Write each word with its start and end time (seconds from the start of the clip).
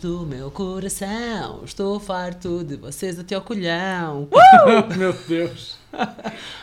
Do 0.00 0.24
meu 0.24 0.48
coração, 0.50 1.62
estou 1.64 1.98
farto 1.98 2.62
de 2.62 2.76
vocês 2.76 3.18
até 3.18 3.34
ao 3.34 3.40
colhão. 3.42 4.28
Meu 4.96 5.12
Deus. 5.26 5.76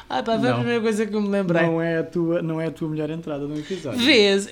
Ai 0.10 0.23
pá, 0.23 0.39
foi 0.39 0.48
a 0.48 0.52
Não. 0.52 0.57
primeira 0.60 0.82
coisa 0.82 1.05
que 1.05 1.14
eu 1.14 1.21
me 1.21 1.28
lembrei. 1.28 1.64
Não 1.64 1.82
é, 1.82 1.98
a 1.98 2.04
tua, 2.04 2.42
não 2.42 2.61
é 2.61 2.68
a 2.68 2.71
tua 2.71 2.88
melhor 2.88 3.10
entrada 3.10 3.46
no 3.46 3.57
episódio. 3.57 4.00
Vês? 4.00 4.48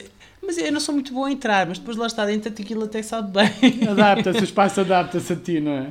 Mas 0.46 0.58
eu 0.58 0.72
não 0.74 0.80
sou 0.80 0.94
muito 0.94 1.14
boa 1.14 1.28
a 1.30 1.32
entrar, 1.32 1.66
mas 1.68 1.80
depois 1.80 1.96
lá 1.96 2.06
está 2.06 2.26
dentro 2.26 2.50
aquilo 2.52 2.84
até 2.84 3.02
sabe 3.02 3.32
bem. 3.32 3.88
Adapta-se, 3.90 4.40
o 4.40 4.44
espaço 4.44 4.82
adapta-se 4.82 5.32
a 5.32 5.36
ti, 5.38 5.60
não 5.62 5.72
é? 5.72 5.88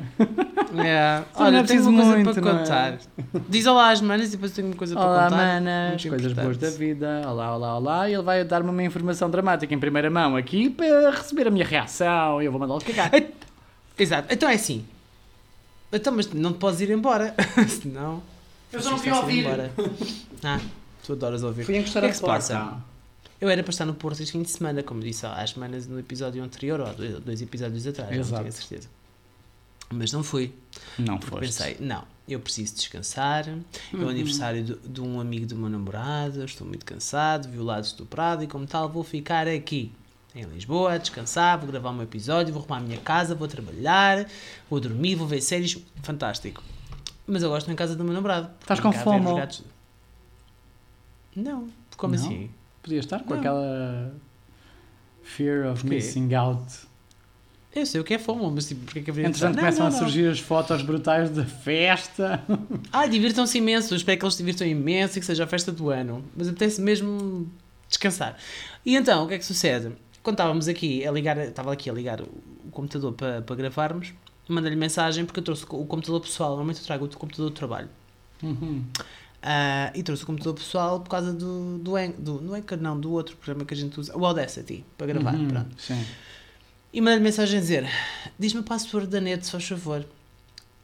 É. 0.87 1.23
não 1.39 1.47
Olha, 1.47 1.59
é 1.59 1.63
tenho 1.63 1.89
uma 1.89 2.03
coisa 2.03 2.17
muito, 2.17 2.33
para 2.35 2.43
não 2.43 2.59
é? 2.59 2.61
contar. 2.61 2.99
Diz 3.49 3.67
olá 3.67 3.91
às 3.91 4.01
manas 4.03 4.29
e 4.29 4.33
depois 4.33 4.53
tenho 4.53 4.69
uma 4.69 4.77
coisa 4.77 4.95
Olá, 4.99 5.07
para 5.07 5.25
contar. 5.31 5.37
manas, 5.37 5.89
Muito 6.05 6.09
coisas 6.11 6.33
boas 6.35 6.59
da 6.59 6.71
vida. 6.71 7.23
Olá, 7.27 7.57
olá, 7.57 7.77
olá. 7.79 8.11
E 8.11 8.13
ele 8.15 8.23
vai 8.23 8.45
dar-me 8.45 8.69
uma 8.69 8.83
informação 8.83 9.31
dramática 9.31 9.75
em 9.75 9.79
primeira 9.79 10.11
mão 10.11 10.37
aqui 10.37 10.69
para 10.69 11.11
receber 11.11 11.49
a 11.49 11.51
minha 11.51 11.65
reação 11.65 12.43
e 12.43 12.45
eu 12.45 12.53
vou 12.53 12.61
mandá-lo 12.61 12.81
cagar. 12.83 13.11
Exato. 13.99 14.29
Então 14.31 14.49
é 14.51 14.55
assim. 14.55 14.85
Então, 15.91 16.13
mas 16.15 16.31
não 16.33 16.53
te 16.53 16.59
podes 16.59 16.81
ir 16.81 16.91
embora. 16.91 17.35
Senão. 17.69 18.23
Eu 18.73 18.81
só 18.81 18.91
não 18.91 18.99
queria 18.99 19.17
ouvir. 19.17 19.47
Ah, 20.45 20.59
tu 21.05 21.13
adoras 21.15 21.43
ouvir. 21.43 21.65
Fui 21.65 21.77
encostar 21.77 22.03
O 22.03 22.07
que 22.07 22.07
a 22.07 22.09
é 22.09 22.11
que 22.11 22.17
se 22.17 22.21
porta. 22.23 22.55
passa? 22.55 22.92
Eu 23.43 23.51
era 23.51 23.61
para 23.63 23.71
estar 23.71 23.85
no 23.85 23.93
Porto 23.95 24.21
este 24.23 24.31
fim 24.31 24.43
de 24.43 24.51
semana, 24.51 24.85
como 24.85 25.01
disse 25.01 25.27
há 25.27 25.45
semanas 25.45 25.89
no 25.89 25.99
episódio 25.99 26.43
anterior, 26.45 26.79
ou 26.81 27.21
dois- 27.21 27.43
episódios 27.43 27.85
atrás, 27.89 28.11
não 28.13 28.19
Exato. 28.21 28.37
tenho 28.37 28.49
a 28.49 28.53
certeza. 28.53 28.89
Mas 29.91 30.13
não 30.13 30.23
fui. 30.23 30.55
Não 30.97 31.19
Porque 31.19 31.31
foste. 31.49 31.59
pensei, 31.59 31.77
não, 31.81 32.05
eu 32.29 32.39
preciso 32.39 32.77
descansar. 32.77 33.49
É 33.49 33.97
o 33.97 34.09
aniversário 34.09 34.63
de, 34.63 34.75
de 34.89 35.01
um 35.01 35.21
amigo 35.21 35.45
do 35.45 35.57
meu 35.57 35.69
namorado, 35.69 36.45
estou 36.45 36.65
muito 36.67 36.87
cansado, 36.87 37.49
violado, 37.49 37.85
estuprado, 37.85 38.45
e 38.45 38.47
como 38.47 38.65
tal 38.65 38.89
vou 38.89 39.03
ficar 39.03 39.49
aqui. 39.49 39.91
Em 40.37 40.45
Lisboa, 40.45 40.93
a 40.95 40.99
descansar, 40.99 41.59
vou 41.59 41.67
gravar 41.69 41.91
um 41.91 42.01
episódio, 42.01 42.55
vou 42.55 42.63
arrumar 42.63 42.79
a 42.79 42.81
minha 42.81 42.99
casa, 43.01 43.35
vou 43.35 43.49
trabalhar, 43.49 44.25
vou 44.71 44.79
dormir, 44.81 45.17
vou 45.17 45.27
ver 45.27 45.43
séries, 45.43 45.77
fantástico. 46.03 46.63
Mas 47.27 47.43
eu 47.43 47.51
gosto 47.51 47.71
em 47.71 47.75
casa 47.75 47.97
do 47.97 48.05
meu 48.05 48.15
namorado. 48.15 48.51
Estás 48.61 48.79
com 48.79 48.93
FOMO? 48.93 49.35
gatos. 49.37 49.63
Não, 51.37 51.69
como 51.97 52.15
Não? 52.15 52.25
assim? 52.25 52.51
Podias 52.83 53.05
estar 53.05 53.21
com 53.21 53.31
Não. 53.31 53.39
aquela 53.41 54.13
fear 55.23 55.71
of 55.71 55.81
Porquê? 55.83 55.97
missing 55.97 56.35
out. 56.35 56.63
Eu 57.75 57.87
sei 57.87 58.01
o 58.01 58.05
que 58.05 58.13
é 58.15 58.19
FOMO, 58.19 58.51
mas 58.51 58.69
tipo, 58.69 58.85
porque 58.85 58.99
é 58.99 59.03
que 59.03 59.11
haveria 59.11 59.31
de 59.31 59.37
Entretanto, 59.37 59.59
começam 59.59 59.89
Não, 59.89 59.97
a 59.97 59.99
surgir 59.99 60.29
as 60.29 60.39
fotos 60.41 60.83
brutais 60.83 61.31
da 61.31 61.45
festa. 61.45 62.43
Ai, 62.93 63.09
divirtam-se 63.09 63.57
imenso. 63.57 63.95
Eu 63.95 63.97
espero 63.97 64.19
que 64.19 64.25
eles 64.27 64.35
se 64.35 64.43
divirtam 64.43 64.67
imenso 64.67 65.17
e 65.17 65.21
que 65.21 65.27
seja 65.27 65.45
a 65.45 65.47
festa 65.47 65.73
do 65.73 65.89
ano. 65.89 66.23
Mas 66.37 66.49
apetece 66.49 66.83
mesmo 66.83 67.51
descansar. 67.89 68.37
E 68.85 68.95
então, 68.95 69.25
o 69.25 69.29
que 69.29 69.35
é 69.35 69.39
que 69.39 69.45
sucede? 69.47 69.91
Quando 70.23 70.35
estávamos 70.35 70.69
aqui 70.69 71.07
a 71.07 71.11
ligar, 71.11 71.39
estava 71.39 71.73
aqui 71.73 71.89
a 71.89 71.95
ligar 71.95 72.21
o 72.21 72.29
computador 72.71 73.13
para, 73.15 73.41
para 73.41 73.57
gravarmos, 73.57 74.13
mandei-lhe 74.49 74.77
mensagem 74.77 75.25
porque 75.25 75.41
eu 75.41 75.45
trouxe 75.45 75.65
o 75.65 75.87
computador 75.87 76.21
pessoal. 76.21 76.51
Normalmente 76.51 76.81
eu 76.81 76.85
trago 76.85 77.07
o 77.07 77.17
computador 77.17 77.49
do 77.49 77.55
trabalho. 77.55 77.89
Uhum. 78.43 78.85
Ah, 79.43 79.91
e 79.95 80.03
trouxe 80.05 80.23
o 80.23 80.27
computador 80.27 80.55
pessoal 80.55 81.01
por 81.01 81.11
causa 81.11 81.33
do, 81.33 81.79
do, 81.79 81.97
An- 81.97 82.13
do, 82.17 82.35
no 82.41 82.55
Anchor, 82.55 82.79
não, 82.81 82.99
do 82.99 83.11
outro 83.13 83.37
programa 83.37 83.65
que 83.65 83.75
a 83.75 83.77
gente 83.77 83.99
usa, 83.99 84.17
o 84.17 84.25
Audacity, 84.25 84.85
para 84.97 85.09
gravar. 85.09 85.35
Uhum, 85.35 85.49
Pronto. 85.49 85.75
Sim. 85.79 86.01
E 86.93 87.01
mandei-lhe 87.01 87.25
mensagem 87.25 87.59
a 87.59 87.61
dizer: 87.61 87.89
Diz-me 88.39 88.61
a 88.61 88.63
password 88.63 89.09
da 89.09 89.21
net, 89.21 89.45
se 89.45 89.51
faz 89.51 89.67
favor. 89.67 90.05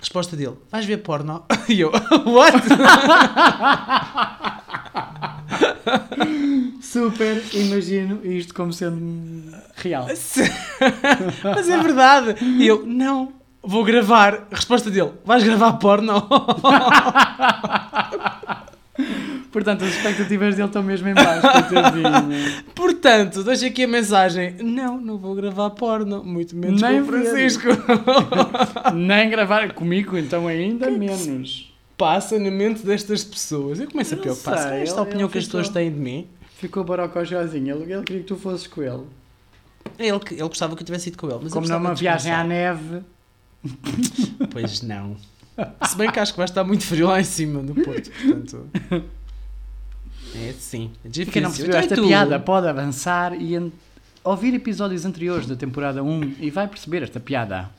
Resposta 0.00 0.36
dele: 0.36 0.56
Vais 0.72 0.84
ver 0.84 0.96
porno? 0.98 1.44
E 1.68 1.80
eu: 1.80 1.92
What? 2.26 2.56
Super, 6.82 7.42
imagino 7.52 8.24
isto 8.24 8.54
como 8.54 8.72
sendo 8.72 9.52
real. 9.76 10.06
Mas 11.44 11.68
é 11.68 11.78
verdade. 11.82 12.36
E 12.44 12.66
eu: 12.66 12.84
Não, 12.86 13.32
vou 13.62 13.84
gravar. 13.84 14.46
Resposta 14.50 14.90
dele: 14.90 15.12
Vais 15.24 15.42
gravar 15.44 15.74
porno? 15.74 16.26
Portanto, 19.64 19.84
as 19.84 19.90
expectativas 19.94 20.54
dele 20.54 20.68
estão 20.68 20.82
mesmo 20.82 21.08
em 21.08 21.14
baixo. 21.14 21.42
Portanto, 22.74 23.42
deixa 23.42 23.66
aqui 23.66 23.84
a 23.84 23.88
mensagem: 23.88 24.54
Não, 24.62 25.00
não 25.00 25.18
vou 25.18 25.34
gravar 25.34 25.70
porno. 25.70 26.22
Muito 26.22 26.54
menos 26.56 26.80
Nem 26.80 26.98
com 27.02 27.02
o 27.02 27.06
Francisco. 27.06 27.66
Nem 28.94 29.28
gravar 29.30 29.72
comigo, 29.74 30.16
então 30.16 30.46
ainda 30.46 30.90
menos. 30.90 31.72
Passa 31.96 32.38
na 32.38 32.50
mente 32.50 32.86
destas 32.86 33.24
pessoas. 33.24 33.80
Eu 33.80 33.90
começo 33.90 34.14
a 34.14 34.16
Eu 34.16 34.20
preocupar. 34.22 34.58
Será 34.58 34.76
esta 34.76 35.00
ele- 35.00 35.08
opinião 35.08 35.28
que 35.28 35.38
as 35.38 35.44
pessoas 35.44 35.68
têm 35.68 35.90
de 35.90 35.98
mim? 35.98 36.28
Ficou 36.56 36.84
borocojozinho. 36.84 37.74
Ele, 37.82 37.92
ele 37.92 38.02
queria 38.04 38.22
que 38.22 38.28
tu 38.28 38.36
fosses 38.36 38.66
com 38.68 38.82
ele. 38.82 39.02
Ele, 39.98 40.18
que- 40.20 40.34
ele 40.34 40.42
gostava 40.42 40.76
que 40.76 40.82
eu 40.82 40.86
tivesse 40.86 41.08
ido 41.08 41.18
com 41.18 41.28
ele. 41.28 41.40
Mas 41.42 41.52
Como 41.52 41.66
numa 41.66 41.94
de 41.94 42.00
viagem 42.00 42.32
à 42.32 42.44
neve. 42.44 43.00
Pois 44.50 44.82
não. 44.82 45.16
Se 45.88 45.96
bem 45.96 46.08
que 46.10 46.20
acho 46.20 46.32
que 46.32 46.36
vai 46.36 46.44
estar 46.44 46.62
muito 46.62 46.84
frio 46.84 47.08
lá 47.08 47.20
em 47.20 47.24
cima 47.24 47.60
no 47.60 47.74
Porto, 47.74 48.10
portanto. 48.12 48.68
É 50.34 50.52
sim. 50.58 50.90
É 51.04 51.08
E 51.08 51.10
difícil. 51.10 51.32
quem 51.32 51.42
não 51.42 51.50
percebeu 51.50 51.70
Então, 51.70 51.80
e 51.80 51.84
esta 51.92 52.02
piada 52.08 52.38
pode 52.40 52.66
avançar 52.68 53.34
e 53.40 53.72
ouvir 54.24 54.54
episódios 54.54 55.04
anteriores 55.04 55.46
da 55.46 55.56
temporada 55.56 56.02
1 56.02 56.34
e 56.40 56.50
vai 56.50 56.66
perceber 56.68 57.02
esta 57.02 57.18
piada. 57.20 57.70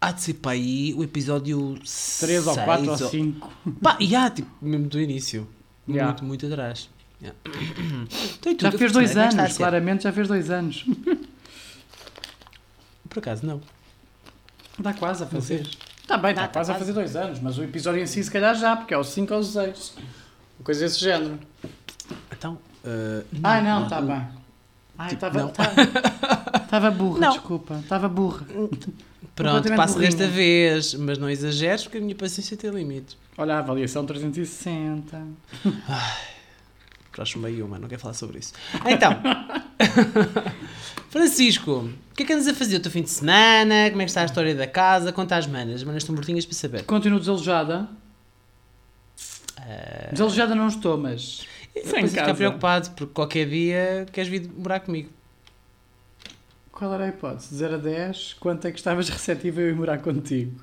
Há 0.00 0.12
de 0.12 0.22
ser 0.22 0.34
para 0.34 0.52
aí 0.52 0.94
o 0.96 1.02
episódio 1.02 1.76
3 2.20 2.46
ou 2.46 2.54
4 2.56 2.90
ou 2.90 2.96
5. 2.96 3.52
Pá, 3.82 3.96
e 3.98 4.14
há, 4.14 4.30
tipo, 4.30 4.48
mesmo 4.62 4.86
do 4.86 5.00
início. 5.00 5.48
Já. 5.88 6.04
Muito, 6.06 6.24
muito 6.24 6.46
atrás. 6.46 6.88
Já. 7.20 7.32
Então, 8.38 8.52
e 8.52 8.56
Já 8.60 8.70
fez 8.72 8.92
dois 8.92 9.16
é 9.16 9.20
a 9.20 9.28
anos, 9.30 9.52
ser? 9.52 9.58
claramente 9.58 10.04
já 10.04 10.12
fez 10.12 10.28
dois 10.28 10.50
anos. 10.50 10.84
Por 13.08 13.18
acaso, 13.18 13.44
não. 13.44 13.60
Está 14.78 14.92
quase 14.94 15.24
a 15.24 15.26
fazer. 15.26 15.66
Está 16.00 16.16
bem, 16.16 16.30
está 16.30 16.42
Tá, 16.42 16.46
tá 16.48 16.52
quase 16.52 16.70
a 16.70 16.74
quase. 16.74 16.78
fazer 16.78 16.92
dois 16.92 17.16
anos, 17.16 17.40
mas 17.40 17.58
o 17.58 17.64
episódio 17.64 18.00
em 18.02 18.06
si 18.06 18.22
se 18.22 18.30
calhar 18.30 18.54
já, 18.54 18.76
porque 18.76 18.94
é 18.94 18.98
o 18.98 19.02
5 19.04 19.34
ou 19.34 19.40
o 19.40 19.42
6. 19.42 19.94
Coisa 20.62 20.80
desse 20.84 21.00
género. 21.00 21.38
Então. 22.38 22.54
uh, 22.84 23.24
Ai 23.42 23.62
não, 23.62 23.84
está 23.84 23.98
o- 24.00 24.06
bem. 24.06 24.26
Ai, 24.96 25.10
Tipo, 25.10 25.26
estava 25.26 25.38
não. 25.40 25.48
estava 26.64 26.90
burra, 26.90 27.20
Não. 27.20 27.30
desculpa. 27.32 27.74
Estava 27.82 28.08
burra. 28.08 28.46
Pronto, 29.36 29.72
passa 29.76 29.98
desta 29.98 30.26
vez, 30.26 30.94
mas 30.94 31.18
não 31.18 31.30
exageres 31.30 31.84
porque 31.84 31.98
a 31.98 32.00
minha 32.00 32.14
paciência 32.16 32.56
tem 32.56 32.70
limites. 32.70 33.16
Olha, 33.36 33.54
a 33.54 33.58
avaliação 33.60 34.04
360. 34.04 35.22
Próximo 37.12 37.42
meio 37.44 37.64
uma, 37.66 37.78
não 37.78 37.86
quero 37.88 38.00
falar 38.00 38.14
sobre 38.14 38.38
isso. 38.40 38.52
Então, 38.86 39.12
Francisco, 41.10 41.70
o 42.10 42.14
que 42.14 42.22
é 42.22 42.26
que 42.26 42.32
andas 42.32 42.48
a 42.48 42.54
fazer 42.54 42.76
o 42.76 42.80
teu 42.80 42.90
fim 42.90 43.02
de 43.02 43.10
semana? 43.10 43.88
Como 43.90 44.02
é 44.02 44.04
que 44.04 44.10
está 44.10 44.22
a 44.22 44.24
história 44.24 44.54
da 44.54 44.66
casa? 44.66 45.12
Conta 45.12 45.36
às 45.36 45.46
manas, 45.46 45.76
as 45.76 45.84
manas 45.84 46.02
estão 46.02 46.14
mortinhas 46.14 46.44
para 46.44 46.54
saber. 46.54 46.84
Continuo 46.84 47.18
desalojada. 47.18 47.88
Uh, 49.58 50.12
Desalojada 50.12 50.54
não 50.54 50.68
estou, 50.68 50.96
mas. 50.98 51.46
Depois 51.74 51.94
em 51.94 52.00
eu 52.02 52.08
ficar 52.08 52.34
preocupado, 52.34 52.90
porque 52.90 53.12
qualquer 53.14 53.48
dia 53.48 54.06
queres 54.12 54.28
vir 54.28 54.50
morar 54.56 54.80
comigo. 54.80 55.10
Qual 56.72 56.92
era 56.94 57.04
a 57.04 57.08
hipótese? 57.08 57.50
De 57.50 57.56
0 57.56 57.74
a 57.74 57.78
10, 57.78 58.34
quanto 58.40 58.66
é 58.66 58.70
que 58.72 58.78
estavas 58.78 59.08
receptiva 59.10 59.60
a 59.60 59.64
eu 59.64 59.68
ir 59.70 59.74
morar 59.74 59.98
contigo? 59.98 60.60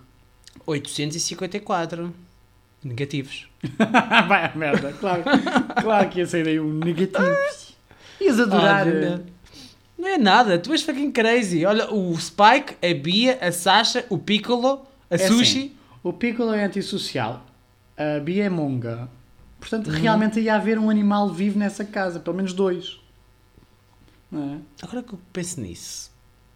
854 0.66 2.14
negativos. 2.84 3.48
Vai 4.28 4.46
a 4.46 4.52
merda, 4.56 4.94
claro. 4.94 5.24
claro 5.82 6.10
que 6.10 6.20
ia 6.20 6.28
sair 6.28 6.48
aí 6.48 6.60
um 6.60 6.74
negativo. 6.74 7.26
Ias 8.22 8.40
adorar. 8.40 8.88
Olha, 8.88 9.24
não 9.98 10.08
é 10.08 10.18
nada, 10.18 10.58
tu 10.60 10.72
és 10.72 10.82
fucking 10.84 11.12
crazy. 11.12 11.66
Olha, 11.66 11.92
o 11.94 12.16
Spike, 12.20 12.76
a 12.82 12.94
Bia, 12.94 13.38
a 13.42 13.52
Sasha, 13.52 14.06
o 14.10 14.18
Piccolo, 14.18 14.86
a 15.10 15.16
É 15.16 15.18
Sushi. 15.18 15.42
assim, 15.60 15.72
o 16.04 16.14
Piccolo 16.14 16.54
é 16.54 16.64
antissocial. 16.64 17.46
A 17.98 18.20
Bia 18.20 18.46
é 18.46 18.50
monga. 18.50 19.10
Portanto, 19.68 19.88
Uhum. 19.90 20.00
realmente 20.00 20.40
ia 20.40 20.54
haver 20.56 20.78
um 20.78 20.92
animal 20.92 21.28
vivo 21.34 21.58
nessa 21.58 21.84
casa. 21.84 22.20
Pelo 22.20 22.36
menos 22.36 22.54
dois. 22.54 23.00
Não 24.32 24.54
é? 24.54 24.58
Agora 24.86 25.02
que 25.02 25.14
eu 25.14 25.20
penso 25.34 25.60
nisso, 25.60 26.12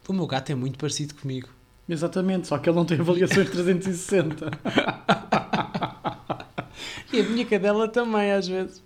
o 0.07 0.13
meu 0.13 0.27
gato 0.27 0.51
é 0.51 0.55
muito 0.55 0.77
parecido 0.77 1.15
comigo. 1.15 1.49
Exatamente, 1.87 2.47
só 2.47 2.59
que 2.59 2.69
ele 2.69 2.75
não 2.77 2.85
tem 2.85 2.99
avaliações 2.99 3.49
360. 3.49 4.51
E 7.11 7.19
a 7.19 7.23
minha 7.23 7.43
cadela 7.43 7.87
também, 7.87 8.31
às 8.31 8.47
vezes. 8.47 8.81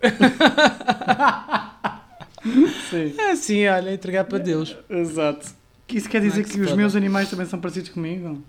Sim, 2.90 3.14
É 3.18 3.30
assim, 3.32 3.66
olha, 3.68 3.92
entregar 3.92 4.24
para 4.24 4.38
Deus. 4.38 4.74
exato. 4.88 5.52
Isso 5.88 6.08
quer 6.08 6.22
dizer 6.22 6.40
é 6.40 6.44
que 6.44 6.50
que, 6.52 6.60
os 6.60 6.72
meus 6.72 6.96
animais 6.96 7.28
também 7.30 7.44
são 7.46 7.60
parecidos 7.60 7.90
comigo? 7.90 8.42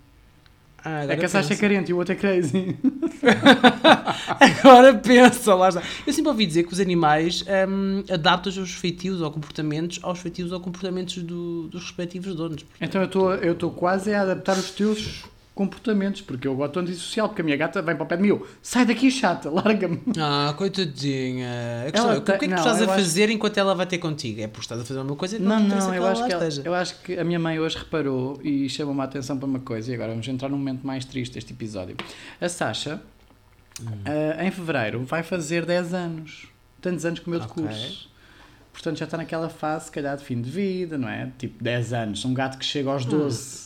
Ah, 0.85 1.03
É 1.05 1.15
que 1.17 1.25
a 1.25 1.29
Sasha 1.29 1.47
é 1.47 1.49
pensa. 1.49 1.61
carente 1.61 1.89
e 1.89 1.93
o 1.93 1.97
outro 1.97 2.13
é 2.13 2.15
crazy. 2.15 2.77
Agora 4.39 4.93
pensa, 4.95 5.53
lá 5.55 5.69
está. 5.69 5.81
Eu 6.05 6.13
sempre 6.13 6.29
ouvi 6.29 6.45
dizer 6.45 6.63
que 6.63 6.73
os 6.73 6.79
animais 6.79 7.43
hum, 7.67 8.03
adaptam 8.11 8.49
os 8.49 8.55
seus 8.55 8.71
feitios 8.71 9.21
ou 9.21 9.31
comportamentos 9.31 9.99
aos 10.03 10.19
feitios 10.19 10.51
ou 10.51 10.59
comportamentos 10.59 11.17
do- 11.23 11.67
dos 11.69 11.81
respectivos 11.83 12.35
donos. 12.35 12.65
Então 12.79 13.01
eu 13.01 13.05
estou 13.07 13.33
eu 13.35 13.53
estou 13.53 13.71
quase 13.71 14.13
a 14.13 14.21
adaptar 14.21 14.57
os 14.57 14.71
teus 14.71 15.23
comportamentos, 15.55 16.19
porque 16.21 16.45
eu 16.47 16.53
gosto 16.53 16.77
antissocial, 16.81 17.29
porque 17.29 17.41
a 17.41 17.45
minha 17.45 17.55
gata 17.55 17.81
vem 17.81 17.95
para 17.95 18.03
o 18.03 18.07
pé 18.07 18.17
de 18.17 18.21
mim, 18.23 18.27
eu, 18.27 18.45
sai 18.61 18.85
daqui 18.85 19.09
chata, 19.09 19.49
larga-me. 19.49 20.01
Ah, 20.19 20.53
coitadinha. 20.57 21.87
Questão 21.91 22.11
é, 22.11 22.17
o 22.17 22.21
que 22.21 22.31
é 22.31 22.37
que 22.37 22.45
tu 22.45 22.49
não, 22.51 22.57
estás 22.57 22.81
a 22.81 22.85
acho- 22.85 22.93
fazer 22.93 23.29
enquanto 23.29 23.57
ela 23.57 23.73
vai 23.73 23.85
ter 23.85 23.97
contigo? 23.97 24.41
É 24.41 24.47
porque 24.47 24.65
estás 24.65 24.81
a 24.81 24.83
fazer 24.83 24.99
uma 24.99 25.15
coisa 25.15 25.37
e 25.37 25.39
Não, 25.39 25.57
te 25.57 25.63
interessa 25.67 25.85
não, 25.87 25.93
que 25.93 25.99
eu 25.99 26.05
acho, 26.05 26.25
que 26.25 26.33
ela- 26.33 26.49
eu 26.65 26.73
acho 26.75 27.01
que 27.01 27.17
a 27.17 27.23
minha 27.23 27.39
mãe 27.39 27.57
hoje 27.59 27.77
reparou 27.77 28.39
e 28.43 28.67
chamou-me 28.69 28.99
a 29.01 29.05
atenção 29.05 29.37
para 29.37 29.47
uma 29.47 29.59
coisa, 29.59 29.89
e 29.91 29.95
agora 29.95 30.09
vamos 30.11 30.27
entrar 30.27 30.49
num 30.49 30.57
momento 30.57 30.85
mais 30.85 31.05
triste 31.05 31.33
deste 31.35 31.53
episódio. 31.53 31.95
A 32.41 32.49
Sasha, 32.49 33.01
Hum. 33.81 33.85
ah, 34.37 34.43
em 34.45 34.51
fevereiro, 34.51 35.03
vai 35.05 35.23
fazer 35.23 35.65
10 35.65 35.93
anos. 35.93 36.47
Tantos 36.81 37.05
anos 37.05 37.19
como 37.21 37.35
eu 37.35 37.39
de 37.39 37.45
Ok. 37.47 37.63
curso. 37.63 38.09
Portanto, 38.73 38.97
já 38.99 39.05
está 39.05 39.15
naquela 39.17 39.47
fase, 39.49 39.85
se 39.85 39.91
calhar, 39.91 40.17
de 40.17 40.23
fim 40.25 40.41
de 40.41 40.49
vida, 40.49 40.97
não 40.97 41.07
é? 41.07 41.31
Tipo, 41.37 41.63
10 41.63 41.93
anos. 41.93 42.25
Um 42.25 42.33
gato 42.33 42.57
que 42.57 42.65
chega 42.65 42.89
Hum. 42.89 42.93
aos 42.93 43.05
12, 43.05 43.64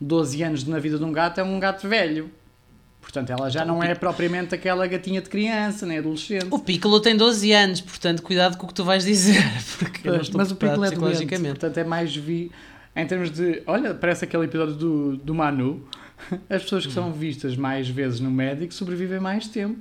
12 0.00 0.42
anos 0.42 0.64
na 0.64 0.78
vida 0.78 0.96
de 0.98 1.04
um 1.04 1.12
gato 1.12 1.38
é 1.40 1.44
um 1.44 1.58
gato 1.60 1.86
velho. 1.88 2.30
Portanto, 3.00 3.30
ela 3.30 3.50
já 3.50 3.62
Então, 3.62 3.74
não 3.76 3.82
é 3.82 3.94
propriamente 3.94 4.54
aquela 4.54 4.86
gatinha 4.86 5.20
de 5.20 5.28
criança, 5.28 5.84
nem 5.86 5.98
adolescente. 5.98 6.46
O 6.50 6.58
Piccolo 6.58 7.00
tem 7.00 7.16
12 7.16 7.50
anos, 7.52 7.80
portanto, 7.80 8.22
cuidado 8.22 8.56
com 8.56 8.66
o 8.66 8.68
que 8.68 8.74
tu 8.74 8.84
vais 8.84 9.04
dizer, 9.04 9.42
porque 9.78 10.00
Pois, 10.08 10.30
mas 10.30 10.50
o 10.50 10.56
Piccolo 10.56 10.84
é 10.84 10.90
doente, 10.90 11.26
portanto 11.26 11.78
é 11.78 11.84
mais 11.84 12.14
vi... 12.14 12.50
Em 12.94 13.06
termos 13.06 13.30
de... 13.30 13.62
Olha, 13.66 13.94
parece 13.94 14.24
aquele 14.24 14.44
episódio 14.44 14.74
do, 14.74 15.16
do 15.16 15.34
Manu. 15.34 15.86
As 16.50 16.62
pessoas 16.62 16.84
que 16.84 16.90
Hum. 16.90 16.94
são 16.94 17.12
vistas 17.12 17.56
mais 17.56 17.88
vezes 17.88 18.20
no 18.20 18.30
médico 18.30 18.74
sobrevivem 18.74 19.18
mais 19.20 19.46
tempo. 19.48 19.78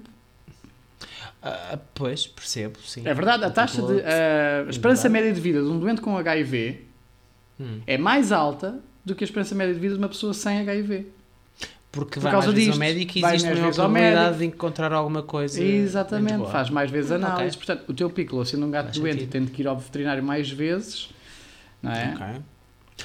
Ah, 1.42 1.77
pois, 1.94 2.27
percebo, 2.27 2.80
sim. 2.86 3.01
É 3.06 3.13
verdade, 3.13 3.44
a 3.45 3.50
taxa 3.50 3.81
de... 3.81 3.88
Piccolo- 3.88 4.01
A 4.06 4.69
esperança 4.69 5.04
verdade. 5.04 5.25
média 5.25 5.33
de 5.33 5.42
vida 5.42 5.62
de 5.62 5.68
um 5.68 5.80
doente 5.80 6.01
com 6.01 6.18
HIV 6.18 6.86
Hum. 7.60 7.81
é 7.86 7.98
mais 7.98 8.31
alta 8.31 8.80
do 9.09 9.15
que 9.15 9.23
a 9.23 9.27
esperança 9.27 9.53
média 9.56 9.73
de 9.73 9.79
vida 9.79 9.94
de 9.95 10.00
uma 10.00 10.09
pessoa 10.09 10.33
sem 10.33 10.59
HIV. 10.59 11.06
Porque 11.91 12.13
Por 12.15 12.19
vai 12.21 12.31
causa 12.33 12.47
mais 12.47 12.56
vezes 12.56 12.69
ao 12.69 12.79
disto. 12.79 12.79
médico 12.79 13.17
e 13.17 13.25
existe 13.25 13.47
mais 13.47 13.59
uma 13.59 13.71
probabilidade 13.73 14.38
de 14.38 14.45
encontrar 14.45 14.94
alguma 14.94 15.23
coisa. 15.23 15.61
Exatamente, 15.63 16.29
muito 16.33 16.39
boa. 16.41 16.51
faz 16.51 16.69
mais 16.69 16.91
vezes 16.91 17.11
análises. 17.11 17.56
ok. 17.56 17.65
Portanto, 17.65 17.89
o 17.89 17.94
teu 17.95 18.09
Piccolo, 18.11 18.45
sendo 18.45 18.65
um 18.67 18.71
gato 18.71 18.85
Faz 18.88 18.97
doente, 19.00 19.13
sentido. 19.15 19.31
tendo 19.31 19.51
que 19.51 19.61
ir 19.63 19.67
ao 19.67 19.77
veterinário 19.77 20.23
mais 20.23 20.50
vezes, 20.51 21.09
não 21.81 21.91
é? 21.91 22.13
Ok. 22.13 22.41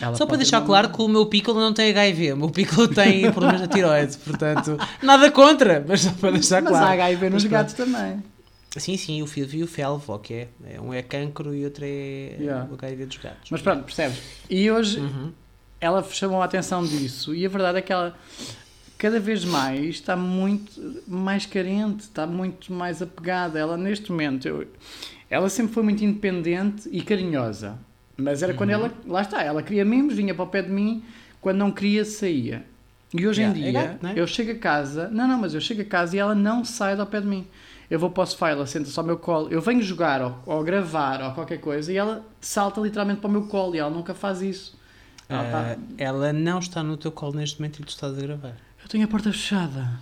Ela 0.00 0.16
Só 0.16 0.26
para 0.26 0.36
deixar 0.36 0.58
uma- 0.58 0.66
claro 0.66 0.90
que 0.90 1.00
o 1.00 1.08
meu 1.08 1.24
Piccolo 1.26 1.60
não 1.60 1.72
tem 1.72 1.88
HIV, 1.90 2.32
o 2.32 2.36
meu 2.36 2.50
Piccolo 2.50 2.88
tem 2.92 3.30
problemas 3.32 3.60
na 3.62 3.68
tiroide, 3.68 4.18
portanto, 4.18 4.76
nada 5.02 5.30
contra, 5.30 5.82
mas 5.88 6.02
só 6.02 6.10
para 6.10 6.32
deixar 6.32 6.60
Mas 6.60 6.72
claro. 6.72 6.86
há 6.86 6.90
HIV 6.90 7.30
nos 7.30 7.32
Mas 7.32 7.42
pronto. 7.44 7.52
gatos 7.52 7.74
também. 7.74 8.22
Sim, 8.76 8.96
sim, 8.96 9.22
o 9.22 9.26
Filvio 9.26 9.60
e 9.60 9.62
o 9.62 9.66
Felvo, 9.68 10.12
ok. 10.12 10.48
É, 10.68 10.80
um 10.80 10.92
é 10.92 11.00
cancro 11.00 11.54
e 11.54 11.64
outro 11.64 11.84
é 11.86 12.34
Yeah. 12.40 12.68
o 12.70 12.74
HIV 12.74 13.06
dos 13.06 13.16
gatos. 13.18 13.48
Mas 13.50 13.62
pronto, 13.62 13.84
percebes? 13.84 14.18
E 14.50 14.68
hoje 14.68 14.98
Uhum. 14.98 15.32
Ela 15.80 16.02
chamou 16.02 16.40
a 16.40 16.44
atenção 16.44 16.84
disso 16.84 17.34
e 17.34 17.44
a 17.44 17.48
verdade 17.48 17.78
é 17.78 17.82
que 17.82 17.92
ela 17.92 18.16
cada 18.96 19.20
vez 19.20 19.44
mais 19.44 19.96
está 19.96 20.16
muito 20.16 21.02
mais 21.06 21.44
carente, 21.46 22.04
está 22.04 22.26
muito 22.26 22.72
mais 22.72 23.02
apegada. 23.02 23.58
Ela 23.58 23.76
neste 23.76 24.10
momento, 24.10 24.46
eu- 24.48 24.66
ela 25.28 25.48
sempre 25.48 25.74
foi 25.74 25.82
muito 25.82 26.04
independente 26.04 26.88
e 26.90 27.02
carinhosa. 27.02 27.78
Mas 28.16 28.42
era 28.42 28.54
quando 28.54 28.70
Uhum. 28.70 28.76
ela, 28.76 28.92
lá 29.06 29.22
está, 29.22 29.42
ela 29.42 29.62
queria 29.62 29.84
mimos, 29.84 30.14
vinha 30.14 30.34
para 30.34 30.44
o 30.44 30.48
pé 30.48 30.62
de 30.62 30.70
mim, 30.70 31.02
quando 31.40 31.58
não 31.58 31.70
queria 31.70 32.04
saía. 32.04 32.64
E 33.12 33.26
hoje 33.26 33.42
Yeah, 33.42 33.58
em 33.58 33.62
é 33.62 33.70
dia, 33.72 33.98
não 34.02 34.10
é? 34.10 34.12
eu 34.16 34.26
chego 34.26 34.52
a 34.52 34.54
casa, 34.56 35.08
não, 35.08 35.28
não, 35.28 35.38
mas 35.38 35.54
eu 35.54 35.60
chego 35.60 35.82
a 35.82 35.84
casa 35.84 36.16
e 36.16 36.18
ela 36.18 36.34
não 36.34 36.64
sai 36.64 36.96
do 36.96 37.04
pé 37.06 37.20
de 37.20 37.26
mim. 37.26 37.46
Eu 37.90 37.98
vou 37.98 38.10
para 38.10 38.22
o 38.22 38.26
sofá, 38.26 38.50
ela 38.50 38.66
senta-se 38.66 38.98
ao 38.98 39.04
meu 39.04 39.18
colo, 39.18 39.48
eu 39.50 39.60
venho 39.60 39.82
jogar 39.82 40.22
ou, 40.22 40.38
ou 40.46 40.64
gravar 40.64 41.20
ou 41.22 41.32
qualquer 41.32 41.58
coisa 41.58 41.92
e 41.92 41.96
ela 41.96 42.24
salta 42.40 42.80
literalmente 42.80 43.20
para 43.20 43.28
o 43.28 43.32
meu 43.32 43.42
colo 43.46 43.74
e 43.74 43.78
ela 43.78 43.90
nunca 43.90 44.14
faz 44.14 44.40
isso. 44.40 44.76
Ela 45.28 45.50
tá- 45.50 45.76
Ah, 45.78 45.94
ela 45.96 46.32
não 46.32 46.58
está 46.58 46.82
no 46.82 46.96
teu 46.96 47.10
colo 47.12 47.34
neste 47.34 47.58
momento 47.60 47.80
e 47.80 47.84
tu 47.84 47.88
estás 47.88 48.16
a 48.18 48.20
gravar. 48.20 48.56
Eu 48.82 48.88
tenho 48.88 49.04
a 49.04 49.08
porta 49.08 49.30
fechada. 49.32 49.98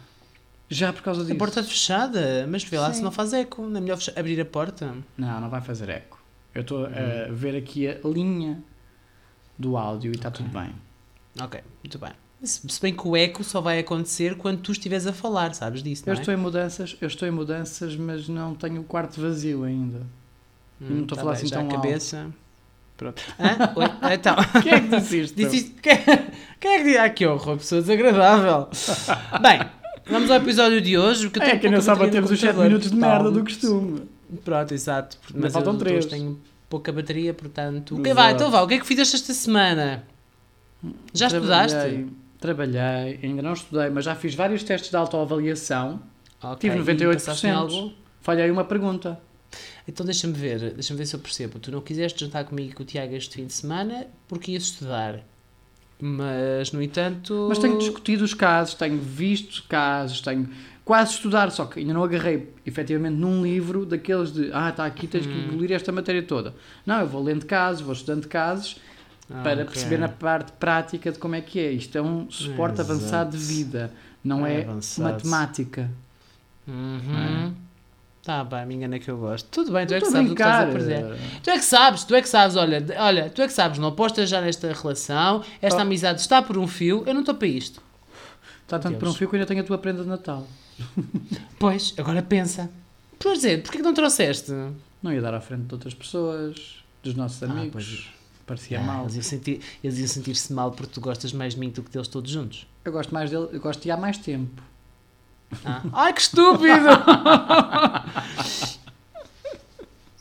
Já 0.68 0.92
por 0.92 1.02
causa 1.02 1.20
disso. 1.22 1.34
A 1.34 1.38
porta 1.38 1.62
fechada, 1.62 2.46
mas 2.48 2.64
vê 2.64 2.78
lá 2.78 2.88
Sim. 2.92 2.98
se 2.98 3.02
não 3.04 3.12
faz 3.12 3.32
eco. 3.32 3.62
Não 3.62 3.76
é 3.76 3.80
melhor 3.80 3.96
fecha- 3.98 4.12
abrir 4.18 4.40
a 4.40 4.44
porta? 4.44 4.94
Não, 5.16 5.40
não 5.40 5.48
vai 5.50 5.60
fazer 5.60 5.88
eco. 5.90 6.20
Eu 6.54 6.62
estou 6.62 6.86
Hum. 6.86 6.90
a 7.28 7.32
ver 7.32 7.56
aqui 7.56 7.86
a 7.88 7.98
linha 8.04 8.62
do 9.58 9.76
áudio 9.76 10.10
e 10.12 10.16
está 10.16 10.30
tudo 10.30 10.48
bem. 10.48 10.70
Ok, 11.40 11.60
muito 11.84 11.98
bem. 11.98 12.12
Se 12.42 12.80
bem 12.80 12.92
que 12.94 13.06
o 13.06 13.16
eco 13.16 13.44
só 13.44 13.60
vai 13.60 13.78
acontecer 13.78 14.36
quando 14.36 14.60
tu 14.60 14.72
estiveres 14.72 15.06
a 15.06 15.12
falar, 15.12 15.54
sabes 15.54 15.82
disso, 15.82 16.02
Eu 16.04 16.12
não 16.14 16.18
é? 16.18 16.20
estou 16.22 16.34
em 16.34 16.36
mudanças, 16.36 16.96
eu 17.00 17.06
estou 17.06 17.28
em 17.28 17.30
mudanças, 17.30 17.94
mas 17.96 18.28
não 18.28 18.54
tenho 18.54 18.80
o 18.80 18.84
quarto 18.84 19.20
vazio 19.20 19.62
ainda. 19.62 19.98
Hum, 20.80 20.86
não 20.88 21.02
estou 21.02 21.14
a 21.14 21.18
tá 21.18 21.22
falar 21.22 21.32
bem, 21.34 21.38
assim 21.40 21.46
já 21.48 21.56
tão 21.58 21.70
a 21.70 21.74
alto. 21.76 22.34
Pronto. 23.02 23.22
Hã? 23.40 23.72
Oi? 23.74 24.12
Então, 24.14 24.36
Quem 24.62 24.72
é 24.72 24.80
que 24.80 24.88
disse 24.88 25.20
isto? 25.22 25.36
disse 25.36 25.56
isto. 25.56 25.82
Quem, 25.82 25.96
quem 26.60 26.70
é 26.74 26.78
que 26.78 26.84
disse? 26.84 26.98
Ah, 26.98 27.10
que 27.10 27.26
horror, 27.26 27.56
pessoa 27.56 27.80
desagradável. 27.80 28.68
Bem, 29.42 29.60
vamos 30.08 30.30
ao 30.30 30.36
episódio 30.36 30.80
de 30.80 30.96
hoje. 30.96 31.28
Porque 31.28 31.40
É 31.42 31.48
tenho 31.50 31.60
que 31.60 31.66
ainda 31.66 31.80
só 31.80 31.96
batemos 31.96 32.30
os 32.30 32.38
7 32.38 32.50
computador, 32.52 32.68
minutos 32.68 32.90
de 32.90 32.96
merda 32.96 33.30
do 33.30 33.42
costume. 33.42 34.02
Pronto, 34.44 34.72
exato. 34.72 35.18
Ainda 35.28 35.40
Mas 35.42 35.52
faltam 35.52 35.72
eu 35.72 35.78
três. 35.80 35.98
hoje 35.98 36.08
tenho 36.08 36.40
pouca 36.70 36.92
bateria, 36.92 37.34
portanto. 37.34 37.94
Exato. 37.96 38.14
vai, 38.14 38.32
então 38.32 38.50
vá. 38.50 38.62
O 38.62 38.68
que 38.68 38.74
é 38.74 38.78
que 38.78 38.86
fizeste 38.86 39.16
esta 39.16 39.34
semana? 39.34 40.04
Já 41.12 41.26
estudaste? 41.26 41.72
Trabalhei, 41.76 42.06
trabalhei, 42.40 43.20
ainda 43.22 43.42
não 43.42 43.52
estudei, 43.52 43.90
mas 43.90 44.04
já 44.04 44.14
fiz 44.14 44.34
vários 44.34 44.62
testes 44.62 44.90
de 44.90 44.96
autoavaliação. 44.96 46.00
Ok, 46.42 46.70
Tive 46.70 46.80
e 46.80 46.96
98%. 46.96 47.12
passaste 47.14 47.46
em 47.46 47.50
algo? 47.50 47.92
Falhei 48.20 48.50
uma 48.50 48.64
pergunta. 48.64 49.18
Então 49.86 50.04
deixa-me 50.06 50.32
ver, 50.32 50.72
deixa-me 50.74 50.98
ver 50.98 51.06
se 51.06 51.14
eu 51.14 51.20
percebo. 51.20 51.58
Tu 51.58 51.70
não 51.70 51.80
quiseste 51.80 52.24
jantar 52.24 52.44
comigo 52.44 52.70
e 52.70 52.72
com 52.74 52.82
o 52.82 52.86
Tiago 52.86 53.14
este 53.14 53.34
fim 53.36 53.46
de 53.46 53.52
semana 53.52 54.06
porque 54.28 54.52
ias 54.52 54.64
estudar. 54.64 55.20
Mas, 56.00 56.72
no 56.72 56.82
entanto. 56.82 57.46
Mas 57.48 57.58
tenho 57.58 57.78
discutido 57.78 58.24
os 58.24 58.34
casos, 58.34 58.74
tenho 58.74 58.98
visto 58.98 59.62
casos, 59.68 60.20
tenho 60.20 60.48
quase 60.84 61.12
estudar, 61.12 61.48
só 61.52 61.64
que 61.64 61.78
ainda 61.78 61.92
não 61.94 62.02
agarrei 62.02 62.48
efetivamente 62.66 63.14
num 63.14 63.40
livro 63.44 63.86
daqueles 63.86 64.32
de 64.32 64.50
ah, 64.52 64.70
está 64.70 64.84
aqui, 64.84 65.06
tens 65.06 65.24
que 65.24 65.32
Hum. 65.32 65.44
engolir 65.52 65.70
esta 65.70 65.92
matéria 65.92 66.22
toda. 66.24 66.54
Não, 66.84 66.98
eu 67.00 67.06
vou 67.06 67.22
lendo 67.22 67.46
casos, 67.46 67.82
vou 67.82 67.92
estudando 67.92 68.26
casos 68.26 68.80
Ah, 69.30 69.42
para 69.44 69.62
ok. 69.62 69.66
perceber 69.66 69.98
na 69.98 70.08
parte 70.08 70.50
prática 70.52 71.12
de 71.12 71.18
como 71.20 71.36
é 71.36 71.40
que 71.40 71.60
é. 71.60 71.70
Isto 71.70 71.96
é 71.98 72.02
um 72.02 72.28
suporte 72.28 72.80
avançado 72.80 73.36
de 73.36 73.44
vida, 73.44 73.92
não 74.24 74.44
É 74.44 74.62
é, 74.62 74.66
matemática. 74.98 75.88
Uhum. 76.66 77.54
Tá 78.24 78.44
bem, 78.44 78.64
me 78.66 78.74
engana 78.76 78.98
que 79.00 79.10
eu 79.10 79.18
gosto. 79.18 79.48
Tudo 79.50 79.72
bem, 79.72 79.84
tu 79.84 79.94
é 79.94 80.00
que 80.00 80.06
sabes 80.06 80.30
o 80.30 80.34
que 80.34 80.40
estás 80.42 80.62
a 80.62 80.66
brincar. 80.70 80.86
perder. 81.02 81.18
Tu 81.42 81.50
é 81.50 81.58
que 81.58 81.64
sabes, 81.64 82.04
tu 82.04 82.14
é 82.14 82.22
que 82.22 82.28
sabes, 82.28 82.54
olha, 82.56 82.84
olha, 82.98 83.28
tu 83.30 83.42
é 83.42 83.46
que 83.48 83.52
sabes, 83.52 83.78
não 83.78 83.88
apostas 83.88 84.28
já 84.30 84.40
nesta 84.40 84.72
relação, 84.72 85.42
esta 85.60 85.78
Oh. 85.80 85.82
amizade 85.82 86.20
está 86.20 86.40
por 86.40 86.56
um 86.56 86.68
fio, 86.68 87.02
eu 87.04 87.12
não 87.14 87.20
estou 87.22 87.34
para 87.34 87.48
isto. 87.48 87.82
Está 88.62 88.78
tanto 88.78 88.94
por 88.98 89.06
um 89.06 89.08
Deus. 89.10 89.16
fio 89.18 89.28
que 89.28 89.34
eu 89.34 89.38
ainda 89.38 89.46
tenho 89.48 89.60
a 89.60 89.64
tua 89.64 89.76
prenda 89.78 90.02
de 90.04 90.08
Natal. 90.08 90.46
Pois, 91.58 91.94
agora 91.98 92.22
pensa. 92.22 92.70
Pois 93.18 93.38
dizer, 93.38 93.62
porquê 93.62 93.78
que 93.78 93.84
não 93.84 93.94
trouxeste? 93.94 94.52
Não 95.02 95.12
ia 95.12 95.20
dar 95.20 95.34
à 95.34 95.40
frente 95.40 95.62
de 95.62 95.74
outras 95.74 95.94
pessoas, 95.94 96.76
dos 97.02 97.14
nossos 97.14 97.42
Ah, 97.42 97.46
amigos. 97.46 97.70
pois. 97.72 98.10
Parecia 98.46 98.80
Ah, 98.80 98.82
mal. 98.82 99.02
Eles 99.02 99.14
iam 99.16 99.22
sentir- 99.22 99.60
eles 99.82 99.98
iam 99.98 100.08
sentir-se 100.08 100.52
mal 100.52 100.70
porque 100.72 100.92
tu 100.92 101.00
gostas 101.00 101.32
mais 101.32 101.54
de 101.54 101.60
mim 101.60 101.70
do 101.70 101.82
que 101.82 101.90
deles 101.90 102.08
todos 102.08 102.30
juntos. 102.30 102.66
Eu 102.84 102.92
gosto 102.92 103.12
mais 103.14 103.30
dele, 103.30 103.48
eu 103.52 103.60
gosto 103.60 103.80
de 103.82 103.90
há 103.90 103.96
mais 103.96 104.18
tempo. 104.18 104.60
Ah. 105.64 105.82
Ai, 105.92 106.12
que 106.12 106.20
estúpido! 106.20 106.88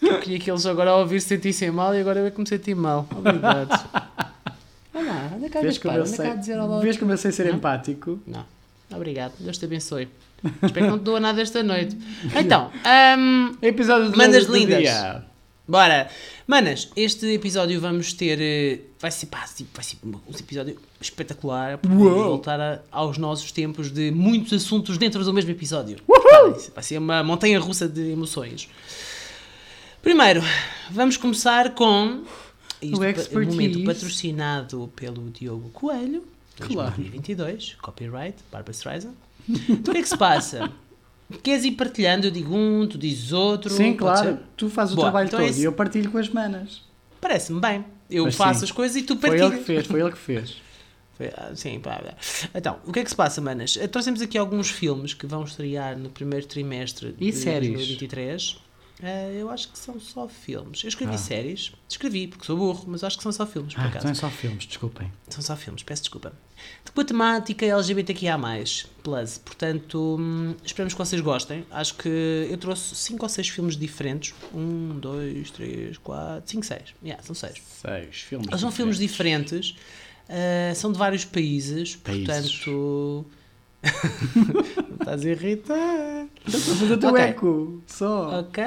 eu 0.02 0.20
queria 0.20 0.40
que 0.40 0.50
eles 0.50 0.66
agora 0.66 0.90
ao 0.92 1.00
ouvir 1.00 1.22
se 1.22 1.28
sentissem 1.30 1.72
mal 1.72 1.96
e 1.96 2.02
agora 2.02 2.20
eu 2.20 2.26
é 2.26 2.32
que 2.32 2.40
me 2.40 2.48
senti 2.48 2.74
mal. 2.74 3.08
Obrigado. 3.16 3.70
Olha 4.94 5.06
lá, 5.12 5.32
anda 5.36 5.50
cá, 5.50 5.62
Vês 5.62 5.78
como, 5.78 5.96
eu 5.98 6.06
sei, 6.06 6.38
dizer 6.38 6.60
olá. 6.60 6.80
vês 6.82 6.98
como 6.98 7.12
eu 7.12 7.18
sei 7.18 7.32
ser 7.32 7.46
Não? 7.48 7.56
empático? 7.56 8.20
Não, 8.28 8.46
obrigado. 8.94 9.34
Deus 9.40 9.58
te 9.58 9.66
abençoe. 9.66 10.10
Espero 10.44 10.86
que 10.86 10.92
não 10.92 10.98
te 11.00 11.04
doa 11.04 11.20
nada 11.20 11.42
esta 11.42 11.62
noite. 11.62 11.98
Então, 12.36 12.72
hum, 13.18 13.56
Episódio 13.62 14.12
de 14.12 14.18
Mandas 14.18 14.48
do 14.48 14.54
lindas. 14.54 14.80
dia. 14.80 15.24
Bora! 15.68 16.10
Manas, 16.48 16.90
este 16.96 17.28
episódio 17.34 17.80
vamos 17.80 18.14
ter. 18.14 18.40
eh, 18.42 18.80
Vai 19.00 19.10
ser, 19.10 19.28
pá, 19.28 19.44
assim, 19.44 19.66
vai 19.74 19.84
ser 19.84 19.98
um 20.04 20.14
episódio 20.38 20.78
espetacular. 21.00 21.78
porque 21.78 21.96
Uou! 21.96 22.10
Vamos 22.10 22.26
voltar 22.28 22.60
a- 22.60 22.80
aos 22.92 23.18
nossos 23.18 23.52
tempos 23.52 23.90
de 23.92 24.12
muitos 24.12 24.54
assuntos 24.54 24.98
dentro 24.98 25.24
do 25.24 25.34
mesmo 25.34 25.50
episódio. 25.52 25.98
Vai, 26.08 26.52
vai 26.74 26.84
ser 26.84 26.98
uma 26.98 27.24
montanha 27.24 27.60
russa 27.60 27.88
de 27.88 28.12
emoções. 28.12 28.68
Primeiro, 30.02 30.42
vamos 30.90 31.16
começar 31.18 31.74
com. 31.74 32.24
Isto, 32.82 33.00
O 33.00 33.06
expertise. 33.06 33.56
momento 33.56 33.84
patrocinado 33.86 34.92
pelo 34.96 35.30
Diogo 35.30 35.70
Coelho, 35.70 36.24
Claro. 36.60 36.90
2022, 36.96 37.76
copyright, 37.82 38.36
Barbara 38.52 38.72
Streisand. 38.72 39.14
Então 39.48 39.92
o 39.92 39.94
que 39.94 40.00
é 40.00 40.02
que 40.02 40.10
se 40.10 40.18
passa? 40.18 40.72
Queres 41.32 41.64
ir 41.66 41.72
partilhando? 41.72 42.28
Eu 42.28 42.32
digo 42.32 42.56
um, 42.56 42.88
tu 42.88 42.98
dizes 42.98 43.32
outro. 43.32 43.70
Sim, 43.72 43.94
claro. 43.94 44.24
ser? 44.32 44.38
Tu 44.58 44.70
fazes 44.70 44.94
o 44.94 44.96
Boa, 44.96 45.06
trabalho 45.08 45.28
então 45.28 45.40
todo 45.40 45.50
esse- 45.50 45.62
e 45.62 45.64
eu 45.64 45.74
partilho 45.74 46.12
com 46.12 46.18
as 46.18 46.30
manas. 46.30 46.82
Parece-me 47.20 47.60
bem. 47.60 47.86
Eu 48.10 48.26
Mas 48.26 48.36
faço 48.36 48.60
sim. 48.60 48.66
as 48.66 48.72
coisas 48.72 48.98
e 48.98 49.04
tu 49.04 49.16
Foi 49.18 49.30
partilhas. 49.30 49.52
ele 49.52 49.60
que 49.60 49.66
fez, 49.66 49.86
foi 49.88 50.02
ele 50.02 50.12
que 50.12 50.18
fez. 50.18 50.56
Foi, 51.18 51.28
ah, 51.38 51.52
sim, 51.54 51.80
pá. 51.80 52.02
Então, 52.56 52.80
o 52.86 52.92
que 52.92 53.00
é 53.00 53.04
que 53.04 53.10
se 53.10 53.16
passa, 53.16 53.40
manas? 53.40 53.78
Eh, 53.80 53.86
Trouxemos 53.86 54.22
aqui 54.22 54.38
alguns 54.40 54.72
filmes 54.72 55.14
que 55.14 55.28
vão 55.28 55.44
estrear 55.44 55.96
no 55.96 56.10
primeiro 56.10 56.48
trimestre 56.48 57.14
E 57.20 57.30
de 57.32 57.38
séries? 57.38 57.70
2023. 57.74 58.58
Ah, 59.04 59.30
eu 59.32 59.50
acho 59.50 59.70
que 59.72 59.78
são 59.80 60.00
só 60.00 60.28
filmes. 60.28 60.84
Eu 60.84 60.90
escrevi 60.90 61.16
Ah. 61.16 61.18
séries, 61.18 61.72
escrevi 61.90 62.28
porque 62.28 62.46
sou 62.46 62.56
burro, 62.56 62.86
mas 62.88 63.04
acho 63.04 63.18
que 63.18 63.24
são 63.24 63.32
só 63.32 63.46
filmes, 63.48 63.74
por 63.74 63.82
Ah, 63.82 63.86
acaso. 63.88 63.98
então 64.00 64.12
é 64.12 64.14
só 64.14 64.30
filmes, 64.30 64.66
desculpem. 64.66 65.12
São 65.28 65.42
só 65.42 65.56
filmes, 65.56 65.82
peço 65.84 66.04
desculpa. 66.04 66.34
Com 66.94 67.02
a 67.02 67.04
temática 67.06 67.66
LGBTQIA+, 67.66 68.38
plus, 69.02 69.38
portanto, 69.40 70.18
hum, 70.20 70.56
esperamos 70.64 70.94
que 70.94 71.00
vocês 71.00 71.20
gostem. 71.22 71.66
Acho 71.72 71.96
que 71.96 72.48
eu 72.50 72.58
trouxe 72.58 72.94
5 72.96 73.24
ou 73.26 73.30
6 73.30 73.50
filmes 73.50 73.76
diferentes. 73.76 74.34
1, 74.54 75.00
2, 75.00 75.50
3, 75.52 75.98
4, 75.98 76.50
5, 76.52 76.66
6. 76.66 76.94
Yeah, 77.04 77.24
são 77.24 77.34
6. 77.34 77.62
Seis 77.82 78.16
filmes. 78.22 78.48
Eles 78.48 78.62
são 78.62 78.72
filmes 78.72 78.98
diferentes, 79.00 79.76
ah, 80.30 80.76
são 80.76 80.92
de 80.92 80.98
vários 81.00 81.26
países, 81.26 81.96
Países. 81.96 82.26
portanto... 82.28 83.26
Estás 85.00 85.26
a 85.26 85.30
irritar. 85.30 86.28
Estás 86.46 86.70
a 86.70 86.76
fazer 86.76 86.94
o 86.94 86.98
teu 86.98 87.10
Ok. 87.10 87.22
eco. 87.24 87.82
Só. 87.88 88.40
Ok. 88.40 88.64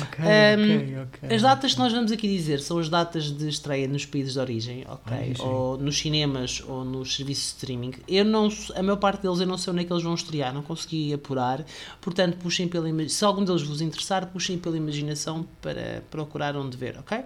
Ok, 0.00 0.24
Um, 0.24 0.62
ok, 0.62 0.96
ok. 1.28 1.36
As 1.36 1.42
datas 1.42 1.74
que 1.74 1.78
nós 1.78 1.92
vamos 1.92 2.10
aqui 2.10 2.26
dizer 2.26 2.60
são 2.60 2.78
as 2.78 2.88
datas 2.88 3.24
de 3.30 3.46
estreia 3.50 3.86
nos 3.86 4.06
países 4.06 4.32
de 4.32 4.38
origem, 4.38 4.82
ok? 4.88 5.14
Origem. 5.18 5.46
Ou 5.46 5.76
nos 5.76 5.98
cinemas 5.98 6.62
ou 6.66 6.86
nos 6.86 7.14
serviços 7.14 7.44
de 7.44 7.48
streaming. 7.50 7.92
Eu 8.08 8.24
não, 8.24 8.48
a 8.74 8.82
maior 8.82 8.96
parte 8.96 9.20
deles 9.20 9.40
eu 9.40 9.46
não 9.46 9.58
sei 9.58 9.72
onde 9.74 9.82
é 9.82 9.84
que 9.84 9.92
eles 9.92 10.02
vão 10.02 10.14
estrear, 10.14 10.54
não 10.54 10.62
consegui 10.62 11.12
apurar. 11.12 11.66
Portanto, 12.00 12.38
puxem 12.38 12.66
pela 12.66 12.88
se 13.10 13.22
algum 13.26 13.44
deles 13.44 13.60
vos 13.60 13.82
interessar, 13.82 14.26
puxem 14.28 14.56
pela 14.56 14.74
imaginação 14.78 15.46
para 15.60 16.02
procurar 16.10 16.56
onde 16.56 16.78
ver, 16.78 16.98
ok? 16.98 17.22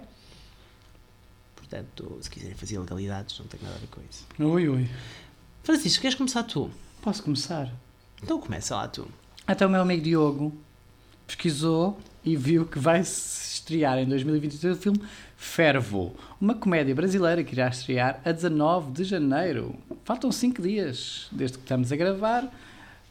Portanto, 1.55 2.17
se 2.21 2.29
quiserem 2.29 2.55
fazer 2.57 2.77
legalidades, 2.77 3.39
não 3.39 3.45
tem 3.45 3.59
nada 3.63 3.75
a 3.75 3.79
ver 3.79 3.87
com 3.87 4.01
isso. 4.09 4.25
Ui, 4.37 4.67
ui. 4.67 4.89
Francisco, 5.63 6.01
queres 6.01 6.15
começar 6.15 6.43
tu? 6.43 6.69
Posso 7.01 7.23
começar? 7.23 7.69
Então 8.21 8.39
começa 8.39 8.75
lá 8.75 8.87
tu. 8.87 9.07
Até 9.47 9.65
o 9.65 9.69
meu 9.69 9.81
amigo 9.81 10.03
Diogo 10.03 10.53
pesquisou 11.25 11.97
e 12.23 12.35
viu 12.35 12.65
que 12.65 12.77
vai 12.79 13.03
se 13.03 13.53
estrear 13.55 13.97
em 13.99 14.05
2023 14.05 14.77
o 14.77 14.79
filme 14.79 15.01
Fervo, 15.37 16.15
uma 16.41 16.53
comédia 16.53 16.93
brasileira 16.93 17.43
que 17.43 17.53
irá 17.53 17.69
estrear 17.69 18.19
a 18.25 18.31
19 18.31 18.91
de 18.91 19.03
janeiro. 19.05 19.73
Faltam 20.03 20.31
5 20.31 20.61
dias 20.61 21.27
desde 21.31 21.57
que 21.57 21.63
estamos 21.63 21.91
a 21.91 21.95
gravar. 21.95 22.49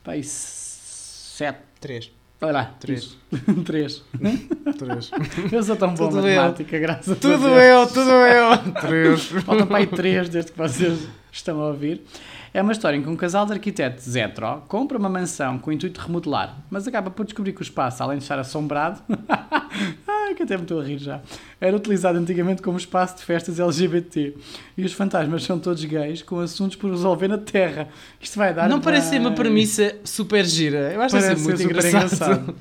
Pai, 0.05 0.21
7. 0.23 1.59
Três. 1.81 2.11
Olha 2.41 2.53
lá, 2.53 2.65
Três. 2.79 3.17
3. 3.65 4.03
Três. 4.79 5.11
Eu 5.51 5.63
sou 5.63 5.77
tão 5.77 5.95
bom 5.95 6.09
Tudo 6.09 6.29
em 6.29 6.33
eu. 6.33 6.43
matemática, 6.43 6.79
graças 6.79 7.11
a 7.13 7.17
tudo 7.17 7.39
Deus. 7.39 7.63
eu, 7.63 7.87
tudo 7.89 8.11
eu. 8.11 8.73
Três. 8.83 9.25
Faltam 9.45 9.67
para 9.67 9.79
aí 9.79 9.87
três 9.87 10.29
desde 10.29 10.53
que 10.53 10.59
vocês 10.59 11.09
estão 11.33 11.61
a 11.63 11.69
ouvir. 11.69 12.03
É 12.53 12.63
uma 12.63 12.73
história 12.73 12.97
em 12.97 13.03
que 13.03 13.09
um 13.09 13.17
casal 13.17 13.45
de 13.47 13.53
arquitetos 13.53 14.15
hetero 14.17 14.63
compra 14.69 14.97
uma 14.99 15.09
mansão 15.09 15.59
com 15.59 15.71
o 15.71 15.73
intuito 15.73 16.01
de 16.01 16.07
remodelar, 16.07 16.57
mas 16.71 16.87
acaba 16.89 17.11
por 17.11 17.25
descobrir 17.25 17.53
que 17.53 17.61
o 17.61 17.63
espaço, 17.63 18.03
além 18.03 18.19
de 18.19 18.25
estar 18.25 18.39
assombrado, 18.39 19.01
ai, 20.09 20.35
que 20.35 20.43
até 20.43 20.57
me 20.57 20.63
estou 20.63 20.81
a 20.81 20.85
rir 20.85 20.99
já, 20.99 21.21
era 21.61 21.77
utilizado 21.77 22.19
antigamente 22.19 22.63
como 22.63 22.77
espaço 22.79 23.17
de 23.19 23.23
festas 23.25 23.61
LGBT. 23.61 24.35
E 24.77 24.85
os 24.85 24.93
fantasmas 24.93 25.43
são 25.45 25.59
todos 25.59 25.85
gays, 25.85 26.23
com 26.23 26.41
assuntos 26.41 26.77
por 26.77 26.91
resolver 26.91 27.29
na 27.29 27.39
Terra. 27.39 27.89
Isto 28.21 28.39
vai 28.39 28.55
dar. 28.55 28.69
Não 28.69 28.81
parece 28.81 29.11
ser 29.11 29.21
uma 29.21 29.33
premissa 29.33 29.97
super 30.05 30.45
gira. 30.45 30.93
Eu 30.93 31.03
acho 31.03 31.15
que 31.15 31.21
ser 31.23 31.37
muito 31.39 31.63
engraçado. 31.63 32.55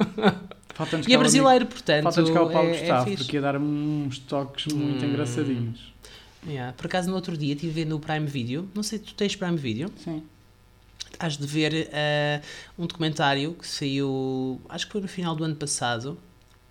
Falta-nos 0.74 1.08
E 1.08 1.13
é 1.13 1.17
brasileiro, 1.17 1.65
portanto. 1.65 2.03
Falta-nos 2.03 2.29
cá 2.29 2.41
o 2.44 2.50
Paulo 2.51 2.70
é, 2.70 2.75
é 2.75 2.79
Gustavo, 2.79 3.06
fixe. 3.06 3.17
porque 3.24 3.38
ia 3.38 3.41
dar 3.41 3.58
uns 3.58 4.20
toques 4.20 4.72
muito 4.74 5.03
Hum. 5.03 5.10
engraçadinhos. 5.10 5.94
Yeah. 6.48 6.74
Por 6.74 6.86
acaso, 6.86 7.10
no 7.10 7.16
outro 7.16 7.36
dia, 7.38 7.54
estive 7.54 7.84
no 7.86 8.00
Prime 8.00 8.25
Video. 8.25 8.68
Não 8.74 8.82
sei, 8.84 9.00
tu 9.00 9.13
tens 9.13 9.36
Prime 9.36 9.58
Video? 9.58 9.92
Sim. 10.04 10.24
Has 11.20 11.38
de 11.38 11.46
ver 11.48 11.89
eh, 11.92 12.42
um 12.77 12.86
documentário 12.86 13.54
que 13.54 13.68
saiu, 13.68 14.62
acho 14.70 14.86
que 14.86 14.92
foi 14.92 15.01
no 15.01 15.08
final 15.08 15.36
do 15.36 15.44
ano 15.44 15.56
passado, 15.56 16.18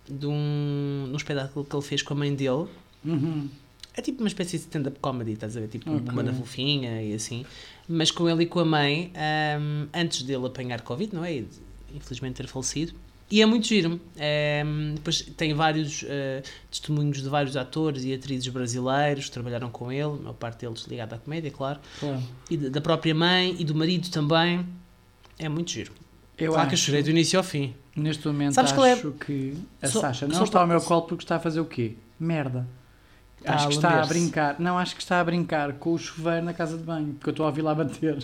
de 0.09 0.25
um, 0.25 1.05
num 1.09 1.15
espetáculo 1.17 1.65
que 1.65 1.75
ele 1.75 1.83
fez 1.83 2.01
com 2.01 2.13
a 2.13 2.17
mãe 2.17 2.33
dele. 2.33 2.67
Uhum. 3.05 3.49
É 3.93 4.01
tipo 4.01 4.21
uma 4.21 4.27
espécie 4.27 4.57
de 4.57 4.63
stand-up 4.63 4.99
comedy, 4.99 5.33
estás 5.33 5.57
a 5.57 5.59
ver? 5.59 5.67
Tipo 5.67 5.91
Ok. 5.91 6.09
uma 6.11 6.23
na 6.23 6.33
fofinha 6.33 7.01
e 7.01 7.13
assim. 7.13 7.45
Mas 7.89 8.11
com 8.11 8.29
ele 8.29 8.43
e 8.43 8.45
com 8.45 8.59
a 8.59 8.65
mãe, 8.65 9.11
ahm, 9.15 9.87
antes 9.93 10.21
dele 10.23 10.45
apanhar 10.45 10.81
Covid, 10.81 11.15
não 11.15 11.25
é? 11.25 11.37
E 11.37 11.41
de, 11.41 11.47
infelizmente 11.95 12.35
ter 12.35 12.47
falecido. 12.47 12.93
E 13.29 13.41
é 13.41 13.45
muito 13.45 13.67
giro. 13.67 13.99
Ahm, 14.17 14.95
depois 14.95 15.21
tem 15.21 15.53
vários 15.53 16.05
ah, 16.07 16.41
testemunhos 16.71 17.21
de 17.21 17.27
vários 17.27 17.57
atores 17.57 18.03
e 18.05 18.13
atrizes 18.13 18.47
brasileiros 18.47 19.25
que 19.25 19.31
trabalharam 19.31 19.69
com 19.69 19.91
ele, 19.91 20.03
a 20.03 20.09
maior 20.09 20.33
parte 20.33 20.61
deles 20.65 20.85
ligada 20.87 21.15
à 21.15 21.19
comédia, 21.19 21.51
claro. 21.51 21.79
Claro. 21.99 22.23
E 22.49 22.55
da 22.55 22.69
da 22.69 22.81
própria 22.81 23.13
mãe 23.13 23.55
e 23.59 23.65
do 23.65 23.75
marido 23.75 24.09
também. 24.09 24.65
É 25.37 25.49
muito 25.49 25.71
giro. 25.71 25.91
Eu 26.37 26.53
que 26.53 26.57
eu 26.57 26.59
acho- 26.61 26.77
chorei 26.77 27.03
do 27.03 27.09
início 27.09 27.37
ao 27.37 27.43
fim. 27.43 27.75
Neste 27.95 28.25
momento 28.27 28.53
Sabes 28.53 28.71
é- 28.71 28.93
acho 28.93 29.11
que 29.11 29.55
a 29.81 29.87
Só- 29.87 30.01
Sasha 30.01 30.27
não 30.27 30.35
só 30.35 30.43
está 30.43 30.61
ao 30.61 30.67
meu 30.67 30.79
colo 30.81 31.01
porque 31.03 31.23
está 31.23 31.35
a 31.35 31.39
fazer 31.39 31.59
o 31.59 31.65
quê? 31.65 31.95
Merda. 32.19 32.65
Ah, 33.45 33.55
acho 33.55 33.67
que 33.67 33.73
está 33.75 34.01
a 34.01 34.05
brincar. 34.05 34.59
Não, 34.59 34.77
acho 34.77 34.95
que 34.95 35.01
está 35.01 35.19
a 35.19 35.23
brincar 35.23 35.73
com 35.73 35.93
o 35.93 35.97
chuveiro 35.97 36.43
na 36.45 36.53
casa 36.53 36.77
de 36.77 36.83
banho, 36.83 37.13
porque 37.13 37.29
eu 37.29 37.31
estou 37.31 37.45
a 37.45 37.49
ouvir 37.49 37.61
lá 37.61 37.73
bater. 37.75 38.17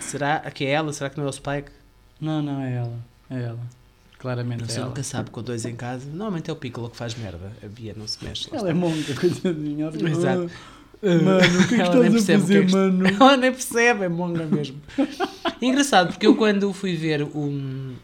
Será 0.00 0.40
que 0.50 0.64
é 0.64 0.70
ela? 0.70 0.92
Será 0.92 1.08
que 1.10 1.16
não 1.18 1.24
é 1.26 1.28
o 1.28 1.32
Spike? 1.32 1.70
Não, 2.20 2.42
não 2.42 2.60
é 2.60 2.74
ela. 2.76 2.98
É 3.30 3.42
ela. 3.42 3.60
Claramente 4.18 4.64
Não 4.76 4.82
é 4.84 4.86
nunca 4.88 5.02
sabe 5.02 5.30
com 5.30 5.42
dois 5.42 5.64
em 5.64 5.76
casa. 5.76 6.06
Normalmente 6.08 6.50
é 6.50 6.52
o 6.52 6.56
Piccolo 6.56 6.88
que 6.88 6.96
faz 6.96 7.14
merda. 7.14 7.52
A 7.62 7.66
Bia 7.66 7.94
não 7.96 8.08
se 8.08 8.24
mexe. 8.24 8.48
Ela 8.52 8.70
é 8.70 8.72
monga, 8.72 9.14
coitadinha. 9.14 9.84
Ela 9.84 9.92
fica, 9.92 10.08
Exato. 10.08 10.50
"Ah, 11.02 11.22
Mano, 11.22 11.38
o 11.38 11.68
que 11.68 11.74
é 11.74 11.76
que 11.76 11.82
Ela 11.82 11.94
nem 11.96 12.06
estás 12.06 12.08
a 12.08 12.10
percebe 12.12 12.42
o 12.42 12.46
que 12.46 12.52
é 12.54 12.60
fazer, 12.62 12.66
que 12.66 12.72
mano? 12.72 13.06
Ela 13.20 13.36
nem 13.36 13.52
percebe, 13.52 14.04
é 14.04 14.08
monga 14.08 14.46
mesmo. 14.46 14.80
É 15.60 15.66
engraçado, 15.66 16.08
porque 16.12 16.26
eu 16.26 16.34
quando 16.34 16.72
fui 16.72 16.96
ver 16.96 17.22
o, 17.22 17.94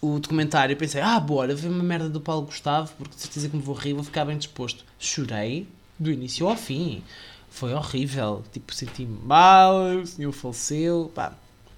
o 0.00 0.18
documentário 0.18 0.76
pensei, 0.76 1.00
ah, 1.00 1.20
bora, 1.20 1.54
ver 1.54 1.68
uma 1.68 1.84
merda 1.84 2.08
do 2.08 2.20
Paulo 2.20 2.46
Gustavo, 2.46 2.92
porque 2.98 3.14
de 3.14 3.20
certeza 3.20 3.48
que 3.48 3.56
me 3.56 3.62
vou 3.62 3.76
rir, 3.76 3.92
vou 3.92 4.02
ficar 4.02 4.24
bem 4.24 4.36
disposto. 4.36 4.84
Chorei 4.98 5.68
do 5.98 6.10
início 6.10 6.48
ao 6.48 6.56
fim. 6.56 7.02
Foi 7.48 7.72
horrível. 7.74 8.42
Tipo, 8.52 8.74
senti 8.74 9.04
mal, 9.04 9.76
o 10.00 10.06
senhor 10.06 10.32
faleceu. 10.32 11.12
Pá, 11.14 11.32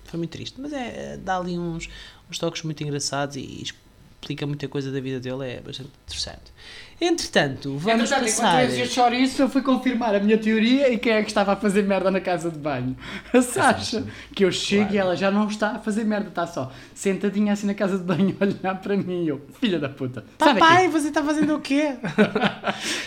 foi 0.04 0.16
muito 0.18 0.30
triste. 0.30 0.58
Mas 0.60 0.72
é, 0.72 1.18
dá 1.22 1.36
ali 1.38 1.58
uns, 1.58 1.88
uns 2.32 2.38
toques 2.38 2.62
muito 2.62 2.82
engraçados 2.82 3.36
e 3.36 3.62
explica 3.62 4.46
muita 4.46 4.66
coisa 4.68 4.90
da 4.90 5.00
vida 5.00 5.20
dele, 5.20 5.44
é 5.50 5.60
bastante 5.60 5.90
interessante. 6.06 6.52
Entretanto, 7.00 7.76
vamos 7.78 8.10
Entretanto, 8.12 8.24
passar... 8.26 8.64
Enquanto 8.64 8.78
eu 8.78 8.86
chouriço, 8.86 9.42
eu 9.42 9.48
fui 9.48 9.60
confirmar 9.60 10.14
a 10.14 10.20
minha 10.20 10.38
teoria 10.38 10.88
e 10.92 10.96
quem 10.98 11.12
é 11.12 11.22
que 11.22 11.28
estava 11.28 11.52
a 11.54 11.56
fazer 11.56 11.82
merda 11.82 12.10
na 12.12 12.20
casa 12.20 12.48
de 12.48 12.56
banho? 12.58 12.96
A 13.34 13.42
Sasha. 13.42 14.04
Que 14.32 14.44
eu 14.44 14.52
chego 14.52 14.82
Claro. 14.82 14.94
e 14.94 14.98
ela 14.98 15.16
já 15.16 15.28
não 15.30 15.48
está 15.48 15.72
a 15.72 15.78
fazer 15.80 16.04
merda, 16.04 16.28
está 16.28 16.46
só 16.46 16.70
sentadinha 16.94 17.52
assim 17.52 17.66
na 17.66 17.74
casa 17.74 17.98
de 17.98 18.04
banho 18.04 18.36
a 18.40 18.44
olhar 18.44 18.80
para 18.80 18.96
mim. 18.96 19.26
Eu, 19.26 19.40
filha 19.60 19.80
da 19.80 19.88
puta. 19.88 20.24
Papai, 20.38 20.86
você 20.88 21.08
está 21.08 21.22
fazendo 21.24 21.56
o 21.56 21.60
quê? 21.60 21.94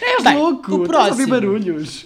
És 0.02 0.24
Bem, 0.26 0.36
louco, 0.38 0.76
o 0.76 0.84
estás 0.84 1.08
a 1.08 1.12
ouvir 1.12 1.28
próximo. 1.28 1.28
barulhos. 1.30 2.06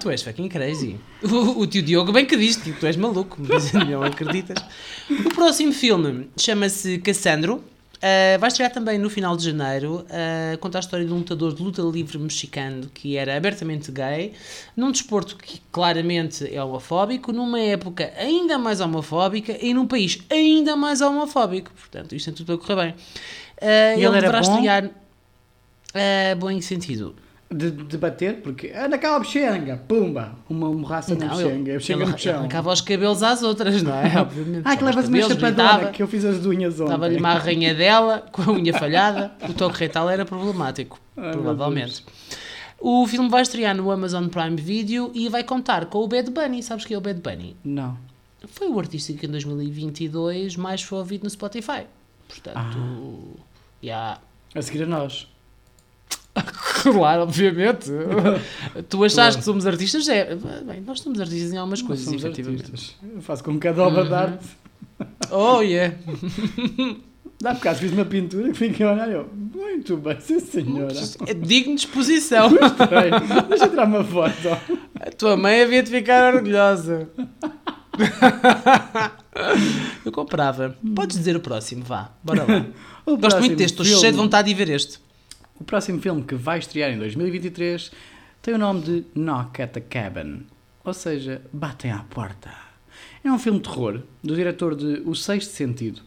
Tu 0.00 0.10
és 0.10 0.22
fucking 0.22 0.48
crazy. 0.48 0.96
O, 1.22 1.60
o 1.60 1.66
tio 1.66 1.82
Diogo 1.82 2.12
bem 2.12 2.26
que 2.26 2.36
diz, 2.36 2.56
tipo, 2.56 2.78
tu 2.78 2.86
és 2.86 2.96
maluco, 2.96 3.36
mas 3.40 3.72
não 3.72 4.02
acreditas. 4.02 4.62
O 5.10 5.34
próximo 5.34 5.72
filme 5.72 6.28
chama-se 6.36 6.98
Cassandro. 6.98 7.62
Uh, 7.96 8.38
vai 8.38 8.48
estrear 8.48 8.70
também 8.70 8.98
no 8.98 9.08
final 9.08 9.36
de 9.36 9.44
janeiro. 9.44 10.04
Uh, 10.04 10.58
conta 10.58 10.78
a 10.78 10.80
história 10.80 11.04
de 11.04 11.12
um 11.12 11.18
lutador 11.18 11.54
de 11.54 11.62
luta 11.62 11.82
livre 11.82 12.18
mexicano 12.18 12.90
que 12.92 13.16
era 13.16 13.36
abertamente 13.36 13.90
gay, 13.90 14.32
num 14.76 14.92
desporto 14.92 15.36
que 15.36 15.60
claramente 15.72 16.46
é 16.54 16.62
homofóbico, 16.62 17.32
numa 17.32 17.58
época 17.58 18.12
ainda 18.18 18.58
mais 18.58 18.80
homofóbica 18.80 19.56
e 19.60 19.72
num 19.72 19.86
país 19.86 20.18
ainda 20.30 20.76
mais 20.76 21.00
homofóbico. 21.00 21.72
Portanto, 21.72 22.14
isto 22.14 22.26
tem 22.26 22.34
tudo 22.34 22.52
a 22.52 22.58
correr 22.58 22.76
bem. 22.76 22.90
Uh, 22.90 23.96
ele, 23.96 24.04
ele 24.04 24.04
era 24.04 24.20
deverá 24.20 24.40
bom? 24.42 24.54
estrear. 24.54 24.84
Uh, 24.84 26.36
bom 26.38 26.50
em 26.50 26.58
que 26.58 26.64
sentido? 26.64 27.16
De, 27.48 27.96
bater, 27.96 28.40
porque 28.42 28.66
é 28.66 28.88
naquela 28.88 29.20
bexenga, 29.20 29.76
pumba, 29.86 30.32
uma 30.50 30.68
morraça 30.68 31.14
na 31.14 31.28
bexenga, 31.28 31.46
a 31.46 31.52
ele, 31.52 31.72
bexenga 31.74 32.06
no 32.06 32.18
chão. 32.18 32.38
arrancava 32.40 32.72
os 32.72 32.80
cabelos 32.80 33.22
às 33.22 33.40
outras, 33.44 33.82
não 33.84 33.94
é? 33.94 34.18
Obviamente. 34.20 34.62
Ah, 34.64 34.76
que 34.76 34.82
levas 34.82 35.06
uma 35.08 35.22
chapadona, 35.22 35.90
que 35.92 36.02
eu 36.02 36.08
fiz 36.08 36.24
as 36.24 36.44
unhas 36.44 36.80
ontem. 36.80 36.90
Dava-lhe 36.90 37.16
uma 37.18 37.28
arranha 37.30 37.72
dela, 37.72 38.26
com 38.32 38.42
a 38.42 38.50
unha 38.52 38.72
falhada. 38.78 39.30
O 39.48 39.52
toque 39.54 39.78
retal 39.78 40.10
era 40.10 40.24
problemático, 40.24 40.98
provavelmente. 41.14 42.04
O 42.80 43.06
filme 43.06 43.28
vai 43.28 43.42
estrear 43.42 43.76
no 43.76 43.90
Amazon 43.92 44.26
Prime 44.26 44.56
Video 44.60 45.12
e 45.14 45.28
vai 45.28 45.44
contar 45.44 45.86
com 45.86 45.98
o 45.98 46.08
Bad 46.08 46.30
Bunny. 46.30 46.62
Sabes 46.64 46.84
quem 46.84 46.96
é 46.96 46.98
o 46.98 47.00
Bad 47.00 47.20
Bunny? 47.20 47.56
Não. 47.64 47.96
Foi 48.48 48.68
o 48.68 48.78
artista 48.78 49.12
que 49.12 49.24
em 49.24 49.30
2022 49.30 50.56
mais 50.56 50.82
foi 50.82 50.98
ouvido 50.98 51.22
no 51.24 51.30
Spotify. 51.30 51.84
Portanto, 52.28 52.56
Ah. 52.56 53.40
yeah. 53.82 54.20
A 54.54 54.60
seguir 54.62 54.82
a 54.82 54.86
nós. 54.86 55.28
claro, 56.82 57.22
obviamente. 57.22 57.90
tu 58.88 59.04
achas 59.04 59.36
que 59.36 59.44
somos 59.44 59.66
artistas? 59.66 60.08
É, 60.08 60.34
bem, 60.34 60.80
nós 60.86 61.00
somos 61.00 61.20
artistas 61.20 61.52
em 61.52 61.56
algumas 61.56 61.80
Nós 61.80 61.88
coisas, 61.88 62.12
efetivamente. 62.12 62.64
artistas. 62.64 62.96
Eu 63.14 63.22
faço 63.22 63.44
com 63.44 63.58
cada 63.58 63.82
obra 63.82 64.04
de 64.04 64.10
Uhum. 64.10 64.16
arte. 64.16 64.46
Oh, 65.30 65.60
yeah. 65.62 65.94
Dá 67.38 67.54
por 67.54 67.60
causa 67.60 67.78
fiz 67.80 67.92
uma 67.92 68.06
pintura 68.06 68.48
que 68.50 68.56
fiquei 68.56 68.86
a 68.86 68.92
olhar 68.92 69.10
eu. 69.10 69.28
Muito 69.54 69.94
bem, 69.98 70.18
sim 70.20 70.40
senhora. 70.40 70.94
É 71.26 71.34
digno 71.34 71.74
de 71.74 71.82
exposição. 71.82 72.48
Peraí, 72.88 73.10
deixa 73.46 73.66
eu 73.66 73.70
tirar 73.70 73.86
uma 73.86 74.02
foto. 74.02 74.48
A 74.98 75.10
tua 75.10 75.36
mãe 75.36 75.60
havia 75.62 75.82
de 75.82 75.90
ficar 75.90 76.34
orgulhosa. 76.34 77.10
Eu 80.04 80.12
comprava. 80.12 80.76
Podes 80.94 81.16
dizer 81.18 81.36
o 81.36 81.40
próximo, 81.40 81.84
vá. 81.84 82.10
Bora 82.22 82.44
lá. 82.44 82.66
O 83.04 83.16
Gosto 83.16 83.40
muito 83.40 83.56
deste, 83.56 83.80
estou 83.80 83.84
cheio 84.00 84.12
de 84.12 84.18
vontade 84.18 84.48
de 84.48 84.54
ver 84.54 84.68
este. 84.70 84.98
O 85.58 85.64
próximo 85.64 86.00
filme 86.00 86.22
que 86.22 86.34
vai 86.34 86.58
estrear 86.58 86.90
em 86.90 86.98
2023 86.98 87.90
tem 88.42 88.54
o 88.54 88.58
nome 88.58 88.82
de 88.82 89.04
Knock 89.14 89.62
at 89.62 89.72
the 89.72 89.80
Cabin, 89.80 90.46
ou 90.84 90.92
seja, 90.92 91.40
Batem 91.50 91.90
à 91.90 92.00
Porta. 92.00 92.50
É 93.24 93.32
um 93.32 93.38
filme 93.38 93.58
de 93.58 93.64
terror 93.64 94.02
do 94.22 94.36
diretor 94.36 94.76
de 94.76 95.02
O 95.06 95.14
Sexto 95.14 95.50
Sentido, 95.50 96.02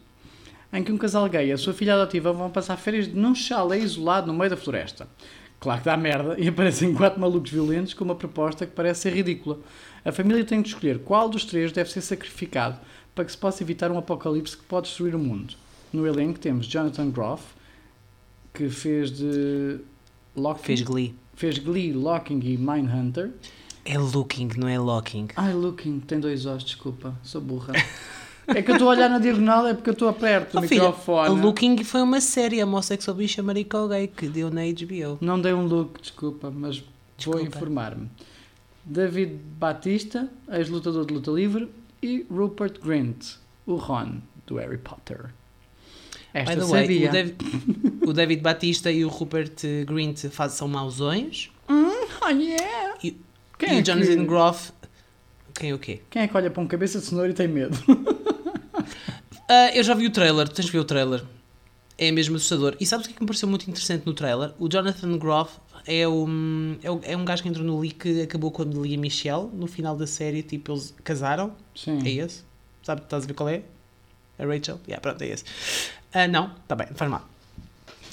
em 0.72 0.84
que 0.84 0.92
um 0.92 0.96
casal 0.96 1.28
gay 1.28 1.48
e 1.48 1.52
a 1.52 1.58
sua 1.58 1.74
filha 1.74 1.94
adotiva 1.94 2.32
vão 2.32 2.48
passar 2.48 2.76
férias 2.76 3.08
num 3.08 3.34
chalé 3.34 3.78
isolado 3.78 4.28
no 4.28 4.38
meio 4.38 4.50
da 4.50 4.56
floresta. 4.56 5.08
Claro 5.58 5.80
que 5.80 5.86
dá 5.86 5.96
merda 5.96 6.36
e 6.38 6.46
aparecem 6.48 6.94
quatro 6.94 7.20
malucos 7.20 7.50
violentos 7.50 7.92
com 7.92 8.04
uma 8.04 8.14
proposta 8.14 8.64
que 8.64 8.72
parece 8.72 9.00
ser 9.00 9.14
ridícula. 9.14 9.58
A 10.04 10.12
família 10.12 10.44
tem 10.44 10.62
de 10.62 10.68
escolher 10.68 11.00
qual 11.00 11.28
dos 11.28 11.44
três 11.44 11.72
deve 11.72 11.90
ser 11.90 12.02
sacrificado 12.02 12.78
para 13.16 13.24
que 13.24 13.32
se 13.32 13.38
possa 13.38 13.64
evitar 13.64 13.90
um 13.90 13.98
apocalipse 13.98 14.56
que 14.56 14.64
pode 14.64 14.86
destruir 14.86 15.16
o 15.16 15.18
mundo. 15.18 15.54
No 15.92 16.06
elenco 16.06 16.38
temos 16.38 16.66
Jonathan 16.66 17.10
Groff, 17.10 17.42
que 18.60 18.68
fez 18.68 19.10
de 19.10 19.78
Locking, 20.36 20.62
Fez 20.64 20.82
Glee. 20.82 21.14
fez 21.34 21.58
Glee, 21.58 21.92
Locking 21.94 22.40
e 22.44 22.58
Mindhunter. 22.58 23.30
É 23.86 23.96
Looking, 23.98 24.50
não 24.58 24.68
é 24.68 24.78
Locking. 24.78 25.28
Ai, 25.34 25.54
Looking, 25.54 26.00
tem 26.00 26.20
dois 26.20 26.44
Os, 26.44 26.62
desculpa, 26.62 27.14
sou 27.22 27.40
burra. 27.40 27.72
É 28.46 28.62
que 28.62 28.70
eu 28.72 28.74
estou 28.74 28.88
a 28.88 28.92
olhar 28.94 29.08
na 29.08 29.20
diagonal, 29.20 29.64
é 29.68 29.74
porque 29.74 29.90
eu 29.90 29.92
estou 29.92 30.12
perto 30.12 30.54
do 30.58 30.58
Oh, 30.58 30.62
filha, 30.68 30.80
microfone. 30.88 31.28
a 31.28 31.30
Looking 31.30 31.84
foi 31.84 32.02
uma 32.02 32.20
série 32.20 32.60
homossexual 32.60 33.16
bicha 33.16 33.40
marico 33.44 33.86
gay 33.86 34.08
que 34.08 34.26
deu 34.28 34.50
na 34.50 34.62
HBO. 34.62 35.18
Não 35.20 35.40
dei 35.40 35.52
um 35.54 35.66
look, 35.66 36.00
desculpa, 36.02 36.50
mas 36.50 36.78
vou 36.78 36.88
Desculpa. 37.16 37.42
informar-me. 37.42 38.10
David 38.84 39.34
Batista, 39.56 40.28
ex-lutador 40.50 41.06
de 41.06 41.14
luta 41.14 41.30
livre, 41.30 41.68
e 42.02 42.26
Rupert 42.28 42.80
Grint, 42.82 43.34
o 43.66 43.76
Ron, 43.76 44.14
do 44.48 44.56
Harry 44.56 44.78
Potter. 44.78 45.26
Esta 46.32 46.54
By 46.54 46.60
the 46.60 46.66
way, 46.66 46.82
sabia. 46.82 47.08
o, 47.08 47.12
Dav- 47.12 48.08
o 48.08 48.12
David 48.12 48.40
Batista 48.42 48.90
e 48.92 49.04
o 49.04 49.08
Rupert 49.08 49.54
Grint 49.86 50.26
faz, 50.30 50.52
são 50.52 50.68
mauzões. 50.68 51.50
Oh, 51.68 52.28
yeah! 52.28 52.94
E, 53.02 53.16
Quem 53.58 53.74
e 53.74 53.78
é 53.78 53.80
o 53.80 53.84
Jonathan 53.84 54.16
que- 54.16 54.24
Groff. 54.26 54.72
Quem 55.54 55.70
é 55.70 55.74
o 55.74 55.78
quê? 55.78 56.00
Quem 56.08 56.22
é 56.22 56.28
que 56.28 56.36
olha 56.36 56.50
para 56.50 56.62
um 56.62 56.66
cabeça 56.66 56.98
de 57.00 57.04
cenoura 57.06 57.30
e 57.30 57.34
tem 57.34 57.48
medo? 57.48 57.76
Ah, 59.52 59.70
eu 59.74 59.82
já 59.82 59.94
vi 59.94 60.06
o 60.06 60.10
trailer, 60.10 60.48
tu 60.48 60.54
tens 60.54 60.66
de 60.66 60.70
ver 60.72 60.78
o 60.78 60.84
trailer. 60.84 61.24
É 61.98 62.10
mesmo 62.12 62.36
assustador. 62.36 62.76
E 62.78 62.86
sabes 62.86 63.04
o 63.04 63.08
que 63.08 63.14
é 63.14 63.16
que 63.16 63.22
me 63.22 63.26
pareceu 63.26 63.48
muito 63.48 63.68
interessante 63.68 64.06
no 64.06 64.14
trailer? 64.14 64.52
O 64.60 64.68
Jonathan 64.68 65.18
Groff 65.18 65.58
é 65.86 66.06
um, 66.06 66.76
é 66.82 66.90
um, 66.90 67.00
é 67.02 67.16
um 67.16 67.24
gajo 67.24 67.42
que 67.42 67.48
entrou 67.48 67.66
no 67.66 67.80
Lee 67.80 67.90
que 67.90 68.22
acabou 68.22 68.52
com 68.52 68.62
a 68.62 68.64
Lia 68.64 68.96
Michelle 68.96 69.48
no 69.52 69.66
final 69.66 69.96
da 69.96 70.06
série. 70.06 70.42
Tipo, 70.44 70.70
eles 70.72 70.94
casaram. 71.02 71.52
Sim. 71.74 71.98
É 72.06 72.10
esse? 72.10 72.42
Sabe, 72.82 73.02
estás 73.02 73.24
a 73.24 73.26
ver 73.26 73.34
qual 73.34 73.48
é? 73.48 73.62
A 74.40 74.46
Rachel? 74.46 74.80
Yeah, 74.88 75.00
pronto, 75.00 75.22
é 75.22 75.28
esse. 75.28 75.44
Ah, 76.12 76.26
não, 76.26 76.52
está 76.62 76.74
bem, 76.74 76.88
faz 76.94 77.10
mal. 77.10 77.28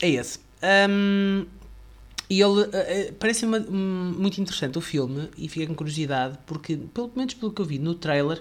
É 0.01 0.09
esse. 0.09 0.39
Ahm, 0.61 1.45
e 2.29 2.41
ele 2.41 2.63
ah, 2.63 3.13
parece-me 3.19 3.59
hum, 3.59 4.15
muito 4.17 4.39
interessante 4.41 4.77
o 4.77 4.81
filme 4.81 5.29
e 5.37 5.47
fica 5.47 5.65
com 5.67 5.75
curiosidade 5.75 6.37
porque, 6.45 6.77
pelo 6.93 7.11
menos 7.15 7.33
pelo 7.33 7.51
que 7.51 7.61
eu 7.61 7.65
vi 7.65 7.79
no 7.79 7.95
trailer, 7.95 8.39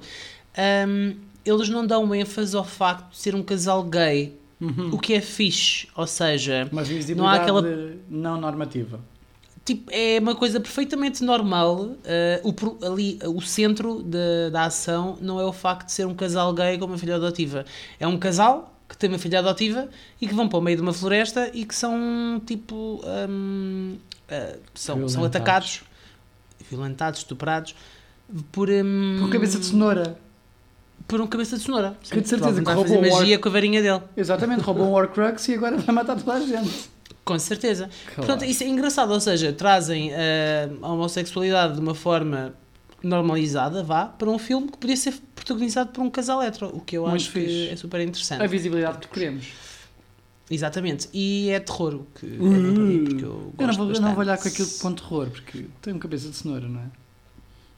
ahm, 0.56 1.14
eles 1.44 1.68
não 1.68 1.86
dão 1.86 2.12
ênfase 2.14 2.56
ao 2.56 2.64
facto 2.64 3.12
de 3.12 3.18
ser 3.18 3.34
um 3.34 3.42
casal 3.42 3.84
gay, 3.84 4.36
o 4.90 4.98
que 4.98 5.14
é 5.14 5.20
fixe. 5.20 5.86
Ou 5.94 6.06
seja, 6.06 6.68
Uma 6.72 6.82
não 7.14 7.28
há 7.28 7.34
aquela 7.34 7.62
não 8.10 8.40
normativa. 8.40 9.00
Tipo, 9.66 9.90
é 9.92 10.18
uma 10.20 10.36
coisa 10.36 10.60
perfeitamente 10.60 11.24
normal. 11.24 11.96
eh, 12.04 12.40
o, 12.44 12.54
ali, 12.86 13.18
o 13.24 13.40
centro 13.42 14.00
da, 14.00 14.48
da 14.52 14.64
ação 14.66 15.18
não 15.20 15.40
é 15.40 15.44
o 15.44 15.52
facto 15.52 15.86
de 15.86 15.92
ser 15.92 16.06
um 16.06 16.14
casal 16.14 16.52
gay 16.54 16.78
com 16.78 16.84
uma 16.86 16.96
filha 16.96 17.16
adotiva. 17.16 17.64
É 17.98 18.06
um 18.06 18.16
casal 18.16 18.72
que 18.88 18.96
tem 18.96 19.08
uma 19.10 19.18
filha 19.18 19.40
adotiva 19.40 19.88
e 20.20 20.28
que 20.28 20.32
vão 20.32 20.48
para 20.48 20.60
o 20.60 20.62
meio 20.62 20.76
de 20.76 20.82
uma 20.82 20.92
floresta 20.92 21.50
e 21.52 21.64
que 21.64 21.74
são 21.74 22.40
tipo. 22.46 23.02
hum, 23.28 23.96
eh, 24.28 24.56
são, 24.72 25.08
são 25.08 25.24
atacados, 25.24 25.82
violentados, 26.70 27.18
estuprados 27.20 27.74
por. 28.52 28.68
hum, 28.70 29.18
Com 29.20 29.30
cabeça 29.30 29.58
de 29.58 29.66
cenoura. 29.66 30.16
por 31.08 31.20
um 31.20 31.26
cabeça 31.26 31.56
de 31.56 31.64
cenoura. 31.64 31.96
Que 32.08 32.20
de 32.20 32.28
certeza 32.28 32.62
que 32.62 32.70
roubou 32.70 32.98
um 32.98 33.10
magia 33.10 33.36
com 33.38 33.48
a 33.48 33.52
varinha 33.52 33.82
dele. 33.82 34.00
Exatamente, 34.16 34.60
roubou 34.62 34.86
um 34.86 34.92
Horcrux 34.92 35.48
e 35.48 35.54
agora 35.54 35.76
vai 35.82 35.92
matar 35.92 36.16
toda 36.16 36.34
a 36.34 36.40
gente. 36.40 36.94
Com 37.26 37.38
certeza. 37.40 37.90
Claro. 38.04 38.14
Portanto, 38.14 38.44
isso 38.48 38.62
é 38.62 38.68
engraçado, 38.68 39.10
ou 39.12 39.20
seja, 39.20 39.52
trazem 39.52 40.12
eh, 40.12 40.70
a 40.80 40.92
homossexualidade 40.92 41.74
de 41.74 41.80
uma 41.80 41.94
forma 41.94 42.54
normalizada, 43.02 43.82
vá, 43.82 44.06
para 44.06 44.30
um 44.30 44.38
filme 44.38 44.70
que 44.70 44.78
podia 44.78 44.96
ser 44.96 45.12
protagonizado 45.34 45.90
por 45.90 46.02
um 46.02 46.08
casal 46.08 46.40
hetero, 46.40 46.70
o 46.72 46.80
que 46.80 46.96
eu 46.96 47.02
Muito 47.02 47.16
acho 47.16 47.32
que 47.32 47.40
fixe. 47.40 47.68
é 47.68 47.76
super 47.76 48.00
interessante. 48.00 48.42
A 48.42 48.46
visibilidade 48.46 48.98
que 48.98 49.08
queremos. 49.08 49.48
Exatamente. 50.48 51.08
E 51.12 51.50
é 51.50 51.58
terror, 51.58 51.94
o 51.96 52.06
que 52.16 52.26
é 52.26 52.38
bom 52.38 52.74
para 52.74 52.84
mim, 52.84 53.04
porque 53.04 53.24
eu 53.24 53.52
gosto 53.56 53.60
Eu 53.60 53.66
não, 53.66 53.74
vou, 53.74 53.92
eu 53.92 54.00
não 54.00 54.14
vou 54.14 54.20
olhar 54.20 54.38
com 54.38 54.46
aquilo 54.48 54.68
com 54.80 54.92
terror, 54.92 55.28
porque 55.28 55.66
tem 55.82 55.94
um 55.94 55.98
cabeça 55.98 56.28
de 56.28 56.36
cenoura, 56.36 56.68
não 56.68 56.80
é? 56.80 56.86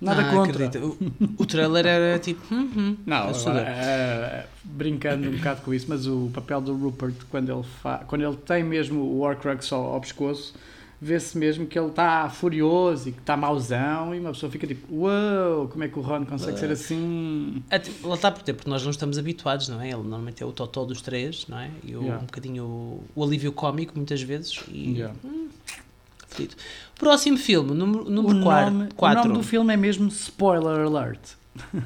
Nada 0.01 0.23
Ah, 0.23 0.31
contra. 0.33 0.67
acredita. 0.67 0.87
O, 0.87 0.97
o 1.39 1.47
trailer 1.47 1.85
era 1.87 2.19
tipo... 2.19 2.55
hum, 2.55 2.71
hum, 2.77 2.97
Não, 3.05 3.29
assustador. 3.31 3.63
agora, 3.63 3.75
eh, 3.77 4.47
brincando 4.65 5.29
um 5.29 5.37
bocado 5.37 5.63
com 5.63 5.75
isso, 5.75 5.87
mas 5.89 6.07
o 6.07 6.31
papel 6.33 6.61
do 6.61 6.75
Rupert, 6.77 7.15
quando 7.29 7.51
ele, 7.53 7.65
fa... 7.83 7.99
quando 8.07 8.23
ele 8.23 8.37
tem 8.37 8.63
mesmo 8.63 9.01
o 9.01 9.21
Horcrux 9.23 9.73
ao, 9.73 9.95
ao 9.95 10.01
pescoço, 10.01 10.55
vê-se 11.01 11.37
mesmo 11.39 11.67
que 11.67 11.77
ele 11.79 11.89
está 11.89 12.29
furioso 12.31 13.09
e 13.09 13.13
que 13.13 13.19
está 13.21 13.37
mauzão 13.37 14.15
e 14.15 14.21
uma 14.21 14.31
pessoa 14.33 14.51
fica 14.51 14.67
tipo, 14.69 14.87
uau, 15.03 15.69
como 15.69 15.83
é 15.85 15.89
que 15.89 15.99
o 15.99 16.03
Ron 16.03 16.25
consegue 16.27 16.59
ser 16.59 16.71
assim? 16.71 17.63
Até- 17.71 17.91
Lá 18.05 18.15
está 18.15 18.31
por 18.31 18.43
ter, 18.43 18.53
porque 18.55 18.71
nós 18.71 18.83
não 18.85 18.91
estamos 18.91 19.19
habituados, 19.19 19.69
não 19.69 19.81
é? 19.81 19.87
Ele 19.87 19.97
normalmente 19.97 20.43
é 20.43 20.47
o 20.47 20.53
totó 20.53 20.85
dos 20.85 21.01
três, 21.03 21.45
não 21.49 21.59
é? 21.59 21.71
E 21.85 21.95
o, 21.97 22.03
Yeah. 22.03 22.23
um 22.23 22.27
bocadinho 22.27 22.65
o, 22.65 23.05
o 23.17 23.25
alívio 23.25 23.51
cómico, 23.53 23.93
muitas 23.97 24.23
vezes. 24.23 24.61
E, 24.69 24.93
Yeah. 24.93 25.15
Fedido. 26.29 26.55
Próximo 26.99 27.37
filme, 27.39 27.73
número, 27.75 28.05
O 28.07 28.11
número 28.11 28.35
nome, 28.35 28.89
4. 28.97 29.21
o 29.21 29.25
nome 29.29 29.39
do 29.39 29.45
filme 29.45 29.73
é 29.75 29.77
mesmo 29.77 30.09
Spoiler 30.09 30.81
Alert. 30.87 31.21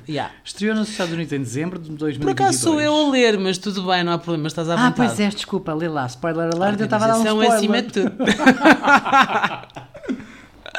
Yeah. 0.09 0.35
Estreou 0.45 0.75
nos 0.77 0.91
Estados 0.91 1.15
Unidos 1.15 1.33
em 1.33 1.39
dezembro 1.41 1.79
de 1.79 1.91
2022. 1.91 2.25
Por 2.25 2.31
acaso 2.43 2.59
sou 2.59 2.81
eu 2.81 2.95
a 2.95 3.11
ler, 3.11 3.39
mas 3.39 3.57
tudo 3.57 3.85
bem, 3.87 4.05
não 4.05 4.13
há 4.13 4.19
problema, 4.19 4.47
estás 4.49 4.69
à 4.69 4.75
Ah, 4.75 4.77
vontade. 4.91 4.97
pois 4.97 5.19
é, 5.21 5.29
desculpa, 5.31 5.73
lê 5.73 5.89
lá, 5.89 6.05
Spoiler 6.07 6.51
Alert, 6.55 6.79
eu 6.79 6.85
estava 6.85 7.05
a 7.07 7.09
dar 7.09 7.15
um 7.17 7.21
Organização 7.21 7.43
spoiler. 7.43 7.59
acima 7.59 7.83
de 7.83 7.93
tudo. 7.93 8.13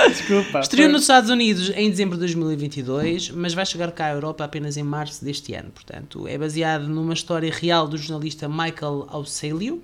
Desculpa. 0.10 0.60
Estreou 0.60 0.88
foi- 0.88 0.92
nos 0.94 1.02
Estados 1.04 1.30
Unidos 1.30 1.70
em 1.76 1.90
dezembro 1.90 2.16
de 2.16 2.22
2022, 2.22 3.30
mas 3.30 3.54
vai 3.54 3.66
chegar 3.66 3.92
cá 3.92 4.08
à 4.08 4.12
Europa 4.14 4.44
apenas 4.44 4.76
em 4.76 4.84
março 4.84 5.24
deste 5.24 5.54
ano. 5.54 5.70
Portanto, 5.72 6.28
é 6.28 6.38
baseado 6.38 6.88
numa 6.88 7.14
história 7.14 7.52
real 7.54 7.88
do 7.88 7.96
jornalista 7.98 8.50
Michael 8.50 9.08
Aucelio, 9.10 9.84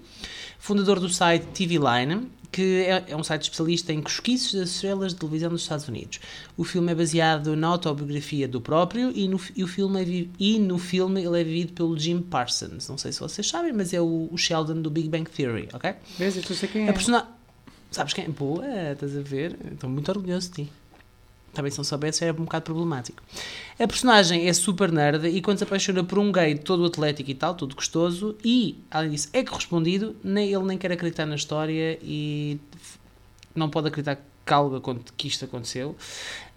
fundador 0.58 1.00
do 1.00 1.08
site 1.10 1.46
TV 1.54 1.76
Line, 1.78 2.28
que 2.52 2.82
é, 2.84 3.06
é 3.10 3.16
um 3.16 3.24
site 3.24 3.44
especialista 3.44 3.94
em 3.94 4.02
cosquices 4.02 4.54
das 4.54 4.70
estrelas 4.70 5.14
de 5.14 5.20
televisão 5.20 5.50
dos 5.50 5.62
Estados 5.62 5.88
Unidos. 5.88 6.20
O 6.58 6.64
filme 6.64 6.92
é 6.92 6.96
baseado 6.96 7.56
na 7.56 7.68
autobiografia 7.68 8.48
do 8.48 8.60
próprio 8.60 9.12
e 9.16 9.28
no, 9.28 9.40
e 9.56 9.64
o 9.64 9.68
filme 9.68 10.02
é 10.02 10.04
vi- 10.06 10.32
e 10.40 10.58
no 10.60 10.78
filme 10.80 11.24
ele 11.24 11.40
é 11.40 11.44
vivido 11.44 11.74
pelo 11.74 11.98
Jim 11.98 12.22
Parsons. 12.22 12.90
Não 12.90 12.98
sei 12.98 13.12
se 13.12 13.20
vocês 13.20 13.48
sabem, 13.48 13.72
mas 13.72 13.94
é 13.94 14.02
o, 14.02 14.28
o 14.32 14.38
Sheldon 14.38 14.82
do 14.82 14.90
Big 14.90 15.08
Bang 15.10 15.30
Theory, 15.30 15.70
ok? 15.74 15.94
Vês, 16.18 16.36
eu 16.38 16.44
sei 16.44 16.68
quem 16.70 16.88
é. 16.88 16.90
Sabes 17.92 18.14
quem? 18.14 18.30
Boa, 18.30 18.66
estás 18.94 19.18
a 19.18 19.22
ver? 19.22 19.58
Estou 19.72 19.90
muito 19.90 20.10
orgulhoso 20.10 20.50
de 20.50 20.64
ti. 20.66 20.72
Também 21.54 21.72
se 21.72 21.78
não 21.78 21.84
soubesse 21.84 22.24
era 22.24 22.34
um 22.34 22.46
bocado 22.46 22.66
problemático. 22.66 23.22
A 23.80 23.88
personagem 23.88 24.48
é 24.48 24.54
super 24.54 24.92
nerd 24.92 25.28
e 25.28 25.42
quando 25.42 25.58
se 25.58 25.64
apaixona 25.64 26.04
por 26.04 26.20
um 26.20 26.32
gay 26.32 26.56
todo 26.56 26.86
atlético 26.86 27.30
e 27.32 27.36
tal, 27.36 27.56
todo 27.56 27.76
gostoso, 27.76 28.36
e, 28.44 28.78
além 28.92 29.12
disso, 29.12 29.30
é 29.34 29.44
correspondido, 29.44 30.16
nem, 30.24 30.54
ele 30.54 30.64
nem 30.64 30.78
quer 30.78 30.92
acreditar 30.92 31.26
na 31.26 31.36
história 31.36 31.98
e 32.02 32.60
não 33.56 33.70
pode 33.70 33.88
acreditar 33.88 34.18
que 34.46 34.54
algo 34.54 34.82
que 35.16 35.28
isto 35.28 35.46
aconteceu. 35.46 35.96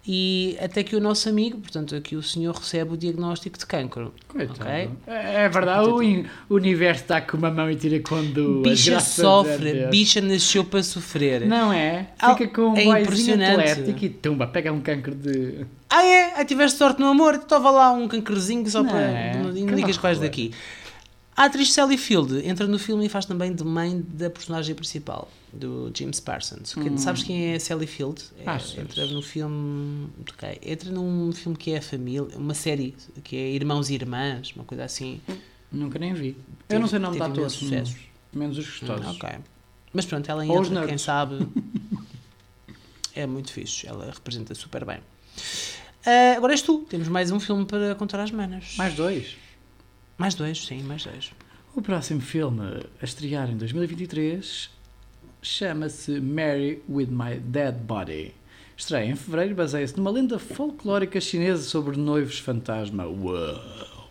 E 0.05 0.57
até 0.59 0.83
que 0.83 0.97
o 0.97 0.99
nosso 0.99 1.29
amigo, 1.29 1.59
portanto, 1.59 1.95
aqui 1.95 2.17
o 2.17 2.21
senhor 2.21 2.53
recebe 2.53 2.93
o 2.93 2.97
diagnóstico 2.97 3.57
de 3.57 3.65
cancro. 3.65 4.13
Coitado. 4.27 4.59
Ok? 4.59 4.89
É, 5.07 5.45
é 5.45 5.49
verdade, 5.49 5.87
o, 5.87 6.53
universo 6.53 7.03
está 7.03 7.21
com 7.21 7.37
uma 7.37 7.49
mão 7.49 7.71
e 7.71 7.75
tira 7.77 8.01
com 8.01 8.21
duas. 8.25 8.63
Bicha 8.63 8.99
sofre, 8.99 9.87
bicha 9.87 10.19
nasceu 10.19 10.65
para 10.65 10.83
sofrer. 10.83 11.47
Não 11.47 11.71
é? 11.71 12.09
Ah, 12.19 12.35
Fica 12.35 12.53
com 12.53 12.73
um 12.73 12.77
é 12.77 13.01
impressionante. 13.01 14.05
e 14.05 14.09
tumba, 14.09 14.45
pega 14.45 14.73
um 14.73 14.81
cancro 14.81 15.15
de. 15.15 15.65
Ah 15.89 16.03
é? 16.03 16.33
Aí 16.35 16.45
tiveste 16.45 16.77
sorte 16.77 16.99
no 16.99 17.07
amor, 17.07 17.35
estava 17.35 17.71
lá 17.71 17.93
um 17.93 18.05
cancrezinho 18.07 18.69
só 18.69 18.83
Não 18.83 18.89
para. 18.89 18.99
é? 18.99 19.37
Não, 19.37 19.53
não 19.53 19.75
digas 19.75 19.95
que 19.95 20.03
vais 20.03 20.19
daqui. 20.19 20.51
A 21.35 21.45
atriz 21.45 21.71
Sally 21.73 21.97
Field 21.97 22.45
entra 22.47 22.67
no 22.67 22.77
filme 22.77 23.05
e 23.05 23.09
faz 23.09 23.25
também 23.25 23.53
de 23.53 23.63
mãe 23.63 24.03
da 24.07 24.29
personagem 24.29 24.75
principal, 24.75 25.29
do 25.53 25.91
James 25.95 26.19
Parsons. 26.19 26.73
Que- 26.73 26.97
Sabes 26.97 27.23
quem 27.23 27.53
é 27.53 27.59
Sally 27.59 27.85
Field? 27.87 28.21
É, 28.39 28.49
Achas? 28.49 28.77
entra 28.77 29.05
no 29.07 29.21
filme. 29.21 30.09
ok, 30.29 30.59
entra 30.63 30.91
num 30.91 31.31
filme 31.31 31.57
que 31.57 31.71
é 31.71 31.77
a 31.77 31.81
família, 31.81 32.23
uma 32.37 32.53
série 32.53 32.95
que 33.23 33.35
é 33.35 33.51
Irmãos 33.51 33.89
e 33.89 33.93
Irmãs, 33.95 34.51
uma 34.55 34.65
coisa 34.65 34.83
assim. 34.83 35.21
Nunca 35.71 35.97
nem 35.99 36.13
vi. 36.13 36.33
Teve- 36.67 36.77
eu 36.77 36.79
não 36.79 36.87
sei 36.87 36.99
o 36.99 37.01
nome 37.01 37.17
de 37.17 37.21
atores. 37.23 37.53
sucesso. 37.53 37.95
Menos 38.33 38.57
os 38.57 38.65
gostosos. 38.65 39.05
Ah, 39.05 39.11
ok. 39.11 39.29
Mas 39.93 40.05
pronto, 40.05 40.29
ela 40.29 40.43
Ou 40.45 40.65
entra, 40.65 40.87
quem 40.87 40.97
sabe. 40.97 41.47
é 43.15 43.25
muito 43.27 43.51
fixe, 43.51 43.87
ela 43.87 44.05
representa 44.11 44.53
super 44.55 44.85
bem. 44.85 44.99
Ah, 46.05 46.33
agora 46.35 46.53
és 46.53 46.61
tu, 46.61 46.79
temos 46.89 47.07
mais 47.07 47.31
um 47.31 47.39
filme 47.39 47.65
para 47.65 47.95
contar 47.95 48.19
às 48.19 48.31
manas. 48.31 48.75
Mais 48.77 48.93
dois. 48.95 49.35
Mais 50.17 50.35
dois, 50.35 50.65
sim, 50.65 50.81
mais 50.83 51.03
dois. 51.03 51.31
O 51.75 51.81
próximo 51.81 52.21
filme 52.21 52.61
a 53.01 53.05
estrear 53.05 53.49
em 53.49 53.57
2023 53.57 54.69
chama-se 55.43 56.19
Mary 56.21 56.81
with 56.89 57.07
My 57.09 57.35
Dead 57.35 57.75
Body. 57.75 58.33
Estreia 58.75 59.11
em 59.11 59.15
fevereiro 59.15 59.51
e 59.51 59.55
baseia-se 59.55 59.95
numa 59.97 60.09
lenda 60.09 60.39
folclórica 60.39 61.19
chinesa 61.21 61.63
sobre 61.63 61.97
noivos 61.97 62.39
fantasma. 62.39 63.05
Uau! 63.05 64.09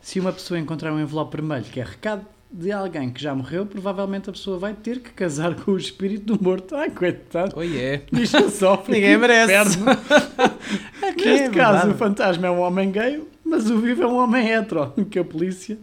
Se 0.00 0.20
uma 0.20 0.32
pessoa 0.32 0.60
encontrar 0.60 0.92
um 0.92 1.00
envelope 1.00 1.36
vermelho 1.36 1.64
que 1.64 1.80
é 1.80 1.84
recado 1.84 2.24
de 2.50 2.70
alguém 2.70 3.10
que 3.10 3.20
já 3.20 3.34
morreu, 3.34 3.66
provavelmente 3.66 4.30
a 4.30 4.32
pessoa 4.32 4.58
vai 4.58 4.72
ter 4.72 5.00
que 5.00 5.10
casar 5.10 5.54
com 5.54 5.72
o 5.72 5.76
espírito 5.76 6.36
do 6.36 6.42
morto. 6.42 6.76
Ai, 6.76 6.90
coitado! 6.90 7.54
Oh 7.56 7.62
yeah. 7.62 8.02
Isto 8.12 8.48
sofre. 8.50 8.92
Ninguém 9.00 9.18
merece. 9.18 9.78
que 11.16 11.24
Neste 11.24 11.44
é 11.46 11.50
caso, 11.50 11.72
verdade. 11.72 11.88
o 11.90 11.94
fantasma 11.94 12.46
é 12.46 12.50
um 12.50 12.60
homem 12.60 12.90
gay, 12.90 13.22
mas 13.48 13.70
o 13.70 13.78
vivo 13.78 14.02
é 14.02 14.06
um 14.06 14.16
homem 14.16 14.46
hetero. 14.48 14.92
Que 15.10 15.18
a 15.18 15.24
polícia 15.24 15.78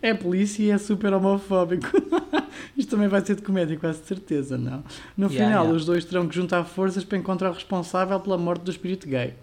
é 0.00 0.14
polícia 0.14 0.62
e 0.62 0.70
é 0.70 0.78
super 0.78 1.12
homofóbico. 1.12 1.88
Isto 2.76 2.90
também 2.90 3.08
vai 3.08 3.24
ser 3.24 3.36
de 3.36 3.42
comédia, 3.42 3.76
quase 3.78 4.02
certeza, 4.04 4.56
não? 4.56 4.82
No 5.16 5.26
Yeah, 5.26 5.32
final, 5.32 5.64
yeah. 5.64 5.72
os 5.72 5.84
dois 5.84 6.04
terão 6.04 6.26
que 6.26 6.34
juntar 6.34 6.64
forças 6.64 7.04
para 7.04 7.18
encontrar 7.18 7.50
o 7.50 7.52
responsável 7.52 8.18
pela 8.20 8.38
morte 8.38 8.62
do 8.62 8.70
espírito 8.70 9.06
gay. 9.08 9.34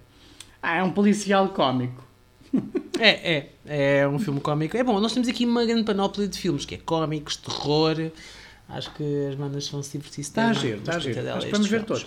Ah, 0.62 0.78
é 0.78 0.84
um 0.84 0.92
policial 0.92 1.50
cómico. 1.50 2.06
É, 3.00 3.52
é. 3.68 4.00
É 4.00 4.08
um 4.08 4.18
filme 4.18 4.40
cómico. 4.40 4.76
É 4.76 4.84
bom, 4.84 5.00
nós 5.00 5.14
temos 5.14 5.28
aqui 5.28 5.46
uma 5.46 5.64
grande 5.64 5.84
panóplia 5.84 6.28
de 6.28 6.36
filmes, 6.36 6.66
que 6.66 6.74
é 6.74 6.80
cómicos, 6.80 7.36
terror. 7.36 7.96
Acho 8.68 8.92
que 8.96 9.28
as 9.30 9.36
bandas 9.36 9.70
vão 9.70 9.84
se 9.84 10.00
divertir. 10.00 10.22
Está 10.22 10.50
a 10.50 10.54
giro, 10.54 10.80
está 10.80 10.96
a 10.96 11.00
giro. 11.00 11.22
vamos 11.24 11.68
ver 11.68 11.84
filmes. 11.84 11.86
todos. 11.86 12.06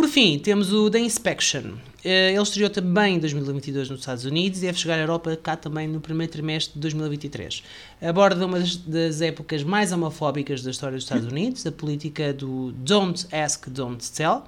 Por 0.00 0.08
fim, 0.08 0.38
temos 0.38 0.72
o 0.72 0.88
The 0.88 0.98
Inspection. 0.98 1.74
Eh, 2.02 2.32
Ele 2.32 2.42
estreou 2.42 2.70
também 2.70 3.16
em 3.16 3.18
2022 3.18 3.90
nos 3.90 4.00
Estados 4.00 4.24
Unidos 4.24 4.60
e 4.60 4.62
deve 4.62 4.78
chegar 4.78 4.94
à 4.94 5.02
Europa 5.02 5.36
cá 5.36 5.56
também 5.56 5.86
no 5.86 6.00
primeiro 6.00 6.32
trimestre 6.32 6.72
de 6.72 6.80
2023. 6.80 7.62
Aborda 8.00 8.46
uma 8.46 8.60
das, 8.86 9.20
épocas 9.20 9.62
mais 9.62 9.92
homofóbicas 9.92 10.62
da 10.62 10.70
história 10.70 10.96
dos 10.96 11.04
Estados 11.04 11.26
Unidos, 11.30 11.66
a 11.66 11.70
política 11.70 12.32
do 12.32 12.72
Don't 12.78 13.26
Ask, 13.30 13.68
Don't 13.68 14.10
Tell, 14.12 14.42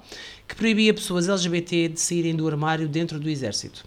que 0.47 0.55
proibia 0.55 0.91
pessoas 0.91 1.29
LGBT 1.29 1.89
de 1.89 1.99
saírem 1.99 2.35
do 2.35 2.47
armário 2.47 2.87
dentro 2.87 3.19
do 3.19 3.29
exército. 3.29 3.85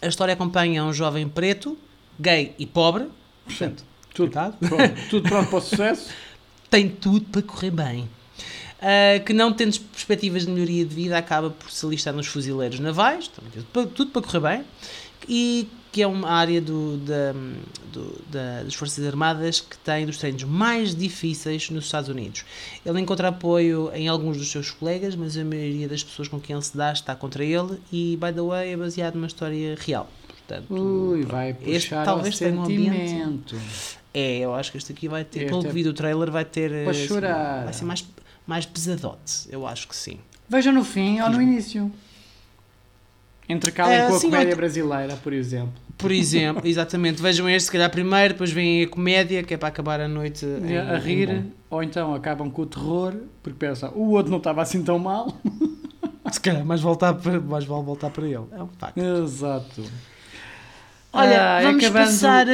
A 0.00 0.06
história 0.06 0.32
acompanha 0.32 0.82
um 0.82 0.94
jovem 0.94 1.28
preto, 1.28 1.76
gay 2.18 2.54
e 2.58 2.64
pobre, 2.64 3.06
portanto, 3.44 3.84
Tudo, 4.14 4.30
pronto, 4.30 5.08
tudo 5.10 5.28
pronto 5.28 5.50
para 5.50 5.58
o 5.58 5.60
sucesso. 5.60 6.08
tem 6.70 6.88
tudo 6.88 7.26
para 7.26 7.42
correr 7.42 7.70
bem. 7.70 8.08
Uh, 8.80 9.22
que 9.24 9.34
não 9.34 9.52
tendo 9.52 9.78
perspectivas 9.78 10.46
de 10.46 10.50
melhoria 10.50 10.86
de 10.86 10.94
vida 10.94 11.18
acaba 11.18 11.50
por 11.50 11.70
se 11.70 11.84
alistar 11.84 12.14
nos 12.14 12.26
fuzileiros 12.26 12.80
navais, 12.80 13.28
tem 13.28 13.62
tudo, 13.72 13.88
tudo 13.90 14.10
para 14.10 14.22
correr 14.22 14.40
bem, 14.40 14.64
e 15.28 15.68
que 15.92 16.00
é 16.00 16.06
uma 16.06 16.30
área 16.30 16.62
do, 16.62 16.96
da, 16.98 17.32
do- 17.92 18.22
da- 18.30 18.62
das 18.62 18.72
Forças 18.74 19.04
Armadas 19.06 19.60
que 19.60 19.76
tem 19.78 20.06
dos 20.06 20.16
treinos 20.16 20.44
mais 20.44 20.94
difíceis 20.94 21.68
nos 21.68 21.84
Estados 21.84 22.08
Unidos. 22.08 22.44
Ele 22.86 22.98
encontra 23.00 23.28
apoio 23.28 23.90
em 23.92 24.08
alguns 24.08 24.38
dos 24.38 24.50
seus 24.50 24.70
colegas, 24.70 25.14
mas 25.14 25.36
a 25.36 25.44
maioria 25.44 25.86
das 25.86 26.02
pessoas 26.02 26.28
com 26.28 26.40
quem 26.40 26.54
ele 26.56 26.64
se 26.64 26.74
dá 26.74 26.90
está 26.92 27.14
contra 27.14 27.44
ele 27.44 27.78
e, 27.92 28.16
by 28.18 28.32
the 28.32 28.40
way, 28.40 28.72
é 28.72 28.76
baseado 28.78 29.16
numa 29.16 29.26
história 29.26 29.76
real. 29.78 30.08
Portanto, 30.48 30.72
Ui, 30.72 31.22
vai 31.24 31.50
Este 31.66 31.88
puxar 31.90 32.04
talvez 32.04 32.34
ao 32.34 32.38
tenha 32.48 32.60
um 32.60 32.64
ambiente- 32.64 33.56
é, 34.14 34.38
eu 34.38 34.54
acho 34.54 34.70
que 34.72 34.78
este 34.78 34.92
aqui 34.92 35.06
vai 35.06 35.22
ter, 35.24 35.40
Este 35.40 35.48
pelo 35.50 35.60
é 35.60 35.66
que 35.66 35.72
vi 35.74 35.82
do 35.84 35.92
trailer, 35.92 36.30
vai 36.30 36.44
ter. 36.44 36.70
para 36.84 36.90
assim, 36.92 37.06
chorar. 37.06 37.64
Vai 37.64 37.72
ser 37.72 37.84
mais, 37.84 38.04
mais 38.46 38.66
pesadote, 38.66 39.46
eu 39.50 39.66
acho 39.66 39.86
que 39.88 39.94
sim. 39.96 40.18
Veja 40.48 40.72
no 40.72 40.82
fim 40.84 41.20
ou 41.20 41.30
no 41.30 41.40
início. 41.40 41.90
Intercalem 43.48 43.96
É, 43.98 44.06
com 44.06 44.14
a 44.14 44.18
sim, 44.18 44.30
comédia 44.30 44.54
brasileira, 44.56 45.16
por 45.16 45.32
exemplo. 45.32 45.72
Por 45.98 46.12
exemplo, 46.12 46.62
exatamente, 46.68 47.20
vejam 47.20 47.48
este 47.48 47.66
se 47.66 47.72
calhar 47.72 47.90
primeiro, 47.90 48.34
depois 48.34 48.50
vem 48.52 48.84
a 48.84 48.88
comédia, 48.88 49.42
que 49.42 49.54
é 49.54 49.56
para 49.56 49.68
acabar 49.68 50.00
a 50.00 50.06
noite 50.08 50.46
em- 50.46 50.76
a 50.76 50.96
rir, 50.98 51.46
ou 51.68 51.82
então 51.82 52.14
acabam 52.14 52.48
com 52.50 52.62
o 52.62 52.66
terror, 52.66 53.14
porque 53.42 53.58
pensam, 53.58 53.90
o 53.94 54.10
outro 54.10 54.30
não 54.30 54.38
estava 54.38 54.62
assim 54.62 54.82
tão 54.82 54.98
mal. 54.98 55.36
Se 56.30 56.40
calhar 56.40 56.64
mais, 56.64 56.80
voltar 56.80 57.12
para, 57.14 57.40
mais 57.40 57.64
vale 57.64 57.82
voltar 57.82 58.08
para 58.10 58.24
ele. 58.24 58.44
É 58.52 58.62
um 58.62 58.68
facto. 58.78 58.98
Exato. 58.98 59.82
Olha, 61.12 61.56
Ah, 61.58 61.62
vamos 61.62 61.82
acabando- 61.84 62.06
passar 62.06 62.46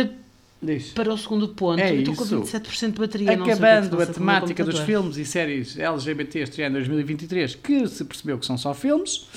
Diz. 0.66 0.90
para 0.90 1.12
o 1.12 1.16
segundo 1.16 1.48
ponto. 1.48 1.80
É 1.80 1.94
estou 1.94 2.14
com 2.14 2.24
isso. 2.24 2.42
27% 2.42 2.92
de 2.92 2.98
bateria. 2.98 3.26
que 3.28 3.32
é 3.32 3.36
que 3.36 3.50
Acabando 3.52 4.02
a 4.02 4.06
temática 4.06 4.64
dos 4.64 4.80
filmes 4.80 5.16
e 5.16 5.24
séries 5.24 5.78
LGBT 5.78 6.40
estreando 6.40 6.76
em 6.76 6.80
2023, 6.80 7.54
que 7.54 7.86
se 7.86 8.04
percebeu 8.04 8.38
que 8.38 8.44
são 8.44 8.58
só 8.58 8.74
filmes, 8.74 9.28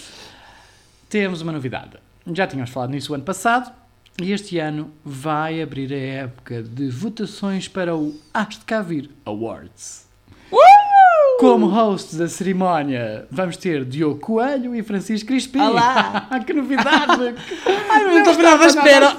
temos 1.08 1.42
uma 1.42 1.52
novidade. 1.52 1.98
Já 2.34 2.48
tínhamos 2.48 2.72
falado 2.72 2.90
nisso 2.90 3.12
o 3.12 3.16
ano 3.16 3.24
passado, 3.24 3.72
e 4.22 4.32
este 4.32 4.58
ano 4.58 4.92
vai 5.06 5.62
abrir 5.62 5.94
a 5.94 5.98
época 5.98 6.62
de 6.62 6.90
votações 6.90 7.68
para 7.68 7.96
o 7.96 8.20
Hás 8.34 8.60
de 8.60 8.66
Cá 8.66 8.82
Vir 8.82 9.10
Awards. 9.26 10.09
Como 11.40 11.68
hosts 11.68 12.18
da 12.18 12.28
cerimónia, 12.28 13.26
vamos 13.32 13.56
ter 13.56 13.86
Diogo 13.86 14.20
Coelho 14.20 14.76
e 14.76 14.84
Francisco 14.84 15.28
Crispim. 15.30 15.62
Olá! 15.62 16.28
que 16.46 16.52
novidade! 16.52 17.34
Ai, 17.90 18.04
não 18.04 18.18
estou 18.20 18.44
nada 18.44 18.66
à 18.66 18.68
espera. 18.68 19.18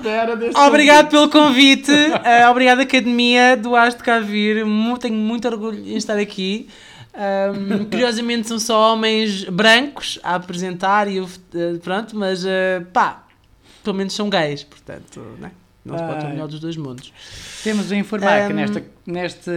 Obrigado 0.66 1.08
pelo 1.08 1.30
convite. 1.30 1.90
Eh, 1.90 2.46
obrigado, 2.46 2.80
Academia 2.80 3.56
do 3.56 3.74
Ars 3.74 3.94
de 3.94 4.02
Cá 4.02 4.20
Vir. 4.20 4.66
Mu- 4.66 4.98
Tenho 4.98 5.14
muito 5.14 5.48
orgulho 5.48 5.78
em 5.78 5.96
estar 5.96 6.18
aqui. 6.18 6.68
Ahm, 7.14 7.86
curiosamente 7.90 8.48
são 8.48 8.58
só 8.58 8.92
homens 8.92 9.44
brancos 9.44 10.18
a 10.22 10.34
apresentar 10.34 11.08
e 11.08 11.16
eu, 11.16 11.28
eh, 11.54 11.78
pronto, 11.82 12.14
mas 12.14 12.44
eh, 12.44 12.82
pá, 12.92 13.24
pelo 13.82 13.96
menos 13.96 14.12
são 14.12 14.28
gays, 14.28 14.62
portanto, 14.62 15.22
né? 15.38 15.52
Não 15.84 15.96
se 15.98 16.04
pode 16.04 16.20
ter 16.20 16.26
o 16.26 16.30
melhor 16.30 16.48
dos 16.48 16.60
dois 16.60 16.76
mundos. 16.76 17.12
Temos 17.64 17.90
a 17.90 17.96
informar 17.96 18.46
que 18.46 18.52
Ahm. 18.52 18.56
nesta, 18.56 18.84
nesta 19.06 19.50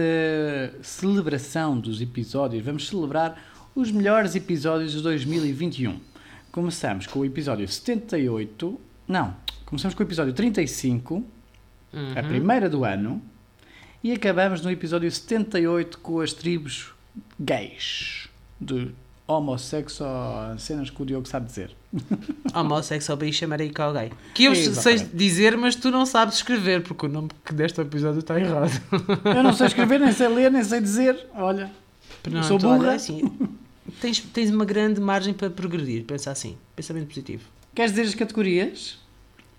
celebração 0.82 1.78
dos 1.78 2.00
episódios 2.00 2.64
vamos 2.64 2.88
celebrar 2.88 3.42
os 3.74 3.90
melhores 3.90 4.34
episódios 4.34 4.92
de 4.92 5.02
2021. 5.02 5.98
Começamos 6.52 7.06
com 7.06 7.18
o 7.20 7.24
episódio 7.24 7.66
78. 7.66 8.80
Não, 9.08 9.34
começamos 9.66 9.94
com 9.94 10.02
o 10.02 10.06
episódio 10.06 10.32
35, 10.32 11.24
a 11.92 11.96
Uhum. 12.22 12.28
primeira 12.28 12.68
do 12.70 12.84
ano, 12.84 13.20
e 14.02 14.12
acabamos 14.12 14.60
no 14.62 14.70
episódio 14.70 15.10
78 15.10 15.98
com 15.98 16.20
as 16.20 16.32
tribos 16.32 16.92
gays. 17.38 18.28
De 18.60 18.92
homossexual, 19.26 20.58
cenas 20.58 20.90
que 20.90 21.02
o 21.02 21.06
Diogo 21.06 21.26
sabe 21.26 21.46
dizer. 21.46 21.70
Homossexual, 22.54 23.16
bicha, 23.16 23.46
marica 23.46 23.86
ou 23.86 23.92
gay. 23.94 24.12
Que 24.34 24.44
eu 24.44 24.54
sei 24.54 24.98
dizer, 24.98 25.56
mas 25.56 25.74
tu 25.74 25.90
não 25.90 26.04
sabes 26.04 26.36
escrever, 26.36 26.82
porque 26.82 27.06
o 27.06 27.08
nome 27.08 27.28
que 27.44 27.52
deste 27.54 27.80
episódio 27.80 28.20
está 28.20 28.38
errado. 28.38 28.70
Eu 29.24 29.42
não 29.42 29.52
sei 29.52 29.66
escrever, 29.68 29.98
nem 30.00 30.12
sei 30.12 30.28
ler, 30.28 30.50
nem 30.50 30.62
sei 30.62 30.80
dizer. 30.80 31.26
Olha, 31.34 31.70
Pronto, 32.22 32.44
sou 32.46 32.58
burra. 32.58 32.78
olha, 32.78 32.92
assim, 32.92 33.32
tens, 34.00 34.20
tens 34.20 34.50
uma 34.50 34.64
grande 34.64 35.00
margem 35.00 35.32
para 35.32 35.48
progredir, 35.50 36.04
pensa 36.04 36.30
assim, 36.30 36.56
pensamento 36.76 37.06
positivo. 37.08 37.44
queres 37.74 37.92
dizer 37.92 38.02
as 38.08 38.14
categorias? 38.14 38.98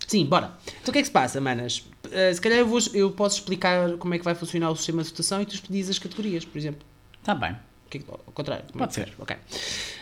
Sim, 0.07 0.25
bora. 0.25 0.51
Então 0.67 0.89
o 0.89 0.91
que 0.91 0.99
é 0.99 1.01
que 1.01 1.07
se 1.07 1.11
passa, 1.11 1.41
manas? 1.41 1.79
Uh, 2.05 2.33
se 2.33 2.39
calhar 2.39 2.59
eu, 2.59 2.67
vou, 2.67 2.79
eu 2.93 3.09
posso 3.11 3.39
explicar 3.39 3.97
como 3.97 4.13
é 4.13 4.19
que 4.19 4.23
vai 4.23 4.35
funcionar 4.35 4.69
o 4.69 4.75
sistema 4.75 5.01
de 5.01 5.09
votação 5.09 5.41
e 5.41 5.45
tu 5.47 5.59
dizes 5.67 5.91
as 5.91 5.99
categorias, 5.99 6.45
por 6.45 6.57
exemplo. 6.59 6.81
Está 7.19 7.33
Tá 7.33 7.39
bem. 7.47 7.55
É 7.97 8.11
ao 8.11 8.33
contrário. 8.33 8.65
Pode 8.73 8.99
é 8.99 9.03
queres? 9.03 9.19
Ok. 9.19 9.35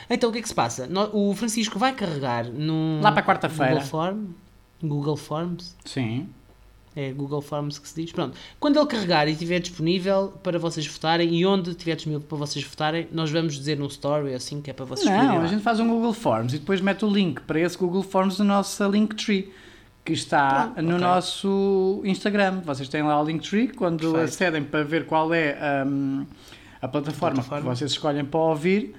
Então 0.10 0.30
o 0.30 0.34
que 0.34 0.40
é 0.40 0.42
que 0.42 0.48
se 0.48 0.56
passa? 0.56 0.90
O 1.12 1.34
Francisco 1.36 1.78
vai 1.80 1.94
carregar 1.94 2.46
num. 2.46 3.02
Lá 3.02 3.12
para 3.12 3.24
quarta-feira. 3.24 3.74
Google 3.74 3.88
Form. 3.88 4.26
Google 4.82 5.18
Forms. 5.18 5.76
Sim. 5.86 6.28
É 6.96 7.12
Google 7.12 7.42
Forms 7.42 7.80
que 7.80 7.90
se 7.90 8.02
diz. 8.02 8.12
Pronto. 8.12 8.38
Quando 8.60 8.78
ele 8.78 8.86
carregar 8.86 9.28
e 9.28 9.32
estiver 9.32 9.60
disponível 9.60 10.34
para 10.44 10.60
vocês 10.60 10.86
votarem 10.86 11.34
e 11.34 11.46
onde 11.46 11.72
estiver 11.72 11.96
disponível 11.96 12.26
para 12.28 12.38
vocês 12.38 12.64
votarem, 12.64 13.08
nós 13.12 13.32
vamos 13.32 13.56
dizer 13.58 13.80
num 13.80 13.88
story 13.88 14.34
assim 14.34 14.62
que 14.62 14.70
é 14.70 14.74
para 14.74 14.86
vocês 14.86 15.10
Não, 15.10 15.42
a 15.42 15.48
gente 15.48 15.64
faz 15.64 15.80
um 15.80 15.88
Google 15.88 16.14
Forms 16.14 16.54
e 16.54 16.60
depois 16.60 16.82
mete 16.82 17.04
o 17.04 17.10
link 17.10 17.42
para 17.42 17.60
esse 17.60 17.78
Google 17.78 18.04
Forms 18.04 18.38
no 18.38 18.46
nosso 18.46 18.88
Linktree, 18.88 19.52
que 20.06 20.14
está 20.14 20.68
Pronto, 20.68 20.82
no 20.84 20.96
ok. 20.96 21.08
nosso 21.08 22.02
Instagram. 22.06 22.62
Vocês 22.64 22.88
têm 22.88 23.02
lá 23.02 23.20
o 23.20 23.26
Linktree, 23.26 23.70
quando 23.70 24.02
Perfeito. 24.02 24.24
acedem 24.26 24.64
para 24.64 24.84
ver 24.84 25.08
qual 25.08 25.34
é 25.34 25.84
hum, 25.88 26.28
a 26.84 26.88
plataforma, 26.88 27.36
Plataforma. 27.36 27.72
que 27.72 27.78
vocês 27.78 27.92
escolhem 27.92 28.26
para 28.26 28.40
ouvir, 28.40 28.96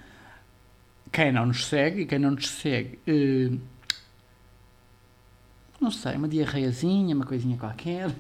quem 1.13 1.31
não 1.31 1.47
nos 1.47 1.67
segue 1.67 2.03
e 2.03 2.07
quem 2.07 2.19
não 2.19 2.31
nos 2.33 2.49
segue, 2.49 2.99
eh, 3.07 3.51
não 5.81 5.91
sei, 5.91 6.15
uma 6.17 6.27
diarreiazinha, 6.29 7.15
uma 7.15 7.27
coisinha 7.27 7.57
qualquer, 7.59 8.11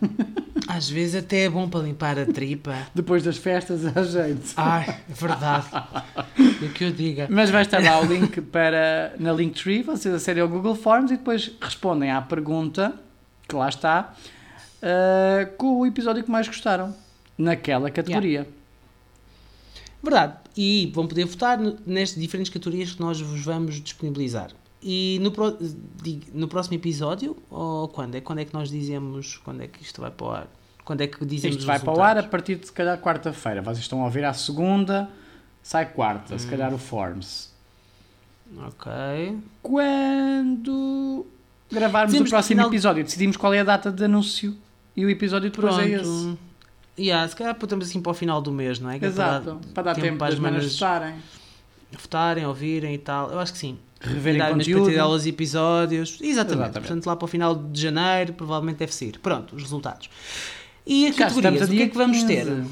Às 0.67 0.89
vezes 0.89 1.23
até 1.23 1.45
é 1.45 1.51
bom 1.51 1.69
para 1.69 1.81
limpar 1.81 2.19
a 2.19 2.25
tripa. 2.25 2.75
depois 2.95 3.23
das 3.23 3.37
festas 3.37 3.85
a 3.95 4.03
jeito. 4.03 4.53
Ai, 4.57 4.89
é 4.89 5.13
verdade. 5.13 5.67
O 6.63 6.69
que 6.73 6.85
eu 6.85 6.91
diga. 6.91 7.27
Mas 7.31 7.51
vai 7.51 7.63
estar 7.63 7.83
lá 7.83 8.01
o 8.01 8.05
link 8.07 8.41
para, 8.41 9.15
na 9.19 9.33
Linktree, 9.33 9.83
vocês 9.83 10.15
acedem 10.15 10.43
ao 10.43 10.49
Google 10.49 10.75
Forms 10.75 11.11
e 11.11 11.17
depois 11.19 11.53
respondem 11.61 12.11
à 12.11 12.23
pergunta, 12.23 12.95
que 13.47 13.55
lá 13.55 13.69
está, 13.69 14.15
ah, 14.83 15.47
com 15.59 15.81
o 15.81 15.87
episódio 15.87 16.25
que 16.25 16.31
mais 16.31 16.47
gostaram, 16.49 16.95
naquela 17.37 17.91
categoria. 17.91 18.49
Verdade. 20.05 20.35
E 20.57 20.93
vão 20.95 21.07
poder 21.09 21.25
votar 21.25 21.59
nestas 21.87 22.21
diferentes 22.23 22.53
categorias 22.53 22.93
que 22.93 23.01
nós 23.01 23.21
vos 23.21 23.41
vamos 23.45 23.81
disponibilizar. 23.81 24.51
E 24.83 25.19
no, 25.23 25.31
pro- 25.33 25.57
no 26.33 26.47
próximo 26.47 26.77
episódio, 26.77 27.37
ou 27.51 27.89
quando? 27.89 28.15
É 28.17 28.21
quando 28.21 28.41
é 28.41 28.45
que 28.45 28.53
nós 28.53 28.69
dizemos 28.71 29.39
quando 29.39 29.63
é 29.63 29.67
que 29.67 29.83
isto 29.83 30.01
vai 30.01 30.11
para 30.11 30.27
o 30.27 30.31
ar? 30.31 30.47
Quando 30.85 31.01
é 31.01 31.07
que 31.07 31.25
dizemos 31.25 31.57
Isto 31.57 31.67
vai 31.67 31.81
para 31.81 31.89
o 31.91 31.95
ar 31.95 32.03
a 32.03 32.07
resultados? 32.21 32.31
partir 32.31 32.57
de 32.57 32.67
se 32.67 32.73
calhar 32.73 33.01
quarta-feira. 33.01 33.63
Vocês 33.63 33.79
estão 33.79 34.03
a 34.03 34.05
ouvir 34.05 34.25
à 34.25 34.35
segunda, 34.35 35.09
sai 35.63 35.87
quarta, 35.87 36.39
se 36.39 36.47
calhar 36.47 36.73
o 36.75 36.79
Forms. 36.79 37.49
Ok. 38.67 38.93
Quando 39.63 41.27
gravarmos 41.71 42.13
Dizemos 42.13 42.29
o 42.29 42.31
próximo 42.31 42.57
final- 42.59 42.69
episódio, 42.71 43.05
decidimos 43.05 43.37
qual 43.37 43.55
é 43.55 43.61
a 43.61 43.65
data 43.65 43.91
de 43.91 44.05
anúncio 44.05 44.55
e 44.97 45.05
o 45.05 45.11
episódio 45.11 45.51
depois 45.51 45.79
é 45.79 45.89
esse. 45.89 46.37
Yeah, 46.99 47.29
se 47.29 47.35
calhar 47.35 47.53
apontamos 47.53 47.89
assim 47.89 48.01
para 48.01 48.11
o 48.13 48.15
final 48.15 48.41
do 48.41 48.53
mês, 48.53 48.79
não 48.79 48.89
é? 48.91 48.99
Que 48.99 49.05
é 49.05 49.09
Exato, 49.09 49.61
para 49.75 49.83
dar 49.83 49.95
tempo, 49.95 50.19
para 50.19 50.27
das 50.29 50.35
as 50.35 50.41
manas 50.41 50.73
votarem, 50.75 51.15
votarem, 51.93 52.47
ouvirem 52.47 52.95
e 52.95 52.99
tal. 52.99 53.31
Eu 53.33 53.39
acho 53.41 53.53
que 53.53 53.59
sim. 53.59 53.79
reverem 54.01 54.39
dar 54.39 54.53
conteúdo. 54.53 54.97
aos 55.01 55.27
episódios. 55.27 56.19
Exatamente. 56.21 56.31
Exatamente. 56.63 56.73
Portanto, 56.89 57.07
lá 57.07 57.17
para 57.17 57.25
o 57.25 57.29
final 57.29 57.55
de 57.57 57.81
janeiro, 57.81 58.33
provavelmente 58.35 58.77
deve 58.79 58.95
sair. 58.95 59.19
Pronto, 59.19 59.57
os 59.57 59.63
resultados. 59.63 60.09
E 60.87 61.07
as 61.09 61.17
Já 61.17 61.25
categorias, 61.29 61.63
a 61.63 61.65
o 61.65 61.69
que 61.69 61.83
é 61.83 61.89
que 61.89 61.97
vamos 61.97 62.19
15. 62.19 62.27
ter? 62.27 62.65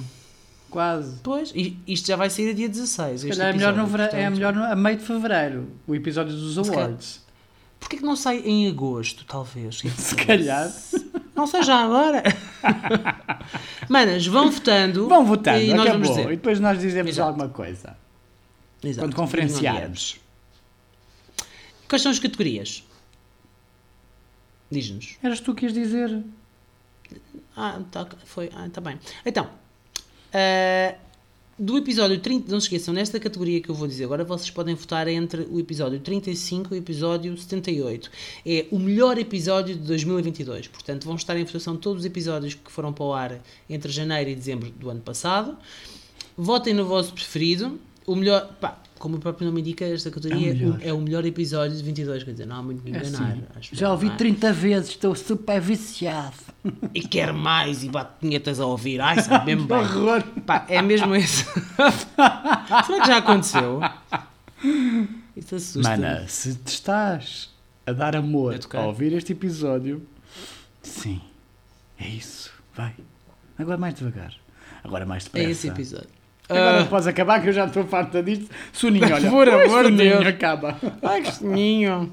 Quase. 0.71 1.17
Pois, 1.23 1.53
isto 1.87 2.07
já 2.07 2.17
vai 2.17 2.31
sair 2.31 2.51
a 2.51 2.53
dia 2.55 2.69
16. 2.69 3.21
Se 3.23 3.29
calhar 3.29 3.49
é 3.49 3.53
melhor, 3.53 3.75
no 3.77 3.87
vera- 3.87 4.05
é 4.05 4.09
portanto. 4.09 4.33
melhor 4.35 4.53
no- 4.55 4.65
a 4.65 4.77
meio 4.77 4.97
de 4.99 5.05
fevereiro, 5.05 5.69
o 5.87 5.95
episódio 5.95 6.35
dos 6.35 6.55
calhar- 6.69 6.85
awards. 6.87 7.21
Porquê 7.81 7.97
que 7.97 8.05
não 8.05 8.15
sai 8.17 8.39
em 8.39 8.69
agosto, 8.69 9.25
talvez? 9.27 9.81
Se 9.99 10.15
calhar. 10.15 10.71
Não 11.35 11.47
sei 11.47 11.63
já 11.63 11.83
agora. 11.83 12.23
Manas, 13.89 14.27
vão 14.27 14.51
votando. 14.51 15.09
Vão 15.09 15.25
votando, 15.25 15.61
e 15.61 15.73
nós 15.75 15.89
vamos 15.89 16.09
acabou. 16.09 16.17
dizer. 16.17 16.33
E 16.33 16.37
depois 16.37 16.61
nós 16.61 16.79
dizemos 16.79 17.11
Exato. 17.11 17.29
alguma 17.29 17.49
coisa. 17.49 17.97
Exato. 18.83 19.07
Quando 19.07 19.17
conferenciarmos. 19.17 20.21
Quais 21.89 22.03
são 22.03 22.11
as 22.13 22.19
categorias? 22.19 22.85
Diz-nos. 24.71 25.17
Eras 25.23 25.41
tu 25.41 25.55
que 25.55 25.65
ias 25.67 25.73
dizer. 25.75 26.23
Ah, 27.57 27.81
tá, 27.91 28.07
foi. 28.25 28.51
Ah, 28.55 28.69
tá 28.73 28.81
bem. 28.81 28.99
Então, 29.25 29.49
ah, 30.33 30.95
do 31.63 31.79
episódio 31.79 32.19
30, 32.19 32.51
não 32.51 32.59
se 32.59 32.65
esqueçam, 32.65 32.93
nesta 32.93 33.21
categoria 33.21 33.61
que 33.61 33.69
eu 33.69 33.75
vou 33.77 33.87
dizer 33.87 34.03
agora, 34.03 34.25
vocês 34.25 34.51
podem 34.51 34.75
votar 34.75 35.07
entre 35.07 35.43
o 35.49 35.61
episódio 35.61 36.01
35 36.01 36.75
e 36.75 36.79
o 36.79 36.81
episódio 36.81 37.37
78. 37.37 38.11
É 38.45 38.67
o 38.73 38.81
melhor 38.81 39.17
episódio 39.17 39.77
de 39.77 39.83
2022. 39.83 40.67
Portanto, 40.67 41.05
vão 41.05 41.15
estar 41.15 41.37
em 41.37 41.45
votação 41.45 41.77
todos 41.77 42.01
os 42.01 42.05
episódios 42.05 42.55
que 42.55 42.73
foram 42.73 42.93
para 42.93 43.05
o 43.05 43.13
ar 43.13 43.41
entre 43.71 43.93
janeiro 43.93 44.31
e 44.31 44.35
dezembro 44.35 44.73
do 44.73 44.91
ano 44.91 45.03
passado. 45.03 45.57
Votem 46.37 46.75
no 46.75 46.85
vosso 46.85 47.13
preferido. 47.13 47.79
O 48.07 48.17
melhor, 48.17 48.47
pá, 48.61 48.79
como 48.99 49.17
o 49.17 49.21
próprio 49.21 49.47
nome 49.47 49.61
indica, 49.61 49.85
esta 49.85 50.11
categoria 50.11 50.51
É 50.51 50.53
o 50.53 50.57
melhor. 50.57 50.79
é 50.83 50.93
o 50.93 51.01
melhor 51.01 51.25
episódio 51.25 51.77
de 51.77 51.83
22. 51.83 52.23
Quer 52.25 52.33
dizer, 52.33 52.47
não 52.47 52.57
há 52.57 52.63
muito 52.63 52.83
me 52.83 52.91
É 52.93 52.99
enganar. 52.99 53.31
assim, 53.33 53.43
acho 53.57 53.77
Já 53.77 53.91
ouvi 53.91 54.09
é? 54.09 54.17
30 54.17 54.53
vezes, 54.53 54.91
estou 54.91 55.15
super 55.15 55.61
viciado. 55.61 56.35
e 56.95 57.01
quer 57.01 57.33
mais 57.33 57.83
e 57.85 57.89
bate 57.89 58.13
punhetas 58.21 58.61
a 58.61 58.67
ouvir. 58.67 59.01
Ai, 59.01 59.21
sabe 59.23 59.55
mesmo 59.57 59.67
bem. 59.69 60.43
Pá, 60.47 60.65
é 60.69 60.81
mesmo 60.83 61.15
isso. 61.17 61.45
Será 62.87 63.01
que 63.01 63.07
já 63.07 63.17
aconteceu? 63.19 63.81
Isso 65.37 65.55
assusta. 65.57 65.89
Mana, 65.89 66.27
se 66.29 66.55
te 66.57 66.69
estás 66.69 67.51
a 67.87 67.93
dar 67.93 68.15
amor 68.15 68.59
A 68.73 68.79
a 68.79 68.87
ouvir 68.87 69.13
este 69.13 69.33
episódio, 69.33 70.07
sim, 70.83 71.21
é 71.99 72.09
isso. 72.09 72.53
Vai. 72.75 72.95
Agora 73.59 73.77
mais 73.79 73.95
devagar. 73.95 74.35
Agora 74.85 75.05
mais 75.07 75.25
É 75.25 75.27
depressa. 75.27 75.51
esse 75.51 75.69
episódio. 75.69 76.09
Agora 76.57 76.81
Ah, 76.83 76.85
podes 76.87 77.07
acabar 77.07 77.41
que 77.43 77.49
eu 77.49 77.53
já 77.53 77.67
estou 77.67 77.85
farta 77.85 78.23
disto. 78.23 78.49
Soninho, 78.73 79.13
olha. 79.13 79.31
Por 79.31 79.49
amor 79.49 79.91
de 79.91 79.97
Deus. 79.97 80.27
acaba. 80.27 80.77
ai, 81.03 81.23
que 81.23 81.33
soninho. 81.33 82.13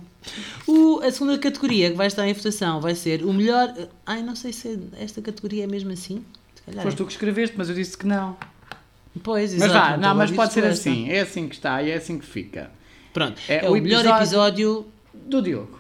O, 0.68 1.00
a 1.02 1.12
segunda 1.12 1.38
categoria 1.38 1.90
que 1.92 1.96
vai 1.96 2.08
estar 2.08 2.28
em 2.28 2.34
votação 2.34 2.82
vai 2.82 2.94
ser 2.96 3.24
o 3.24 3.34
melhor. 3.34 3.74
Ai, 4.06 4.22
não 4.22 4.36
sei 4.36 4.52
se 4.54 4.80
esta 5.00 5.22
categoria 5.22 5.64
é 5.64 5.68
mesmo 5.68 5.92
assim. 5.92 6.24
Foste 6.84 6.98
tu 6.98 7.06
que 7.06 7.12
escreveste, 7.14 7.56
mas 7.58 7.70
eu 7.70 7.76
disse 7.76 7.98
que 7.98 8.06
não. 8.06 8.36
Pois, 9.24 9.54
Mas 9.54 9.64
exato, 9.64 9.74
vá, 9.74 9.98
então 9.98 10.10
não, 10.10 10.16
mas 10.16 10.30
pode 10.32 10.54
ser 10.54 10.64
assim. 10.66 11.10
É 11.10 11.22
assim 11.22 11.48
que 11.48 11.56
está 11.56 11.82
e 11.82 11.90
é 11.90 11.96
assim 11.96 12.20
que 12.20 12.26
fica. 12.26 12.70
Pronto, 13.12 13.42
É 13.50 13.66
é, 13.66 13.70
o 13.70 13.74
o 13.74 13.82
melhor 13.82 14.02
episódio- 14.06 14.18
episódio 14.22 14.86
Do 15.14 15.42
Diogo. 15.42 15.80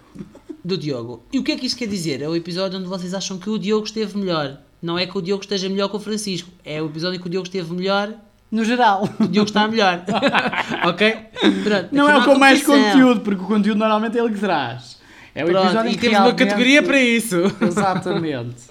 do 0.65 0.77
Diogo. 0.77 1.23
E 1.31 1.37
o 1.37 1.43
que 1.43 1.51
é 1.51 1.55
que 1.55 1.65
isto 1.67 1.77
quer 1.77 1.87
dizer? 1.87 2.21
É 2.23 2.27
o 2.27 2.35
episódio 2.35 2.79
onde 2.79 2.87
vocês 2.87 3.13
acham 3.13 3.37
que 3.37 3.49
o 3.49 3.59
Diogo 3.59 3.85
esteve 3.85 4.17
melhor. 4.17 4.57
Não 4.81 4.97
é 4.97 5.05
que 5.05 5.15
o 5.17 5.21
Diogo 5.21 5.43
esteja 5.43 5.69
melhor 5.69 5.89
que 5.89 5.95
o 5.95 5.99
Francisco. 5.99 6.49
É 6.65 6.81
o 6.81 6.87
episódio 6.87 7.17
em 7.17 7.21
que 7.21 7.27
o 7.27 7.29
Diogo 7.29 7.45
esteve 7.45 7.71
melhor 7.71 8.13
No 8.51 8.63
geral. 8.65 9.07
o 9.19 9.27
Diogo 9.27 9.47
está 9.49 9.67
melhor. 9.67 10.03
ok? 10.87 11.15
Pronto, 11.63 11.89
Não 11.91 12.09
é 12.09 12.17
o 12.17 12.25
com 12.25 12.35
mais 12.39 12.63
conteúdo, 12.63 13.21
porque 13.21 13.43
o 13.43 13.47
conteúdo 13.47 13.77
normalmente 13.77 14.17
é 14.17 14.21
ele 14.21 14.33
que 14.33 14.39
traz. 14.39 14.97
É 15.35 15.43
o 15.43 15.47
Pronto, 15.47 15.65
episódio 15.67 15.91
e 15.91 15.93
que 15.95 15.99
temos 16.01 16.17
uma 16.17 16.23
realmente- 16.25 16.45
categoria 16.45 16.83
para 16.83 16.99
isso. 17.01 17.35
Exatamente. 17.61 18.69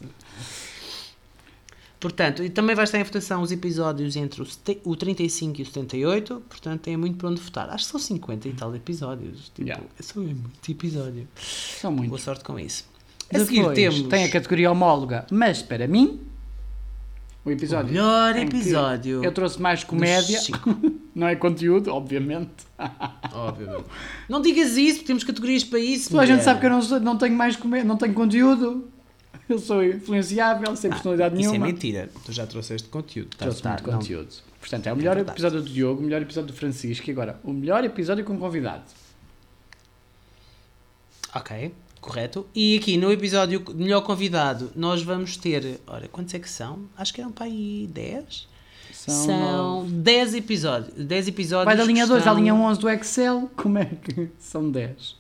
Portanto, 2.01 2.45
e 2.45 2.51
também 2.51 2.77
vai 2.77 2.85
estar 2.85 2.99
em 3.01 3.03
votação 3.03 3.43
os 3.43 3.51
episódios 3.51 4.15
entre 4.15 4.41
o, 4.43 4.47
o 4.85 4.95
35 4.97 5.59
e 5.59 5.63
o 5.63 5.67
78. 5.67 6.43
Portanto, 6.49 6.81
tem 6.83 6.97
muito 6.97 7.17
para 7.17 7.29
onde 7.29 7.41
votar. 7.41 7.69
Acho 7.71 7.87
que 7.87 7.91
são 7.91 7.99
50 8.01 8.49
e 8.49 8.53
tal 8.53 8.75
episódios. 8.75 9.51
Tipo, 9.55 9.69
Yeah. 9.69 9.85
é 9.99 10.03
só 10.03 10.21
muito 10.21 10.71
episódio. 10.71 11.27
São 11.37 11.91
muitos. 11.91 12.11
Boa 12.11 12.21
sorte 12.21 12.45
com 12.45 12.59
isso. 12.59 12.85
A 13.35 13.39
seguir 13.41 13.57
Depois 13.59 13.75
temos 13.77 14.03
tem 14.03 14.25
a 14.25 14.31
categoria 14.31 14.71
homóloga, 14.71 15.27
mas 15.31 15.61
para 15.61 15.87
mim, 15.89 16.21
o 17.49 17.53
episódio. 17.53 17.89
o 17.91 17.93
melhor 17.93 18.37
episódio. 18.37 19.25
Eu 19.25 19.33
trouxe 19.33 19.61
mais 19.61 19.83
comédia, 19.85 20.41
não 21.15 21.27
é 21.29 21.35
conteúdo, 21.37 21.91
obviamente. 21.93 22.51
Obviamente. 23.33 23.85
Não 24.29 24.41
digas 24.41 24.77
isso, 24.77 24.97
porque 24.99 25.07
temos 25.09 25.25
categorias 25.25 25.65
para 25.65 25.79
isso. 25.79 26.11
Toda 26.11 26.23
a 26.23 26.27
gente 26.27 26.45
sabe 26.45 26.61
que 26.61 26.67
eu 26.67 26.71
não, 26.71 26.83
sou- 26.83 27.01
não 27.01 27.17
tenho 27.19 27.35
mais 27.35 27.57
comédia, 27.57 27.87
não 27.87 27.97
tenho 27.97 28.15
conteúdo. 28.15 28.89
Eu 29.49 29.59
sou 29.59 29.83
influenciável, 29.83 30.77
sem 30.77 30.91
personalidade 30.91 31.35
Isso 31.37 31.49
é 31.49 31.53
nenhuma. 31.53 31.67
mentira. 31.67 32.11
Tu 32.25 32.33
já 32.33 32.47
trouxeste 32.47 32.89
conteúdo. 32.89 33.29
Estás 33.33 33.59
Trouxe 33.61 33.69
muito 33.69 33.91
não. 33.91 33.99
conteúdo. 33.99 34.29
Portanto, 34.61 34.87
é 34.89 34.93
o 34.93 34.97
melhor 34.97 35.15
verdade. 35.17 35.35
episódio 35.37 35.63
do 35.63 35.69
Diogo, 35.71 36.01
o 36.01 36.05
melhor 36.05 36.21
episódio 36.21 36.49
do 36.53 36.53
Francisco 36.57 37.09
e 37.09 37.13
agora 37.13 37.41
o 37.43 37.53
melhor 37.53 37.83
episódio 37.85 38.25
com 38.25 38.37
convidado. 38.39 38.83
Ok, 41.35 41.73
correto. 42.01 42.47
E 42.55 42.77
aqui 42.79 42.97
no 42.97 43.11
episódio 43.13 43.61
de 43.61 43.75
melhor 43.75 44.01
convidado, 44.03 44.71
nós 44.75 45.03
vamos 45.03 45.37
ter. 45.37 45.81
Ora, 45.87 46.09
quantos 46.09 46.35
é 46.35 46.39
que 46.39 46.49
são? 46.51 46.81
Acho 46.97 47.13
que 47.15 47.21
eram 47.21 47.33
para 47.33 47.47
aí 47.47 47.89
10. 47.93 48.49
São, 48.93 49.27
São, 49.27 49.77
nove. 49.83 49.93
10 49.93 50.35
episódios. 50.35 50.93
10 51.07 51.29
episódios. 51.29 51.65
Vai 51.67 51.77
da 51.77 51.85
linha 51.85 52.03
que 52.05 52.09
2 52.09 52.19
à 52.27 52.31
estão- 52.31 52.35
linha 52.43 52.55
11 52.55 52.81
do 52.81 52.89
Excel, 52.91 53.51
como 53.57 53.79
é 53.79 53.85
que 53.87 54.29
são 54.39 54.71
10? 54.71 55.17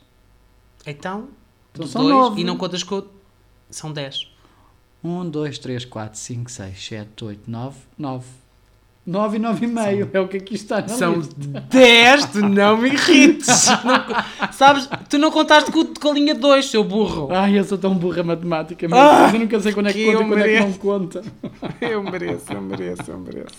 Então, 0.86 1.28
Então 1.72 1.86
são 1.86 2.02
dois, 2.02 2.14
nove. 2.14 2.40
E 2.40 2.44
não 2.44 2.56
contas 2.56 2.82
com. 2.82 3.02
São 3.70 3.92
10. 3.92 4.28
1, 5.04 5.28
2, 5.30 5.58
3, 5.58 5.84
4, 5.84 6.18
5, 6.18 6.50
6, 6.50 6.84
7, 6.86 7.24
8, 7.24 7.48
9, 7.48 7.76
9. 7.96 8.26
9 9.08 9.36
e 9.36 9.40
9 9.40 9.64
e 9.64 9.68
meio 9.68 10.10
é 10.12 10.20
o 10.20 10.28
que 10.28 10.36
aqui 10.36 10.54
está 10.54 10.82
na 10.82 10.88
São 10.88 11.14
lista. 11.14 11.34
10, 11.70 12.26
tu 12.26 12.40
não 12.46 12.76
me 12.76 12.90
irrites. 12.90 13.66
Não- 13.82 14.52
sabes, 14.52 14.88
tu 15.08 15.16
não 15.18 15.30
contaste 15.30 15.72
com, 15.72 15.82
com 15.94 16.10
a 16.10 16.12
linha 16.12 16.34
2, 16.34 16.66
seu 16.66 16.84
burro. 16.84 17.28
Ai, 17.32 17.58
eu 17.58 17.64
sou 17.64 17.78
tão 17.78 17.94
burra 17.94 18.22
matemática, 18.22 18.86
meu 18.86 18.98
Ah, 18.98 19.30
eu 19.32 19.40
nunca 19.40 19.58
sei 19.60 19.72
quando 19.72 19.88
é 19.88 19.92
que 19.92 20.04
que 20.04 20.12
conta 20.12 20.24
e 20.24 20.26
quando 20.28 20.38
é 20.38 20.42
que 20.42 20.48
mereço. 20.50 20.66
não 20.68 20.72
conta. 20.74 21.22
Eu 21.80 22.02
mereço, 22.02 22.52
eu 22.52 22.60
mereço, 22.60 23.02
eu 23.10 23.18
mereço. 23.18 23.56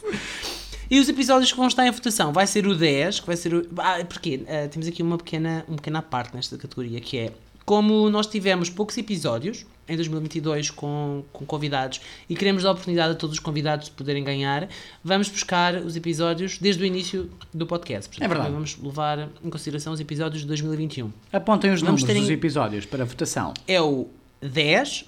E 0.91 0.99
os 0.99 1.07
episódios 1.09 1.51
que 1.51 1.57
vão 1.57 1.67
estar 1.67 1.85
em 1.88 1.91
votação 1.91 2.31
vai 2.33 2.45
ser 2.47 2.65
o 2.67 2.75
10, 2.75 3.19
que 3.21 3.27
vai 3.27 3.35
ser 3.38 3.53
o. 3.53 3.65
Ah, 3.77 3.97
porque 4.07 4.41
ah, 4.47 4.67
temos 4.67 4.88
aqui 4.88 5.01
uma 5.01 5.17
pequena, 5.17 5.63
uma 5.67 5.77
pequena 5.77 6.01
parte 6.01 6.35
nesta 6.35 6.57
categoria 6.57 6.99
que 6.99 7.17
é 7.17 7.31
como 7.69 8.10
nós 8.10 8.25
tivemos 8.25 8.67
poucos 8.67 8.97
episódios 8.97 9.63
em 9.88 9.95
2022 9.95 10.71
com, 10.71 11.23
com 11.32 11.45
convidados 11.45 12.01
e 12.27 12.36
queremos 12.36 12.63
dar 12.63 12.69
a 12.69 12.71
oportunidade 12.71 13.12
a 13.12 13.15
todos 13.15 13.36
os 13.36 13.39
convidados 13.39 13.86
de 13.86 13.91
poderem 13.91 14.23
ganhar, 14.23 14.67
vamos 15.03 15.29
buscar 15.29 15.75
os 15.75 15.95
episódios 15.95 16.58
desde 16.58 16.82
o 16.82 16.86
início 16.88 17.29
do 17.53 17.67
podcast. 17.67 18.10
Portanto, 18.10 18.25
É 18.25 18.27
verdade. 18.27 18.51
Vamos 18.51 18.75
levar 18.82 19.29
em 19.43 19.49
consideração 19.51 19.93
os 19.93 19.99
episódios 19.99 20.41
de 20.41 20.47
2021. 20.47 21.12
Apontem 21.32 21.71
os 21.71 21.82
Vamos 21.82 22.01
números 22.01 22.03
terem- 22.08 22.23
dos 22.23 22.32
episódios 22.32 22.88
para 22.88 23.05
votação. 23.05 23.53
é 23.67 23.79
o 23.79 24.08
10, 24.41 25.05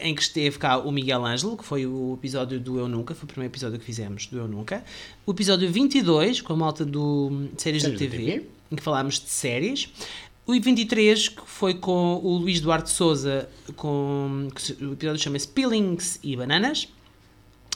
em 0.00 0.16
que 0.16 0.22
esteve 0.22 0.58
cá 0.58 0.78
o 0.78 0.90
Miguel 0.90 1.24
Ângelo, 1.24 1.56
que 1.56 1.64
foi 1.64 1.86
o 1.86 2.14
episódio 2.18 2.58
do 2.58 2.76
Eu 2.80 2.88
Nunca, 2.88 3.14
foi 3.14 3.22
o 3.24 3.28
primeiro 3.28 3.52
episódio 3.52 3.78
que 3.78 3.84
fizemos 3.84 4.26
do 4.26 4.36
Eu 4.38 4.48
Nunca. 4.48 4.82
O 5.24 5.30
episódio 5.30 5.70
22, 5.70 6.40
com 6.40 6.52
a 6.54 6.56
malta 6.56 6.84
do 6.84 7.30
de 7.54 7.62
Séries 7.62 7.82
da 7.84 7.90
Séries 7.90 8.10
da 8.10 8.16
TV, 8.16 8.16
TV. 8.32 8.46
em 8.72 8.74
que 8.76 8.82
falámos 8.82 9.20
de 9.20 9.30
séries. 9.30 9.88
O 10.46 10.52
23, 10.52 11.28
que 11.28 11.42
foi 11.44 11.74
com 11.74 12.20
o 12.22 12.38
Luís 12.38 12.60
Duarte 12.60 12.90
Souza, 12.90 13.48
com, 13.74 14.48
o 14.80 14.92
episódio 14.92 15.20
chama-se 15.20 15.48
Peelings 15.48 16.20
e 16.22 16.36
Bananas. 16.36 16.88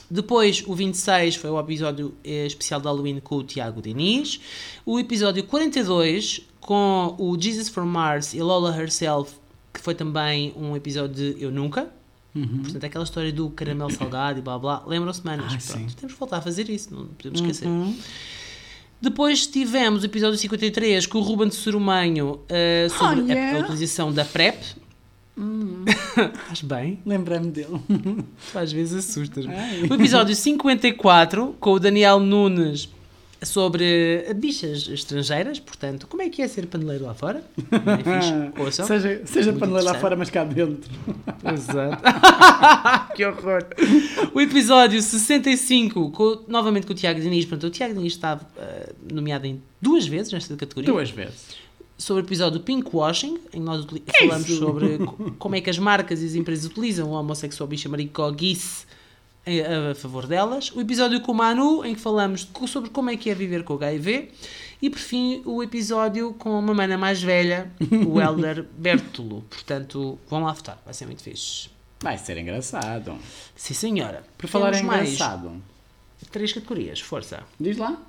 Depois, 0.09 0.63
o 0.67 0.75
26 0.75 1.37
foi 1.37 1.51
o 1.51 1.59
episódio 1.59 2.15
eh, 2.25 2.47
especial 2.47 2.81
de 2.81 2.87
Halloween 2.87 3.21
com 3.21 3.37
o 3.37 3.45
Tiago 3.45 3.83
Diniz. 3.83 4.41
O 4.87 4.99
episódio 5.01 5.43
42 5.45 6.43
com 6.61 7.17
o 7.19 7.41
Jesus 7.41 7.69
from 7.69 7.87
Mars 7.87 8.35
e 8.35 8.41
Lola 8.41 8.77
Herself, 8.77 9.35
que 9.73 9.81
foi 9.81 9.95
também 9.95 10.53
um 10.57 10.77
episódio 10.77 11.15
de 11.35 11.43
Eu 11.43 11.51
Nunca. 11.51 11.91
Portanto, 12.63 12.85
aquela 12.85 13.05
história 13.05 13.33
do 13.33 13.51
caramelo 13.51 13.91
salgado 13.91 14.39
e 14.39 14.43
blá 14.43 14.57
blá. 14.59 14.85
Lembram-se, 14.87 15.25
manas? 15.25 15.47
Ah, 15.47 15.59
Pronto, 15.73 15.91
sim. 15.91 15.97
temos 15.97 16.13
que 16.13 16.19
voltar 16.21 16.37
a 16.37 16.41
fazer 16.41 16.69
isso, 16.71 16.95
não 16.95 17.07
podemos 17.07 17.41
esquecer. 17.41 17.69
Depois 19.01 19.47
tivemos 19.47 20.03
o 20.03 20.07
episódio 20.07 20.39
53 20.39 21.07
com 21.07 21.19
o 21.19 21.23
Ruben 21.23 21.49
de 21.49 21.55
Sorumanho 21.55 22.41
eh, 22.49 22.89
sobre 22.91 23.21
Oh, 23.23 23.25
a- 23.25 23.29
yeah. 23.35 23.59
a, 23.59 23.63
utilização 23.63 24.13
da 24.13 24.25
PrEP. 24.25 24.59
Estás 26.45 26.61
bem? 26.63 26.99
Lembrei-me 27.07 27.51
dele. 27.51 27.81
Tu 28.53 28.59
às 28.59 28.71
vezes 28.73 29.09
assustas-me. 29.09 29.55
O 29.91 29.95
episódio 29.95 30.35
54 30.37 31.57
com 31.59 31.73
o 31.73 31.81
Daniel 31.81 32.21
Nunes 32.21 32.91
sobre 33.43 34.27
bichas 34.37 34.87
estrangeiras. 34.89 35.59
Portanto, 35.59 36.07
como 36.07 36.23
é 36.23 36.29
que 36.29 36.43
é 36.43 36.49
ser 36.49 36.67
paneleiro 36.67 37.05
lá 37.07 37.15
fora? 37.15 37.43
É 37.57 38.71
fixe? 38.71 38.83
Seja 38.87 39.23
seja 39.25 39.51
Muito 39.51 39.61
paneleiro 39.61 39.87
lá 39.87 39.95
fora, 39.95 40.17
mas 40.17 40.31
cá 40.31 40.45
dentro. 40.45 40.91
Exato. 41.53 42.03
que 43.17 43.25
horror. 43.25 43.65
O 44.35 44.41
episódio 44.41 45.01
65, 45.01 46.11
com, 46.11 46.43
novamente 46.49 46.87
com 46.87 46.93
o 46.93 46.97
Tiago 46.97 47.21
Diniz. 47.21 47.45
Portanto, 47.45 47.69
o 47.69 47.71
Tiago 47.71 47.95
Diniz 47.95 48.13
está 48.13 48.39
eh, 48.57 48.93
nomeado 49.11 49.47
em 49.47 49.63
duas 49.81 50.07
vezes 50.07 50.33
nesta 50.33 50.57
categoria. 50.57 50.91
Duas 50.93 51.11
vezes. 51.11 51.57
Sobre 51.97 52.23
o 52.23 52.27
episódio 52.27 52.61
Pinkwashing, 52.61 53.35
em 53.53 53.59
que 53.59 53.59
nós 53.61 53.85
utili- 53.85 54.03
falamos 54.19 54.49
isso? 54.49 54.59
sobre 54.59 54.99
co- 54.99 55.33
como 55.39 55.55
é 55.55 55.61
que 55.61 55.69
as 55.69 55.79
marcas 55.79 56.23
e 56.23 56.27
as 56.27 56.35
empresas 56.35 56.65
utilizam 56.65 57.09
o 57.09 57.13
homossexual 57.13 57.67
bicha 57.69 57.89
maricoguice 57.91 58.85
a, 58.87 59.00
a 59.61 59.95
favor 59.95 60.27
delas. 60.27 60.71
O 60.73 60.81
episódio 60.81 61.21
com 61.21 61.33
o 61.33 61.35
Manu, 61.35 61.85
em 61.85 61.95
que 61.95 62.01
falamos 62.01 62.49
sobre 62.67 62.91
como 62.91 63.11
é 63.11 63.17
que 63.17 63.31
é 63.31 63.35
viver 63.35 63.65
com 63.65 63.75
o 63.75 63.77
HIV. 63.77 64.31
E 64.83 64.89
por 64.89 64.99
fim, 64.99 65.43
o 65.45 65.63
episódio 65.63 66.33
com 66.35 66.59
uma 66.59 66.75
mana 66.75 66.97
mais 66.97 67.23
velha, 67.23 67.71
o 68.07 68.21
Elder 68.23 68.65
Bertolo. 68.77 69.45
Portanto, 69.51 70.19
vão 70.29 70.45
lá 70.45 70.53
votar, 70.53 70.81
vai 70.85 70.95
ser 70.95 71.07
muito 71.07 71.23
fixe. 71.23 71.69
Vai 72.03 72.17
ser 72.17 72.39
engraçado. 72.39 73.19
Sim, 73.55 73.75
senhora. 73.75 74.25
Por 74.39 74.49
falar 74.49 74.75
em 74.75 74.83
engraçado, 74.83 75.63
três 76.31 76.53
categorias, 76.53 77.01
força. 77.01 77.43
diz 77.59 77.77
lá. 77.77 78.01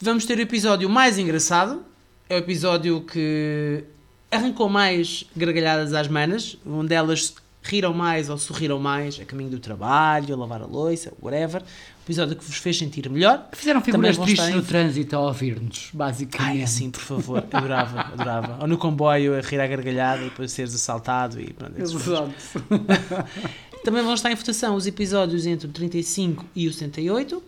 Vamos 0.00 0.26
ter 0.26 0.36
o 0.36 0.42
episódio 0.42 0.90
mais 0.90 1.18
engraçado. 1.18 1.82
É 2.28 2.34
o 2.34 2.38
episódio 2.38 3.00
que 3.02 3.84
arrancou 4.30 4.68
mais 4.68 5.24
gargalhadas 5.34 5.94
às 5.94 6.08
manas, 6.08 6.58
onde 6.66 6.94
elas 6.94 7.34
riram 7.64 7.92
mais 7.94 8.28
ou 8.30 8.36
sorriram 8.38 8.78
mais 8.78 9.18
a 9.18 9.24
caminho 9.24 9.50
do 9.50 9.58
trabalho, 9.58 10.34
a 10.34 10.38
lavar 10.38 10.62
a 10.62 10.66
louça, 10.66 11.12
whatever. 11.20 11.62
O 11.62 12.04
episódio 12.06 12.36
que 12.36 12.44
vos 12.44 12.56
fez 12.56 12.76
sentir 12.78 13.08
melhor. 13.08 13.48
Fizeram 13.54 13.80
figuras 13.80 14.18
tristes 14.18 14.48
em- 14.48 14.54
no 14.56 14.62
trânsito 14.62 15.16
a 15.16 15.20
ouvir-nos, 15.20 15.88
basicamente. 15.92 16.58
Ai, 16.58 16.62
assim, 16.62 16.90
por 16.90 17.00
favor, 17.00 17.38
adorava, 17.50 18.00
adorava. 18.00 18.58
Ou 18.60 18.66
no 18.68 18.76
comboio 18.76 19.34
a 19.36 19.40
rir 19.40 19.58
à 19.60 19.66
gargalhada 19.66 20.20
e 20.22 20.26
depois 20.28 20.52
seres 20.52 20.74
assaltado 20.74 21.40
e 21.40 21.52
pronto. 21.54 21.80
Exato. 21.80 22.32
Também 23.82 24.02
vão 24.02 24.14
estar 24.14 24.30
em 24.30 24.34
votação 24.34 24.74
os 24.76 24.86
episódios 24.86 25.46
entre 25.46 25.66
o 25.66 25.70
35 25.70 26.44
e 26.54 26.68
o 26.68 26.72
68. 26.72 27.42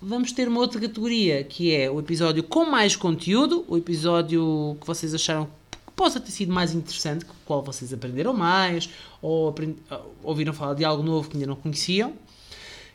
Vamos 0.00 0.32
ter 0.32 0.48
uma 0.48 0.60
outra 0.60 0.80
categoria 0.80 1.42
que 1.44 1.74
é 1.74 1.90
o 1.90 1.98
episódio 1.98 2.42
com 2.42 2.66
mais 2.66 2.94
conteúdo, 2.94 3.64
o 3.68 3.76
episódio 3.76 4.76
que 4.80 4.86
vocês 4.86 5.14
acharam 5.14 5.48
possa 5.96 6.18
ter 6.20 6.30
sido 6.30 6.52
mais 6.52 6.74
interessante, 6.74 7.24
com 7.24 7.32
o 7.32 7.36
qual 7.44 7.62
vocês 7.62 7.92
aprenderam 7.92 8.32
mais, 8.34 8.88
ou 9.22 9.48
aprend- 9.48 9.76
ouviram 10.22 10.52
falar 10.52 10.74
de 10.74 10.84
algo 10.84 11.02
novo 11.02 11.28
que 11.28 11.36
ainda 11.36 11.46
não 11.46 11.56
conheciam. 11.56 12.12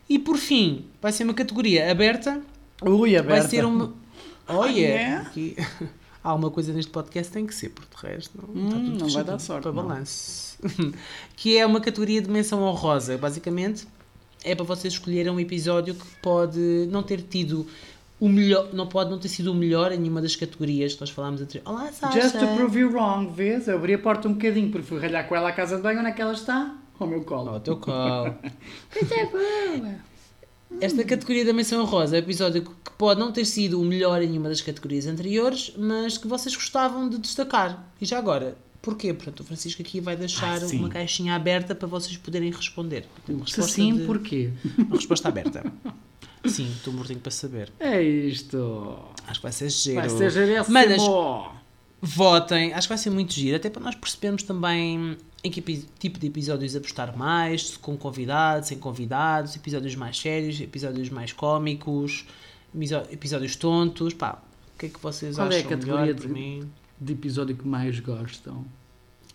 E 0.09 0.17
por 0.19 0.38
fim, 0.38 0.85
vai 1.01 1.12
ser 1.12 1.23
uma 1.23 1.33
categoria 1.33 1.89
aberta, 1.91 2.41
Ui, 2.81 3.15
aberta. 3.15 3.41
vai 3.41 3.49
ser 3.49 3.65
uma. 3.65 3.93
Oh 4.51 4.63
Ah, 4.63 4.67
yeah! 4.67 5.03
é? 5.13 5.15
Aqui- 5.17 5.55
Há 6.23 6.33
uma 6.33 6.49
coisa 6.51 6.73
neste 6.73 6.91
podcast 6.91 7.29
que 7.31 7.38
tem 7.38 7.45
que 7.47 7.53
ser, 7.55 7.69
porque 7.69 7.95
de 7.95 8.13
resto 8.13 8.31
não, 8.35 8.49
Hum, 8.53 8.97
não 8.99 9.07
vai 9.07 9.23
dar 9.23 9.38
sorte, 9.39 9.63
Para 9.63 9.71
balanço. 9.71 10.57
que 11.38 11.55
é 11.57 11.65
uma 11.65 11.79
categoria 11.79 12.21
de 12.21 12.29
menção 12.29 12.62
honrosa. 12.63 13.17
Basicamente, 13.17 13.88
é 14.43 14.53
para 14.55 14.65
vocês 14.65 14.93
escolherem 14.93 15.31
um 15.31 15.39
episódio 15.39 15.93
que 15.95 16.05
pode 16.21 16.59
não 16.91 17.03
ter 17.03 17.21
tido 17.21 17.65
o 18.19 18.27
melhor, 18.27 18.73
não 18.73 18.88
pode 18.88 19.10
não 19.10 19.17
ter 19.17 19.29
sido 19.29 19.51
o 19.51 19.55
melhor 19.55 19.91
em 19.91 19.97
nenhuma 19.97 20.21
das 20.21 20.36
categorias 20.36 20.93
que 20.93 21.01
nós 21.01 21.10
falámos 21.10 21.41
anterior. 21.41 21.63
Olá, 21.69 21.91
Sasha! 21.91 22.21
Just 22.21 22.36
to 22.38 22.47
prove 22.55 22.77
you 22.77 22.89
wrong, 22.91 23.32
vês? 23.34 23.67
Eu 23.67 23.75
abri 23.77 23.93
a 23.93 23.99
porta 23.99 24.27
um 24.27 24.34
bocadinho 24.34 24.69
porque 24.71 24.86
fui 24.88 24.99
ralhar 24.99 25.27
com 25.27 25.36
ela 25.36 25.49
à 25.49 25.51
casa 25.53 25.77
de 25.77 25.82
banho. 25.84 25.99
Onde 25.99 26.10
é 26.10 26.12
que 26.12 26.21
ela 26.21 26.34
está? 26.34 26.75
Ao 26.99 27.08
meu 27.08 27.23
colo. 27.23 27.49
Ao 27.51 27.60
teu 27.60 27.77
colo. 27.77 28.36
Coisa 28.91 29.15
boa. 29.32 29.95
Esta 30.82 31.03
categoria 31.03 31.43
da 31.45 31.53
menção 31.53 31.82
honrosa 31.82 32.15
é 32.17 32.19
um 32.19 32.23
episódio 32.23 32.62
que 32.63 32.91
pode 32.97 33.19
não 33.19 33.32
ter 33.32 33.45
sido 33.45 33.82
o 33.82 33.86
melhor 33.86 34.21
em 34.21 34.27
nenhuma 34.27 34.49
das 34.49 34.62
categorias 34.62 35.08
anteriores, 35.08 35.73
mas 35.77 36.17
que 36.17 36.27
vocês 36.27 36.53
gostavam 36.55 37.10
de 37.10 37.17
destacar. 37.17 37.88
E 37.99 38.05
já 38.05 38.19
agora, 38.19 38.55
porquê? 38.82 39.12
Portanto, 39.13 39.39
o 39.39 39.43
Francisco 39.43 39.82
aqui 39.82 39.99
vai 39.99 40.15
deixar 40.15 40.62
Ah, 40.62 40.67
uma 40.73 40.89
caixinha 40.89 41.34
aberta 41.36 41.73
para 41.73 41.88
vocês 41.88 42.17
poderem 42.17 42.51
responder. 42.51 43.08
Resposta 43.27 43.62
sim, 43.63 43.95
de- 43.97 44.05
porquê? 44.05 44.51
Uma 44.77 44.95
resposta 44.97 45.27
aberta. 45.29 45.63
Sim, 46.45 46.71
estou 46.71 46.93
mortinho 46.93 47.19
para 47.19 47.32
saber. 47.32 47.71
É 47.80 48.02
isto. 48.02 48.97
Acho 49.28 49.39
que 49.39 49.43
vai 49.43 49.52
ser 49.52 49.69
giro. 49.69 49.95
Vai 49.99 50.10
ser 50.10 50.32
gerêssimo. 50.32 50.73
Manas, 50.73 51.02
votem. 52.02 52.73
Acho 52.73 52.88
que 52.88 52.89
vai 52.93 52.97
ser 52.97 53.10
muito 53.10 53.34
giro, 53.34 53.56
até 53.58 53.69
para 53.69 53.82
nós 53.82 53.95
percebermos 53.95 54.43
também 54.43 55.17
em 55.43 55.52
que 55.52 55.62
tipo 55.99 56.19
de 56.19 56.28
episódios 56.28 56.75
apostar 56.75 57.15
mais, 57.17 57.78
com 57.78 57.95
convidados, 57.97 58.69
sem 58.69 58.78
convidados, 58.78 59.56
episódios 59.56 59.95
mais 59.95 60.17
sérios, 60.17 60.60
episódios 60.60 61.10
mais 61.10 61.32
cómicos, 61.34 62.25
episódios 63.12 63.56
tontos. 63.56 64.13
Pá, 64.13 64.41
o 64.75 64.80
que 64.80 64.86
é 64.88 64.89
que 64.89 64.99
vocês 64.99 65.36
Qual 65.36 65.47
é 65.52 65.56
a 65.56 65.58
acham 65.60 65.69
categoria 65.69 66.06
melhor 66.08 66.19
de- 66.19 66.28
mim? 66.28 66.69
De 66.99 67.13
episódio 67.13 67.56
que 67.56 67.65
mais 67.67 67.97
gostam. 68.02 68.65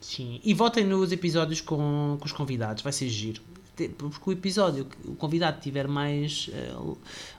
Sim. 0.01 0.39
E 0.45 0.53
votem 0.53 0.85
nos 0.85 1.13
episódios 1.13 1.63
com, 1.63 2.19
com 2.21 2.27
os 2.27 2.33
convidados, 2.33 2.83
vai 2.83 2.93
ser 2.93 3.09
giro. 3.09 3.41
Te- 3.77 3.89
Porque 3.89 4.31
o 4.31 4.33
episódio, 4.33 4.85
que 4.85 4.97
o 5.11 5.15
convidado 5.17 5.61
tiver 5.61 5.89
mais 5.89 6.49
eh, 6.53 6.73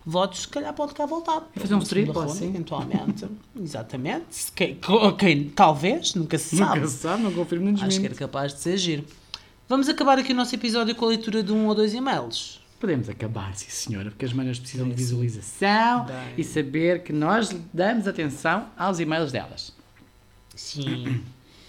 votos, 0.06 0.42
se 0.42 0.48
calhar 0.50 0.74
pode 0.74 0.94
cá 0.94 1.06
voltar. 1.06 1.50
Fazer 1.56 1.76
um 1.76 1.80
triplo, 1.80 2.20
assim. 2.22 2.50
Eventualmente. 2.50 3.26
Exatamente. 3.62 4.26
Se 4.32 4.52
Quem, 4.52 4.76
co- 4.76 5.14
quem- 5.14 5.50
talvez, 5.50 6.14
nunca 6.14 6.38
se 6.38 6.58
sabe. 6.58 6.80
Nunca 6.80 6.88
se 6.90 6.98
sabe, 6.98 7.24
não 7.24 7.32
confirmo 7.32 7.66
nem 7.72 7.82
Acho 7.82 8.00
que 8.00 8.06
era 8.06 8.16
capaz 8.16 8.54
de 8.54 8.60
ser 8.60 8.78
giro. 8.78 9.06
Vamos 9.70 9.88
acabar 9.90 10.20
aqui 10.20 10.34
o 10.34 10.36
nosso 10.36 10.54
episódio 10.54 10.94
com 10.96 11.06
a 11.06 11.08
leitura 11.10 11.42
de 11.42 11.52
um 11.54 11.68
ou 11.68 11.74
dois 11.76 11.94
e-mails. 11.94 12.62
Podemos 12.80 13.08
acabar, 13.10 13.56
sim 13.56 13.70
senhora, 13.70 14.12
porque 14.12 14.26
as 14.26 14.34
manas 14.34 14.60
precisam 14.60 14.88
de 14.90 14.94
visualização 14.94 16.06
Bem. 16.06 16.16
e 16.38 16.44
saber 16.44 17.02
que 17.04 17.14
nós 17.14 17.56
damos 17.74 18.08
atenção 18.08 18.68
aos 18.78 19.00
e-mails 19.00 19.32
delas. 19.32 19.74
Sim. 20.54 21.22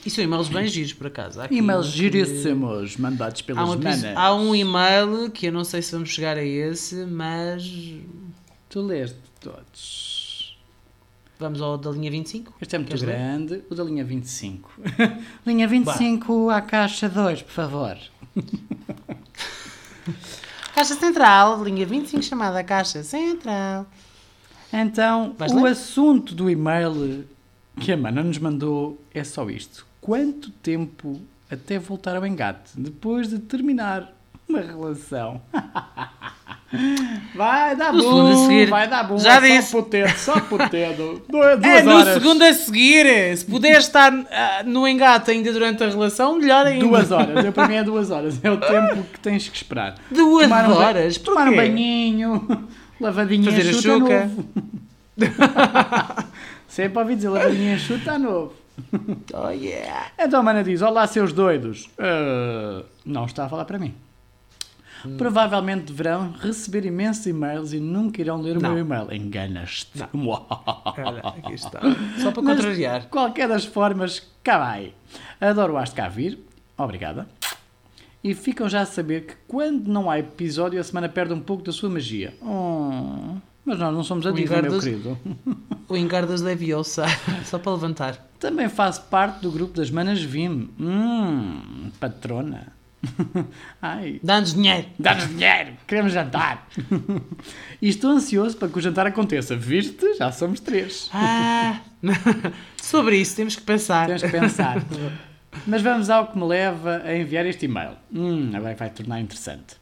E 0.07 0.11
são 0.11 0.23
e-mails 0.23 0.49
bem 0.49 0.67
giros, 0.69 0.93
por 0.93 1.09
acaso. 1.09 1.41
Há 1.41 1.49
E-mails 1.51 1.91
que- 1.91 1.97
giríssimos, 1.99 2.97
mandados 2.97 3.41
Há 3.43 3.45
pelas 3.45 3.69
manas. 3.77 4.05
há 4.17 4.35
um 4.35 4.55
e-mail 4.55 5.31
que 5.33 5.47
eu 5.47 5.53
não 5.53 5.65
sei 5.65 5.83
se 5.83 5.91
vamos 5.93 6.11
chegar 6.11 6.37
a 6.37 6.45
esse, 6.45 6.95
mas 7.07 7.69
Tu 8.69 8.81
leste 8.81 9.17
todos. 9.41 10.57
vamos 11.41 11.61
ao 11.61 11.77
da 11.77 11.91
linha 11.91 12.11
25. 12.11 12.55
Este 12.61 12.77
é 12.77 12.79
muito 12.79 12.89
Queres 12.89 13.03
ler? 13.03 13.13
grande, 13.17 13.63
o 13.69 13.75
da 13.75 13.83
linha 13.85 14.05
25. 14.05 14.71
linha 15.45 15.67
25 15.67 16.51
à 16.51 16.61
caixa 16.61 17.09
2, 17.09 17.43
por 17.43 17.53
favor. 17.53 17.97
Caixa 20.75 20.95
Central, 20.95 21.63
linha 21.65 21.87
25, 21.87 22.23
chamada 22.23 22.63
Caixa 22.63 23.03
Central. 23.03 23.87
Então, 24.73 25.35
Vais 25.39 25.53
o 25.53 25.63
ler? 25.63 25.73
assunto 25.73 26.35
do 26.35 26.51
e-mail 26.51 27.25
que 27.81 27.93
a 27.93 27.97
mana 27.97 28.23
nos 28.23 28.39
mandou 28.39 29.01
é 29.13 29.25
só 29.25 29.49
isto. 29.49 29.87
Quanto 30.07 30.51
tempo 30.63 31.21
até 31.51 31.81
voltar 31.81 32.15
ao 32.17 32.25
engate 32.25 32.71
depois 32.77 33.29
de 33.29 33.41
terminar 33.41 34.13
uma 34.49 34.61
relação? 34.61 35.41
Vai 37.35 37.75
dar 37.77 37.93
No 37.93 38.03
bom, 38.03 38.67
vai 38.69 38.89
dar 38.89 39.05
bom. 39.05 39.19
Já 39.19 39.37
é 39.37 39.41
disse. 39.57 39.71
Só 39.71 39.83
potente, 39.83 40.19
só 40.19 40.41
potente. 40.49 41.23
Duas, 41.29 41.63
É 41.63 41.83
no 41.83 41.93
horas. 41.97 42.15
segundo 42.15 42.43
a 42.43 42.53
seguir. 42.53 43.37
Se 43.37 43.45
puder 43.45 43.79
estar 43.79 44.13
ah, 44.13 44.63
no 44.65 44.87
engate 44.87 45.31
ainda 45.31 45.53
durante 45.53 45.83
a 45.85 45.89
relação, 45.89 46.39
melhor 46.39 46.67
ainda. 46.67 46.85
Duas 46.85 47.11
horas, 47.13 47.45
eu, 47.45 47.53
para 47.53 47.69
mim 47.69 47.75
é 47.77 47.85
duas 47.85 48.11
horas. 48.11 48.39
É 48.45 48.51
o 48.51 48.59
tempo 48.59 49.03
que 49.13 49.21
tens 49.21 49.49
que 49.49 49.57
esperar. 49.57 49.95
Duas 50.11 50.45
Tomar 50.49 50.69
um 50.69 50.73
horas? 50.75 51.17
Tomar 51.19 51.49
um 51.49 51.57
banhinho, 51.57 52.69
lavadinha 53.01 53.51
Fazer 53.51 53.71
a 53.71 53.73
chuca. 53.73 53.99
novo. 54.27 54.49
Sempre 56.69 56.99
ouvi 56.99 57.15
dizer 57.15 57.29
lavadinha 57.29 57.75
enxuta 57.77 58.19
novo. 58.19 58.53
Oh 59.35 59.51
yeah. 59.51 60.11
Então 60.19 60.41
a 60.41 60.43
mana 60.43 60.63
diz: 60.63 60.83
Olá, 60.83 61.07
seus 61.07 61.33
doidos. 61.33 61.89
Ah, 61.99 62.85
não 63.05 63.25
está 63.25 63.47
a 63.47 63.49
falar 63.49 63.65
para 63.65 63.79
mim. 63.79 63.95
Hum. 65.05 65.17
Provavelmente 65.17 65.87
deverão 65.93 66.33
receber 66.33 66.85
imensos 66.87 67.27
e-mails 67.27 67.73
e 67.73 67.79
nunca 67.81 68.21
irão 68.21 68.41
ler 68.41 68.57
o 68.57 68.61
Não. 68.61 68.71
meu 68.71 68.79
e-mail. 68.81 69.13
Enganas-te. 69.13 70.03
Aqui 70.03 71.53
está. 71.55 71.81
Só 72.19 72.33
para 72.33 72.43
Mas, 72.43 72.57
contrariar. 72.57 73.07
qualquer 73.09 73.49
das 73.49 73.65
formas, 73.65 74.27
cá 74.43 74.59
vai. 74.59 74.95
Adoro 75.41 75.77
as 75.77 75.93
cá 75.93 76.09
vir. 76.09 76.39
Obrigada. 76.79 77.27
E 78.25 78.35
ficam 78.35 78.69
já 78.69 78.81
a 78.81 78.87
saber 78.87 79.27
que 79.27 79.35
quando 79.47 79.87
não 79.87 80.11
há 80.11 80.19
episódio, 80.19 80.81
a 80.81 80.85
semana 80.85 81.09
perde 81.09 81.33
um 81.33 81.41
pouco 81.41 81.63
da 81.63 81.71
sua 81.73 81.89
magia. 81.89 82.35
Oh, 82.43 83.37
mas 83.67 83.79
nós 83.79 83.93
não 83.93 84.05
somos 84.05 84.25
a 84.27 84.31
O 84.31 84.33
diva, 84.33 84.63
meu 84.63 84.79
querido. 84.79 85.19
O 85.89 85.97
engardas 85.97 86.41
Leviosa. 86.41 87.05
Só 87.45 87.59
para 87.59 87.73
levantar. 87.73 88.17
Também 88.39 88.69
faço 88.69 89.03
parte 89.03 89.41
do 89.43 89.51
grupo 89.51 89.77
das 89.77 89.91
manas 89.91 90.23
Vim. 90.23 90.71
Hum, 90.79 91.91
patrona. 91.99 92.69
Ai, 93.83 94.21
Dá-nos 94.23 94.55
dinheiro. 94.55 94.87
dá-nos 94.99 95.29
dinheiro, 95.29 95.73
queremos 95.87 96.13
jantar. 96.13 96.67
e 97.81 97.89
estou 97.89 98.11
ansioso 98.11 98.57
para 98.57 98.69
que 98.69 98.79
o 98.79 98.81
jantar 98.81 99.07
aconteça. 99.07 99.55
Viste? 99.57 100.15
Já 100.15 100.33
somos 100.33 100.61
três. 100.61 101.09
Ah, 101.13 101.81
sobre 102.81 103.17
isso 103.19 103.37
temos 103.37 103.57
que 103.57 103.63
pensar. 103.63 104.07
Temos 104.07 104.23
que 104.23 104.29
pensar. 104.29 104.83
Mas 105.67 105.83
vamos 105.83 106.11
ao 106.11 106.27
que 106.29 106.39
me 106.39 106.45
leva 106.45 107.03
a 107.05 107.17
enviar 107.17 107.47
este 107.47 107.67
e-mail. 107.67 107.93
Hum, 108.13 108.51
agora 108.55 108.75
vai 108.75 108.91
tornar 108.91 109.21
interessante. 109.21 109.77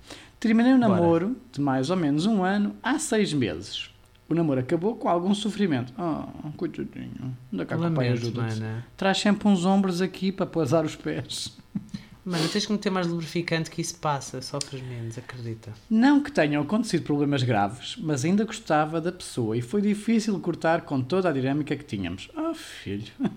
Terminei 0.44 0.74
o 0.74 0.78
Bora. 0.78 0.92
namoro 0.92 1.36
de 1.50 1.58
mais 1.58 1.88
ou 1.88 1.96
menos 1.96 2.26
um 2.26 2.44
ano 2.44 2.76
há 2.82 2.98
seis 2.98 3.32
meses. 3.32 3.88
O 4.28 4.34
namoro 4.34 4.60
acabou 4.60 4.94
com 4.94 5.08
algum 5.08 5.34
sofrimento. 5.34 5.90
Oh, 5.98 6.52
coitadinho. 6.52 7.34
Onde 7.50 7.62
é 7.62 7.64
que 7.64 7.72
a 7.72 7.78
papai 7.78 8.08
Lamento, 8.10 8.12
ajuda 8.12 8.42
mana. 8.42 8.86
Traz 8.94 9.18
sempre 9.18 9.48
uns 9.48 9.64
ombros 9.64 10.02
aqui 10.02 10.30
para 10.30 10.44
pousar 10.44 10.84
os 10.84 10.94
pés. 10.94 11.56
Mano, 12.22 12.46
tens 12.48 12.66
que 12.66 12.72
meter 12.72 12.90
mais 12.90 13.06
lubrificante 13.06 13.70
que 13.70 13.80
isso 13.80 13.96
passa. 13.96 14.42
Sofres 14.42 14.82
menos, 14.82 15.16
acredita. 15.16 15.72
Não 15.88 16.22
que 16.22 16.30
tenham 16.30 16.62
acontecido 16.62 17.04
problemas 17.04 17.42
graves, 17.42 17.96
mas 17.98 18.22
ainda 18.22 18.44
gostava 18.44 19.00
da 19.00 19.12
pessoa 19.12 19.56
e 19.56 19.62
foi 19.62 19.80
difícil 19.80 20.38
cortar 20.40 20.82
com 20.82 21.00
toda 21.00 21.30
a 21.30 21.32
dinâmica 21.32 21.74
que 21.74 21.84
tínhamos. 21.84 22.28
Oh, 22.36 22.52
filho. 22.52 23.10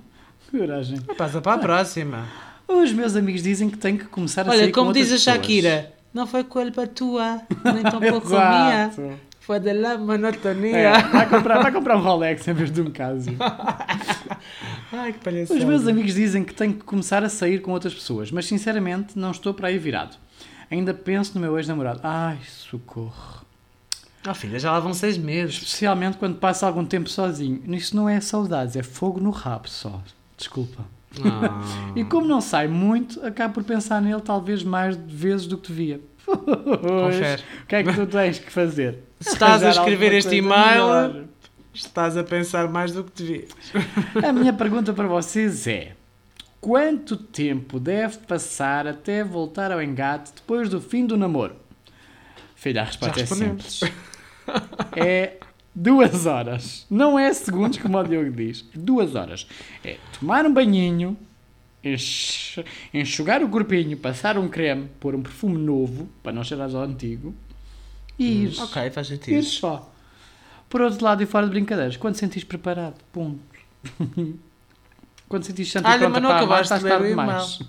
Que 0.49 0.57
coragem. 0.59 1.01
Passa 1.17 1.41
para 1.41 1.55
a 1.55 1.57
próxima. 1.57 2.25
Os 2.67 2.93
meus 2.93 3.17
amigos 3.17 3.43
dizem 3.43 3.69
que 3.69 3.77
tenho 3.77 3.97
que 3.97 4.05
começar 4.05 4.47
a 4.47 4.51
Olha, 4.51 4.59
sair 4.59 4.71
com 4.71 4.79
como 4.81 4.93
diz 4.93 5.09
a 5.09 5.15
outras 5.15 5.25
pessoas. 5.25 5.96
Não 6.13 6.25
foi 6.25 6.43
culpa 6.43 6.87
tua, 6.87 7.41
nem 7.63 7.83
tampouco 7.89 8.29
minha. 8.29 8.91
Foi 9.39 9.59
de 9.59 9.71
la 9.71 9.91
É, 9.93 9.97
monotonia. 9.97 10.99
vai, 11.11 11.29
comprar, 11.29 11.61
vai 11.61 11.71
comprar 11.71 11.95
um 11.97 12.01
Rolex 12.01 12.45
em 12.47 12.53
vez 12.53 12.69
de 12.71 12.81
um 12.81 12.91
caso. 12.91 13.29
Ai, 14.91 15.13
que 15.13 15.19
palhaçada. 15.19 15.59
Os 15.59 15.65
meus 15.65 15.87
amigos 15.87 16.13
dizem 16.13 16.43
que 16.43 16.53
tenho 16.53 16.73
que 16.73 16.83
começar 16.83 17.23
a 17.23 17.29
sair 17.29 17.61
com 17.61 17.71
outras 17.71 17.93
pessoas, 17.93 18.31
mas 18.31 18.45
sinceramente 18.45 19.17
não 19.17 19.31
estou 19.31 19.53
para 19.53 19.67
aí 19.69 19.77
virado. 19.77 20.17
Ainda 20.69 20.93
penso 20.93 21.31
no 21.35 21.41
meu 21.41 21.57
ex-namorado. 21.57 22.01
Ai, 22.03 22.37
socorro. 22.45 23.45
Oh 24.29 24.33
filha, 24.33 24.59
já 24.59 24.71
lá 24.71 24.79
vão 24.81 24.93
seis 24.93 25.17
meses. 25.17 25.55
Especialmente 25.55 26.17
quando 26.17 26.37
passa 26.37 26.67
algum 26.67 26.83
tempo 26.83 27.09
sozinho. 27.09 27.61
Isso 27.73 27.95
não 27.95 28.09
é 28.09 28.19
saudades, 28.19 28.75
é 28.75 28.83
fogo 28.83 29.19
no 29.21 29.29
rabo 29.29 29.69
só. 29.69 30.01
Desculpa. 30.35 30.83
Ah. 31.23 31.61
E 31.95 32.03
como 32.03 32.27
não 32.27 32.41
sai 32.41 32.67
muito, 32.67 33.25
acabo 33.25 33.55
por 33.55 33.63
pensar 33.63 34.01
nele 34.01 34.21
talvez 34.21 34.63
mais 34.63 34.95
vezes 34.95 35.47
do 35.47 35.57
que 35.57 35.69
devia. 35.69 36.01
Confere. 36.25 37.41
O 37.63 37.65
que 37.67 37.75
é 37.75 37.83
que 37.83 37.93
tu 37.93 38.05
tens 38.05 38.39
que 38.39 38.51
fazer? 38.51 38.99
Se 39.19 39.29
estás 39.29 39.63
a 39.63 39.69
escrever 39.69 40.13
este 40.13 40.35
e-mail, 40.35 40.85
melhor. 40.85 41.23
estás 41.73 42.17
a 42.17 42.23
pensar 42.23 42.67
mais 42.67 42.91
do 42.91 43.03
que 43.03 43.23
devias. 43.23 43.51
A 44.23 44.31
minha 44.31 44.53
pergunta 44.53 44.93
para 44.93 45.07
vocês 45.07 45.65
é: 45.67 45.93
quanto 46.59 47.15
tempo 47.15 47.79
deve 47.79 48.17
passar 48.19 48.87
até 48.87 49.23
voltar 49.23 49.71
ao 49.71 49.81
engate 49.81 50.33
depois 50.35 50.69
do 50.69 50.81
fim 50.81 51.05
do 51.05 51.17
namoro? 51.17 51.55
Filha, 52.55 52.81
a 52.81 52.85
resposta 52.85 53.21
é 53.21 53.25
simples. 53.25 53.79
É 54.95 55.37
duas 55.79 56.25
horas. 56.25 56.85
Não 56.89 57.17
é 57.19 57.31
segundos, 57.33 57.77
como 57.77 57.97
o 57.97 58.03
Diogo 58.03 58.31
diz. 58.31 58.65
Duas 58.73 59.15
horas. 59.15 59.47
É 59.83 59.97
tomar 60.19 60.45
um 60.45 60.53
banhinho, 60.53 61.15
enx- 61.83 62.59
enxugar 62.93 63.43
o 63.43 63.49
corpinho, 63.49 63.95
passar 63.97 64.37
um 64.37 64.47
creme, 64.47 64.89
pôr 64.99 65.13
um 65.15 65.21
perfume 65.21 65.57
novo, 65.57 66.09
para 66.23 66.31
não 66.33 66.43
cheirar 66.43 66.69
ao 66.75 66.81
antigo, 66.81 67.33
e 68.17 68.45
ir. 68.45 68.59
Ok, 68.59 68.89
faz 68.89 69.07
Ir 69.07 69.17
sentido. 69.17 69.43
só. 69.43 69.93
Por 70.69 70.81
outro 70.81 71.03
lado, 71.05 71.21
e 71.23 71.25
fora 71.25 71.45
de 71.45 71.51
brincadeiras, 71.51 71.95
quando 71.95 72.15
sentires 72.15 72.43
preparado, 72.43 72.95
ponto. 73.13 73.39
quando 75.29 75.43
sentires 75.43 75.71
sentir 75.71 75.87
Olha, 75.87 75.97
pronta 75.99 76.13
mas 76.19 76.23
não 76.23 76.29
amar, 76.29 76.41
acabaste 76.43 76.63
estás 76.73 76.81
de 76.83 76.89
ler 76.89 77.01
o 77.01 77.07
demais. 77.07 77.59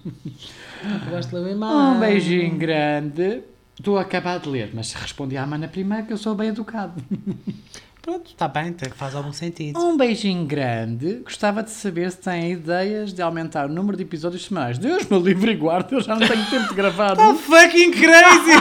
Acabaste 0.96 1.30
de 1.30 1.36
ler 1.36 1.42
o 1.44 1.48
e-mail. 1.56 1.72
Um 1.72 2.00
beijinho 2.00 2.56
grande. 2.56 3.42
Estou 3.78 3.96
a 3.96 4.00
acabar 4.02 4.40
de 4.40 4.48
ler, 4.48 4.70
mas 4.74 4.92
respondi 4.92 5.36
à 5.36 5.46
mana 5.46 5.68
primeiro 5.68 6.04
que 6.06 6.12
eu 6.12 6.16
sou 6.16 6.34
bem 6.34 6.48
educado. 6.48 7.00
Pronto, 8.08 8.30
está 8.30 8.48
bem, 8.48 8.74
faz 8.96 9.14
algum 9.14 9.34
sentido. 9.34 9.78
Um 9.78 9.94
beijinho 9.94 10.46
grande. 10.46 11.20
Gostava 11.22 11.62
de 11.62 11.70
saber 11.70 12.10
se 12.10 12.16
têm 12.16 12.52
ideias 12.52 13.12
de 13.12 13.20
aumentar 13.20 13.66
o 13.66 13.68
número 13.68 13.98
de 13.98 14.02
episódios 14.02 14.46
semanais. 14.46 14.78
Deus 14.78 15.04
me 15.10 15.18
livre 15.18 15.52
e 15.52 15.54
guarde, 15.54 15.94
eu 15.94 16.00
já 16.00 16.16
não 16.16 16.26
tenho 16.26 16.42
tempo 16.46 16.68
de 16.70 16.74
gravar. 16.74 17.18
Oh, 17.20 17.34
fucking 17.34 17.90
crazy! 17.90 18.56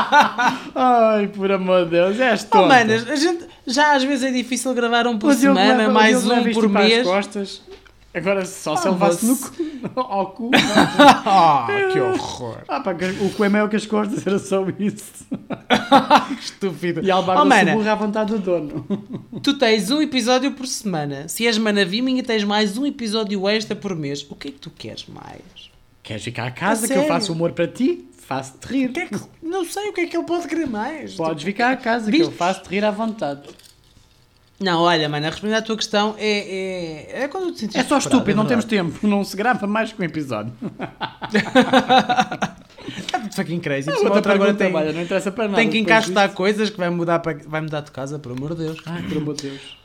Ai, 0.74 1.28
por 1.28 1.52
amor 1.52 1.84
de 1.84 1.90
Deus, 1.90 2.18
és 2.18 2.42
Oh, 2.44 2.46
tonto. 2.52 2.68
manas, 2.68 3.06
a 3.06 3.16
gente, 3.16 3.44
já 3.66 3.96
às 3.96 4.02
vezes 4.02 4.24
é 4.24 4.30
difícil 4.30 4.72
gravar 4.72 5.06
um 5.06 5.18
por 5.18 5.34
Diogo 5.34 5.58
semana, 5.58 5.90
mais 5.90 6.26
um 6.26 6.50
por 6.54 6.66
mês. 6.66 7.06
Agora 8.16 8.46
só 8.46 8.74
se 8.76 8.88
Ah, 8.88 8.90
ele 8.90 8.98
levasse 8.98 9.26
no 9.26 9.36
cu, 9.36 10.00
ao 10.00 10.26
cu. 10.30 10.50
Ah, 11.28 11.66
que 11.92 12.00
horror. 12.00 12.58
Ah, 12.66 12.80
pá, 12.80 12.92
o 13.20 13.30
cu 13.34 13.44
é 13.44 13.48
maior 13.50 13.68
que 13.68 13.76
as 13.76 13.84
costas, 13.84 14.26
era 14.26 14.38
só 14.38 14.64
isso. 14.78 15.26
Estúpido. 16.40 17.02
E 17.04 17.10
a 17.10 17.16
Oh, 17.16 17.18
albarda 17.18 17.42
se 17.42 17.48
mana, 17.48 17.72
burra 17.74 17.92
à 17.92 17.94
vontade 17.94 18.32
do 18.32 18.38
dono. 18.38 18.86
tu 19.42 19.58
tens 19.58 19.90
um 19.90 20.00
episódio 20.00 20.52
por 20.52 20.66
semana. 20.66 21.28
Se 21.28 21.46
és 21.46 21.58
manaviminha, 21.58 22.22
tens 22.22 22.44
mais 22.44 22.78
um 22.78 22.86
episódio 22.86 23.46
extra 23.48 23.76
por 23.76 23.94
mês. 23.94 24.26
O 24.30 24.34
que 24.34 24.48
é 24.48 24.50
que 24.50 24.58
tu 24.58 24.70
queres 24.70 25.06
mais? 25.06 25.70
Queres 26.02 26.22
ficar 26.22 26.46
a 26.46 26.50
casa 26.50 26.84
A 26.84 26.88
que 26.88 26.94
eu 26.94 26.98
sério? 26.98 27.12
faço 27.12 27.32
humor 27.32 27.52
para 27.52 27.66
ti? 27.68 28.08
Faço-te 28.26 28.66
rir. 28.66 28.92
Que 28.92 29.00
é 29.00 29.06
que- 29.06 29.20
Não 29.42 29.64
sei 29.64 29.88
o 29.88 29.92
que 29.92 30.00
é 30.00 30.06
que 30.06 30.16
ele 30.16 30.24
pode 30.26 30.48
querer 30.48 30.66
mais. 30.66 31.14
Podes 31.14 31.44
ficar 31.44 31.70
a 31.72 31.76
casa 31.76 32.10
que 32.10 32.18
eu 32.20 32.32
faço-te 32.32 32.68
rir 32.70 32.84
à 32.84 32.90
vontade. 32.90 33.42
Não, 34.58 34.80
olha, 34.82 35.06
mano, 35.08 35.26
a 35.26 35.30
responder 35.30 35.54
à 35.54 35.60
tua 35.62 35.76
questão 35.76 36.14
é, 36.18 37.10
é, 37.18 37.22
é 37.24 37.28
quando 37.28 37.52
te 37.52 37.60
sentires 37.60 37.84
É 37.84 37.88
só 37.88 37.98
estúpido, 37.98 38.36
não 38.36 38.44
é 38.44 38.48
temos 38.48 38.64
verdade. 38.64 38.90
tempo. 38.90 39.06
Não 39.06 39.22
se 39.22 39.36
grava 39.36 39.66
mais 39.66 39.92
que 39.92 40.00
um 40.00 40.04
episódio. 40.04 40.52
É 43.12 43.32
fucking 43.34 43.58
crazy. 43.60 43.90
Outra 43.90 44.12
Outra 44.14 44.34
agora 44.34 44.54
tem, 44.54 44.72
olha, 44.74 44.92
não 44.92 45.02
interessa 45.02 45.32
para 45.32 45.44
nada. 45.44 45.56
tem 45.56 45.68
que 45.68 45.78
encastar 45.78 46.26
disto. 46.28 46.36
coisas 46.36 46.70
que 46.70 46.76
vai 46.78 46.88
mudar, 46.88 47.18
para, 47.18 47.36
vai 47.46 47.60
mudar 47.60 47.80
de 47.80 47.90
casa, 47.90 48.18
por 48.18 48.30
amor 48.32 48.54
de 48.54 48.64
Deus. 48.64 48.78
Ai, 48.86 49.02
por 49.02 49.16
amor 49.18 49.34
de 49.34 49.48
Deus. 49.50 49.76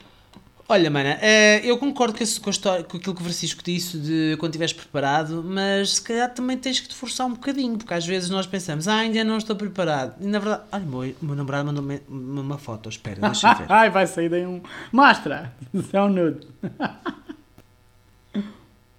Olha, 0.72 0.90
mana, 0.90 1.18
eh, 1.22 1.60
eu 1.66 1.78
concordo 1.78 2.18
com, 2.18 2.24
esse- 2.24 2.40
com, 2.40 2.50
a 2.50 2.52
história, 2.52 2.84
com 2.86 2.96
aquilo 2.96 3.14
que 3.14 3.20
o 3.22 3.26
Francisco 3.26 3.62
disse 3.62 3.98
de 3.98 4.38
quando 4.40 4.52
estiveres 4.52 4.72
preparado, 4.72 5.44
mas 5.46 5.96
se 5.96 6.02
calhar 6.02 6.34
também 6.34 6.58
tens 6.58 6.80
que 6.80 6.88
te 6.88 6.96
forçar 6.96 7.28
um 7.28 7.32
bocadinho, 7.32 7.78
porque 7.78 7.94
às 7.94 8.06
vezes 8.06 8.30
nós 8.30 8.48
pensamos, 8.48 8.88
ah, 8.88 8.96
ainda 9.00 9.22
não 9.26 9.38
estou 9.38 9.54
preparado. 9.54 10.16
E 10.22 10.28
na 10.28 10.40
verdade, 10.40 10.64
olha, 10.72 10.84
o 10.86 10.88
meu, 10.88 11.16
meu 11.22 11.36
namorado 11.36 11.66
mandou-me 11.66 12.00
uma, 12.08 12.42
uma 12.42 12.58
foto, 12.58 12.88
espera, 12.88 13.20
deixa 13.20 13.52
eu 13.52 13.56
ver. 13.58 13.66
Ai, 13.70 13.90
vai 13.90 14.08
sair 14.08 14.30
daí 14.30 14.46
um. 14.48 14.62
Mostra! 14.94 15.52
Isso 15.74 15.90
é 15.98 16.02
um 16.02 16.08
nude. 16.08 16.48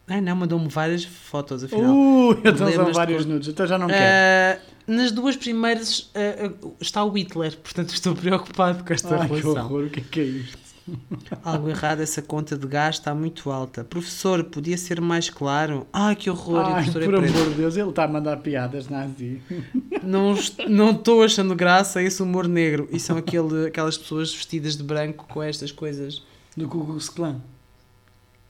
Ai 0.09 0.20
não, 0.20 0.37
mandou-me 0.37 0.68
várias 0.68 1.05
fotos, 1.05 1.64
afinal. 1.64 1.91
Uh, 1.95 2.33
então 2.33 2.55
são 2.55 2.66
Lembras-te 2.66 2.95
vários 2.95 3.25
nudes. 3.25 3.49
Então 3.49 3.66
já 3.66 3.79
não 3.79 3.87
quero. 3.87 3.99
Eh, 3.99 4.61
nas 4.87 5.11
duas 5.11 5.37
primeiras 5.37 6.11
eh, 6.14 6.51
está 6.81 7.03
o 7.03 7.11
Hitler, 7.16 7.57
portanto 7.57 7.95
estou 7.95 8.14
preocupado 8.14 8.85
com 8.85 8.93
esta 8.93 9.14
Ai, 9.14 9.27
que 9.27 9.37
relação. 9.37 9.64
horror, 9.64 9.85
o 9.85 9.91
que 9.91 10.01
é 10.01 10.05
que 10.11 10.20
é 10.20 10.25
isto? 10.25 10.62
Algo 11.45 11.68
errado, 11.68 12.01
essa 12.01 12.20
conta 12.22 12.57
de 12.57 12.66
gás 12.66 12.97
está 12.97 13.14
muito 13.14 13.51
alta. 13.51 13.85
Professor, 13.85 14.43
podia 14.45 14.76
ser 14.76 15.01
mais 15.01 15.30
claro? 15.30 15.87
Ai, 15.93 16.16
que 16.16 16.28
horror, 16.28 16.59
Ai, 16.66 16.83
é 16.89 16.91
por 16.91 16.93
preto. 17.05 17.16
amor 17.16 17.49
de 17.51 17.55
Deus, 17.55 17.76
ele 17.76 17.89
está 17.91 18.05
a 18.05 18.09
mandar 18.09 18.39
piadas 18.39 18.89
nazi. 18.89 19.41
Não 20.03 20.33
est- 20.35 20.66
não 20.68 20.91
estou 20.91 21.22
achando 21.22 21.55
graça 21.55 22.01
a 22.01 22.03
esse 22.03 22.20
humor 22.22 22.49
negro. 22.49 22.89
E 22.91 22.99
são 22.99 23.16
aquele, 23.16 23.66
aquelas 23.68 23.97
pessoas 23.97 24.35
vestidas 24.35 24.76
de 24.76 24.83
branco 24.83 25.26
com 25.28 25.41
estas 25.43 25.70
coisas. 25.70 26.22
Do 26.57 26.66
Ku 26.68 26.85
Klux 26.85 27.09
Klan. 27.09 27.41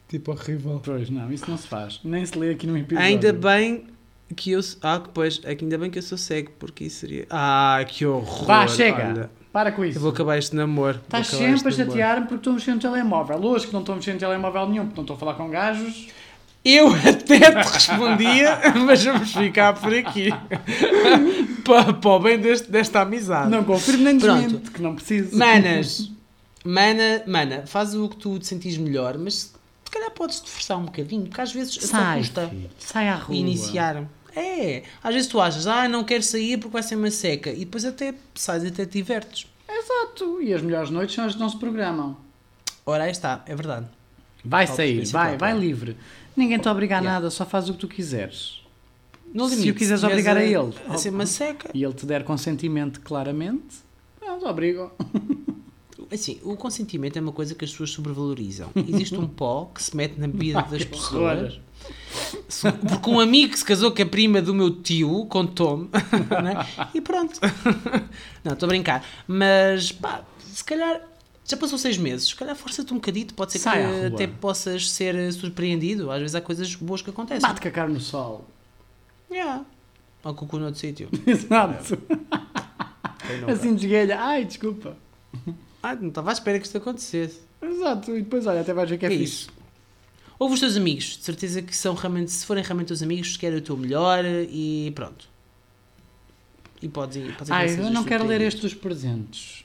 Tipo 0.09 0.33
horrível. 0.33 0.80
Pois 0.83 1.09
não, 1.11 1.30
isso 1.33 1.51
não 1.51 1.57
se 1.59 1.66
faz. 1.68 2.01
Nem 2.03 2.24
se 2.24 2.37
lê 2.39 2.51
aqui 2.51 2.66
no 2.66 2.76
episódio. 2.76 3.07
Ainda 3.07 3.33
bem 3.33 3.85
que 4.35 4.51
eu. 4.53 4.61
Ah, 4.83 5.01
pois, 5.12 5.41
é 5.45 5.55
que 5.55 5.64
ainda 5.64 5.76
bem 5.78 5.91
que 5.91 5.99
eu 5.99 6.03
sou 6.03 6.16
cego, 6.18 6.51
porque 6.59 6.85
isso 6.85 7.01
seria. 7.01 7.26
Ah, 7.30 7.85
que 7.87 8.05
horror. 8.07 8.47
Vá, 8.47 8.66
chega! 8.66 9.09
Olha, 9.09 9.30
Para 9.53 9.71
com 9.71 9.85
isso. 9.85 9.99
eu 9.99 10.03
vou 10.03 10.11
acabar 10.11 10.39
este 10.39 10.57
namoro. 10.57 10.99
Estás 11.05 11.27
sempre 11.27 11.69
a 11.69 11.71
chatear-me 11.71 12.23
porque 12.23 12.37
estou 12.37 12.55
mexendo 12.55 12.77
no 12.77 12.81
telemóvel. 12.81 13.45
Hoje 13.45 13.67
que 13.67 13.73
não 13.73 13.81
estou 13.81 13.95
mexendo 13.95 14.15
no 14.15 14.21
telemóvel 14.21 14.69
nenhum, 14.69 14.87
porque 14.87 14.97
não 14.97 15.03
estou 15.03 15.17
a 15.17 15.19
falar 15.19 15.35
com 15.35 15.51
gajos. 15.51 16.09
Eu 16.65 16.89
até 16.95 17.51
te 17.51 17.73
respondia, 17.73 18.61
mas 18.87 19.05
vamos 19.05 19.33
ficar 19.33 19.75
por 19.75 19.93
aqui. 19.93 20.29
para, 21.65 21.93
para 21.93 22.11
o 22.11 22.21
bem 22.21 22.39
deste, 22.39 22.71
desta 22.71 23.01
amizade. 23.03 23.51
Não 23.51 23.65
confirmo 23.65 24.05
nem 24.05 24.17
desmente, 24.17 24.71
que 24.71 24.81
não 24.81 24.95
preciso. 24.95 25.37
Manas, 25.37 26.11
mana, 26.65 27.23
mana, 27.27 27.65
faz 27.67 27.95
o 27.95 28.09
que 28.09 28.17
tu 28.17 28.39
te 28.39 28.47
sentires 28.47 28.79
melhor, 28.79 29.19
mas 29.19 29.53
se 29.85 29.91
calhar 29.91 30.11
podes-te 30.13 30.49
forçar 30.49 30.79
um 30.79 30.85
bocadinho, 30.85 31.27
porque 31.27 31.41
às 31.41 31.53
vezes 31.53 31.75
sai, 31.75 32.19
custa 32.19 32.51
sai 32.79 33.09
à 33.09 33.17
rua. 33.17 33.37
iniciar. 33.37 34.05
É, 34.35 34.83
às 35.03 35.14
vezes 35.14 35.28
tu 35.28 35.41
achas, 35.41 35.66
ah, 35.66 35.89
não 35.89 36.05
quero 36.05 36.22
sair 36.22 36.57
porque 36.59 36.72
vai 36.72 36.83
ser 36.83 36.97
uma 36.97 37.11
seca, 37.11 37.51
e 37.51 37.61
depois 37.61 37.85
até 37.85 38.14
sais 38.35 38.62
e 38.64 38.68
até 38.68 38.85
te 38.87 38.93
divertes. 38.93 39.47
Exato. 39.68 40.41
E 40.43 40.53
as 40.55 40.62
melhores 40.62 40.91
noites 40.91 41.14
são 41.14 41.24
as 41.24 41.35
que 41.35 41.41
não 41.41 41.49
se 41.49 41.57
programam. 41.59 42.16
Ora, 42.87 43.05
aí 43.05 43.11
está, 43.11 43.43
é 43.47 43.55
verdade. 43.55 43.87
Vai 44.45 44.66
Top 44.66 44.76
sair, 44.76 45.05
vai, 45.07 45.37
vai 45.37 45.57
livre. 45.59 45.97
Ninguém 46.37 46.59
te 46.59 46.68
obriga 46.68 46.97
a 46.97 46.99
Yeah. 46.99 47.14
nada, 47.20 47.30
só 47.30 47.45
faz 47.47 47.68
o 47.68 47.74
que 47.74 47.78
tu 47.80 47.89
quiseres. 47.89 48.61
No 49.33 49.47
Se 49.49 49.55
limite, 49.55 49.70
o 49.70 49.74
quiseres 49.74 50.03
obrigar 50.05 50.37
a 50.37 50.45
ele. 50.45 50.74
A 50.89 50.99
ser 50.99 51.11
uma 51.11 51.26
seca. 51.26 51.70
E 51.72 51.83
ele 51.85 51.95
te 51.95 52.05
der 52.05 52.24
consentimento 52.24 53.01
claramente, 53.01 53.76
pronto, 54.18 54.47
obrigo. 54.47 54.91
Assim, 56.12 56.39
o 56.43 56.55
consentimento 56.57 57.16
é 57.16 57.20
uma 57.22 57.33
coisa 57.33 57.55
que 57.55 57.64
as 57.64 57.70
pessoas 57.70 57.91
sobrevalorizam. 57.91 58.70
Existe 58.76 59.14
um 59.14 59.26
pó 59.26 59.70
que 59.74 59.83
se 59.83 59.97
mete 59.97 60.18
na 60.20 60.26
bebida 60.28 60.61
das 60.70 60.85
pessoas. 60.85 61.55
Se- 61.55 61.61
Porque 62.89 63.11
um 63.11 63.18
amigo 63.18 63.53
que 63.53 63.59
se 63.59 63.64
casou 63.64 63.91
com 63.93 64.03
a 64.03 64.07
prima 64.07 64.41
do 64.43 64.55
meu 64.55 64.70
tio 64.70 65.26
contou-me. 65.26 65.89
né? 66.43 66.66
E 66.95 67.01
pronto. 67.01 67.41
Não, 68.45 68.53
estou 68.53 68.66
a 68.66 68.68
brincar. 68.68 69.05
Mas, 69.26 69.93
pá, 69.93 70.22
se 70.39 70.62
calhar. 70.62 71.01
Já 71.45 71.57
passou 71.57 71.76
seis 71.76 71.99
meses, 71.99 72.28
se 72.28 72.37
calhar 72.37 72.55
força-te 72.55 72.93
um 72.93 72.97
bocadito, 72.97 73.35
pode 73.35 73.53
ser 73.53 73.59
Sai 73.59 73.83
que 73.83 74.07
até 74.07 74.26
possas 74.28 74.89
ser 74.91 75.14
eh, 75.16 75.30
surpreendido. 75.33 76.11
Às 76.11 76.20
vezes 76.20 76.35
há 76.37 76.41
coisas 76.41 76.72
boas 76.76 77.03
que 77.03 77.11
acontecem. 77.11 77.43
Bate 77.43 77.61
com 77.61 77.68
a 77.68 77.70
cara 77.70 77.89
no 77.89 78.01
sol. 78.01 78.47
Yeah. 79.30 79.64
Ou 80.22 80.35
com 80.35 80.45
o 80.45 80.49
cu 80.49 80.59
noutro 80.59 80.78
sítio. 80.78 81.09
Exato. 81.26 81.99
Assim 83.53 83.74
desguelha. 83.74 84.20
Ai, 84.20 84.45
desculpa. 84.45 84.97
Ah, 85.83 85.97
não 85.97 86.09
estava 86.09 86.30
à 86.30 86.33
espera 86.33 86.59
que 86.61 86.66
isto 86.66 86.78
acontecesse. 86.78 87.41
Exato. 87.61 88.12
E 88.16 88.22
depois, 88.22 88.47
olha, 88.47 88.61
até 88.61 88.72
vais 88.72 88.89
ver 88.89 88.99
que 88.99 89.07
é, 89.07 89.09
Que 89.09 89.14
é 89.16 89.18
fixe. 89.18 89.33
isso? 89.45 89.51
Ouve 90.43 90.55
os 90.55 90.61
teus 90.61 90.76
amigos, 90.76 91.05
de 91.18 91.22
certeza 91.24 91.62
que 91.62 91.74
são 91.76 91.95
realmente, 91.95 92.32
se 92.32 92.45
forem 92.45 92.64
realmente 92.64 92.93
os 92.93 93.01
amigos, 93.01 93.36
querem 93.36 93.59
o 93.59 93.62
teu 93.62 93.76
melhor 93.76 94.24
e 94.24 94.90
pronto. 94.93 95.28
E 96.82 96.88
podes 96.88 97.16
ir. 97.16 97.32
Podes 97.36 97.49
ir 97.49 97.53
Ai, 97.53 97.72
que 97.72 97.80
eu 97.80 97.90
não 97.90 98.03
quero 98.03 98.26
ler 98.26 98.40
este 98.40 98.61
dos 98.61 98.74
presentes. 98.74 99.64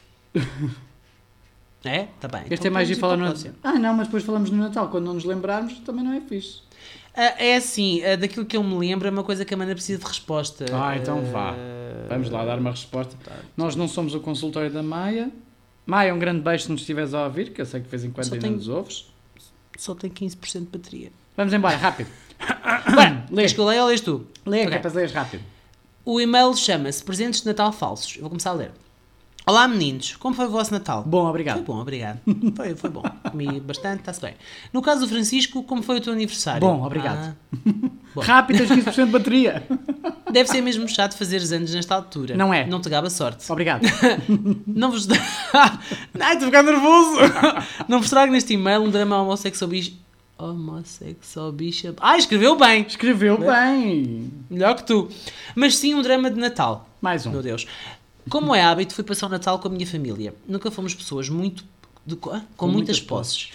É? 1.84 2.10
Tá 2.20 2.28
bem. 2.28 2.42
Este 2.42 2.54
Então 2.54 2.68
é 2.68 2.70
mais 2.70 2.88
de 2.88 2.94
falar 2.94 3.16
para 3.16 3.24
o 3.24 3.26
no 3.26 3.32
próximo. 3.32 3.56
Ah, 3.64 3.80
não, 3.80 3.96
mas 3.96 4.06
depois 4.06 4.24
falamos 4.24 4.52
no 4.52 4.58
Natal. 4.58 4.88
Quando 4.90 5.06
não 5.06 5.16
nos 5.16 5.24
lembrarmos, 5.24 5.80
também 5.80 6.04
não 6.06 6.14
é 6.14 6.22
fixe. 6.22 6.62
Ah, 7.16 7.34
é 7.44 7.56
assim, 7.56 8.04
ah, 8.04 8.16
daquilo 8.16 8.46
que 8.46 8.56
eu 8.56 8.62
me 8.64 8.76
lembro, 8.78 9.08
é 9.08 9.10
uma 9.12 9.24
coisa 9.24 9.44
que 9.44 9.52
a 9.56 9.58
Mana 9.58 9.74
precisa 9.74 9.98
de 9.98 10.06
resposta. 10.06 10.64
Ah, 10.72 10.96
então 10.96 11.24
vá. 11.32 11.54
Ah, 11.54 12.06
Vamos 12.10 12.30
lá 12.30 12.46
dar 12.46 12.60
uma 12.60 12.70
resposta. 12.70 13.16
tá. 13.26 13.36
Nós 13.58 13.76
não 13.76 13.88
somos 13.88 14.14
o 14.14 14.20
consultório 14.20 14.70
da 14.72 14.84
Maia. 14.84 15.32
Maia, 15.88 16.14
um 16.14 16.20
grande 16.20 16.42
beijo 16.42 16.66
se 16.66 16.72
nos 16.72 16.82
estiveres 16.82 17.16
a 17.16 17.24
ouvir, 17.26 17.52
que 17.52 17.60
eu 17.62 17.66
sei 17.66 17.80
que 17.80 17.86
de 17.86 17.90
vez 17.90 18.04
em 18.04 18.12
quando 18.12 18.28
Só 18.28 18.36
ainda 18.36 18.46
tenho- 18.46 18.58
nos 18.58 18.68
ouves. 18.68 19.08
Só 19.78 19.96
tem 19.96 20.10
15% 20.10 20.60
de 20.60 20.66
bateria. 20.78 21.12
Vamos 21.38 21.54
embora, 21.54 21.78
rápido. 21.78 22.10
Bem, 22.96 23.24
Lê. 23.30 23.36
queres 23.38 23.54
que 23.54 23.60
eu 23.60 23.66
leia 23.66 23.84
ou 23.84 23.88
lês 23.90 24.02
tu? 24.02 24.26
Lê, 24.46 24.62
que 24.62 24.66
Ok. 24.68 24.78
é 24.78 24.80
para 24.82 24.92
leres 24.92 25.12
rápido. 25.14 25.44
O 26.04 26.20
e-mail 26.20 26.54
chama-se 26.56 27.04
Presentes 27.04 27.42
de 27.42 27.48
Natal 27.48 27.72
Falsos. 27.72 28.16
Eu 28.16 28.22
vou 28.22 28.30
começar 28.30 28.50
a 28.52 28.54
ler. 28.54 28.72
Olá 29.46 29.66
meninos, 29.68 30.16
como 30.18 30.36
foi 30.36 30.46
o 30.46 30.50
vosso 30.50 30.74
Natal? 30.74 31.04
Bom, 31.04 31.22
Foi 31.22 31.30
obrigado. 31.30 31.62
bom, 31.64 31.80
obrigado. 31.80 32.20
Foi, 32.54 32.76
foi 32.76 32.90
bom. 32.90 33.02
Comi 33.32 33.62
bastante, 33.62 34.00
está-se 34.02 34.20
bem. 34.20 34.34
No 34.74 34.82
caso 34.82 35.02
do 35.02 35.08
Francisco, 35.08 35.64
como 35.64 35.82
foi 35.82 35.98
o 35.98 36.02
teu 36.02 36.12
aniversário? 36.12 36.60
Bom, 36.68 36.84
obrigado. 36.84 37.34
Ah, 37.56 37.60
bom. 38.18 38.22
Rápido, 38.22 38.68
tens 38.68 38.86
15% 38.86 39.06
de 39.06 39.12
bateria. 39.12 39.64
deve 40.32 40.50
ser 40.50 40.62
mesmo 40.62 40.88
chato 40.88 41.18
fazeres 41.18 41.52
anos 41.52 41.74
nesta 41.74 41.96
altura. 41.96 42.36
Não 42.36 42.54
é. 42.54 42.66
Não 42.66 42.82
te 42.82 42.90
gaba 42.90 43.10
sorte. 43.10 43.50
Obrigado. 43.52 43.84
Não 44.66 44.92
vos. 44.92 45.08
Ai, 46.20 46.34
estou 46.34 46.48
a 46.48 46.52
ficar 46.52 46.64
nervoso! 46.64 47.18
Não 47.88 48.00
vos 48.00 48.10
trago 48.10 48.32
neste 48.32 48.54
e-mail 48.54 48.82
um 48.82 48.90
drama 48.90 49.22
homossexual 49.22 49.70
bicha. 49.70 49.94
Homossexual 50.38 51.52
bicha. 51.52 51.94
Ah, 52.00 52.18
escreveu 52.18 52.56
bem! 52.56 52.86
Escreveu 52.88 53.38
bem. 53.38 54.32
Melhor 54.50 54.76
que 54.76 54.84
tu. 54.84 55.10
Mas 55.56 55.76
sim 55.78 55.96
um 55.96 56.02
drama 56.02 56.30
de 56.30 56.40
Natal. 56.40 56.88
Mais 57.02 57.26
um. 57.26 57.32
Meu 57.32 57.42
Deus. 57.42 57.66
Como 58.30 58.54
é 58.54 58.62
hábito, 58.62 58.94
fui 58.94 59.04
passar 59.04 59.28
o 59.28 59.30
Natal 59.30 59.58
com 59.60 59.68
a 59.68 59.72
minha 59.72 59.88
família. 59.88 60.34
Nunca 60.48 60.70
fomos 60.70 60.94
pessoas 60.94 61.30
muito. 61.30 61.64
de 62.06 62.16
ah, 62.32 62.42
com, 62.58 62.68
muitas, 62.68 62.98
muitas 62.98 63.00
posses. 63.00 63.52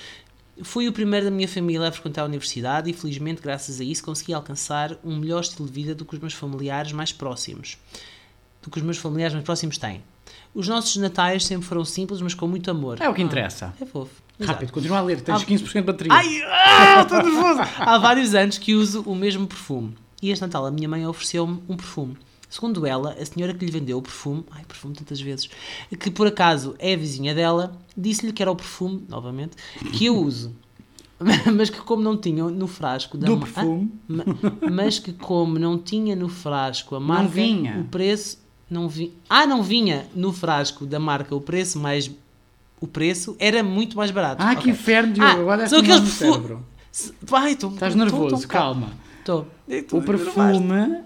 Fui 0.62 0.86
o 0.88 0.92
primeiro 0.92 1.26
da 1.26 1.30
minha 1.30 1.48
família 1.48 1.88
a 1.88 1.92
frequentar 1.92 2.22
a 2.22 2.24
universidade 2.26 2.90
e, 2.90 2.92
felizmente, 2.92 3.40
graças 3.42 3.80
a 3.80 3.84
isso, 3.84 4.02
consegui 4.04 4.32
alcançar 4.34 4.96
um 5.04 5.16
melhor 5.16 5.40
estilo 5.40 5.66
de 5.66 5.72
vida 5.72 5.94
do 5.94 6.04
que 6.04 6.14
os 6.14 6.20
meus 6.20 6.34
familiares 6.34 6.92
mais 6.92 7.12
próximos. 7.12 7.78
Do 8.62 8.70
que 8.70 8.78
os 8.78 8.84
meus 8.84 8.98
familiares 8.98 9.34
mais 9.34 9.44
próximos 9.44 9.76
têm. 9.78 10.02
Os 10.54 10.68
nossos 10.68 10.96
natais 10.96 11.44
sempre 11.46 11.66
foram 11.66 11.84
simples, 11.84 12.20
mas 12.20 12.34
com 12.34 12.46
muito 12.46 12.70
amor. 12.70 12.98
É 13.00 13.08
o 13.08 13.14
que 13.14 13.22
Ah, 13.22 13.24
interessa. 13.24 13.74
é 13.80 13.84
fofo. 13.86 14.12
Exato. 14.38 14.52
Rápido, 14.54 14.72
continua 14.72 14.98
a 14.98 15.02
ler, 15.02 15.20
tens 15.20 15.42
Ah. 15.42 15.44
15% 15.44 15.80
de 15.86 15.92
bateria. 15.92 16.12
Ai, 16.12 16.42
ah, 16.44 17.02
estou 17.02 17.22
nervoso. 17.22 17.60
Há 17.78 17.98
vários 17.98 18.34
anos 18.34 18.58
que 18.58 18.74
uso 18.74 19.02
o 19.02 19.14
mesmo 19.14 19.46
perfume. 19.46 19.96
E 20.20 20.30
este 20.30 20.42
Natal 20.42 20.64
a 20.66 20.70
minha 20.70 20.88
mãe 20.88 21.06
ofereceu-me 21.06 21.60
um 21.68 21.76
perfume. 21.76 22.16
Segundo 22.52 22.84
ela, 22.86 23.16
a 23.18 23.24
senhora 23.24 23.54
que 23.54 23.64
lhe 23.64 23.72
vendeu 23.72 23.96
o 23.96 24.02
perfume, 24.02 24.44
ai, 24.50 24.62
perfume 24.66 24.94
tantas 24.94 25.18
vezes, 25.18 25.48
que 25.98 26.10
por 26.10 26.26
acaso 26.26 26.74
é 26.78 26.92
a 26.92 26.96
vizinha 26.98 27.34
dela, 27.34 27.74
disse-lhe 27.96 28.30
que 28.30 28.42
era 28.42 28.50
o 28.52 28.54
perfume, 28.56 29.02
novamente, 29.08 29.56
que 29.94 30.04
eu 30.04 30.16
uso. 30.18 30.54
Mas 31.56 31.70
que 31.70 31.80
como 31.80 32.02
não 32.02 32.14
tinha 32.16 32.44
no 32.44 32.66
frasco 32.66 33.16
da 33.16 33.26
Do 33.26 33.36
ma- 33.38 33.46
perfume. 33.46 33.90
Ah, 33.94 34.12
ma- 34.12 34.24
mas 34.70 34.98
que 34.98 35.12
como 35.14 35.58
não 35.58 35.78
tinha 35.78 36.14
no 36.14 36.28
frasco 36.28 36.94
a 36.94 37.00
marca, 37.00 37.28
vinha. 37.28 37.78
o 37.80 37.84
preço 37.84 38.38
não 38.68 38.86
vinha. 38.86 39.12
Ah, 39.30 39.46
não 39.46 39.62
vinha 39.62 40.06
no 40.14 40.30
frasco 40.32 40.84
da 40.84 40.98
marca 40.98 41.34
o 41.34 41.40
preço 41.40 41.78
mais 41.78 42.10
o 42.80 42.86
preço 42.88 43.34
era 43.38 43.62
muito 43.62 43.96
mais 43.96 44.10
barato. 44.10 44.42
Ah, 44.42 44.54
que 44.56 44.62
Ok. 44.62 44.72
inferno, 44.72 45.12
Diogo. 45.14 45.30
Ah, 45.30 45.40
Agora 45.40 45.68
são 45.68 45.80
deste 45.80 45.92
um 45.92 45.94
aqueles 45.96 46.12
no 46.12 46.18
perfu- 46.18 46.34
cérebro. 46.34 46.66
Se- 46.90 47.12
Vai, 47.22 47.54
tô, 47.56 47.68
Estás 47.68 47.94
tô- 47.94 47.98
nervoso, 48.00 48.42
tô- 48.42 48.48
calma. 48.48 48.90
Tô. 49.24 49.44
O 49.92 50.02
perfume 50.02 50.98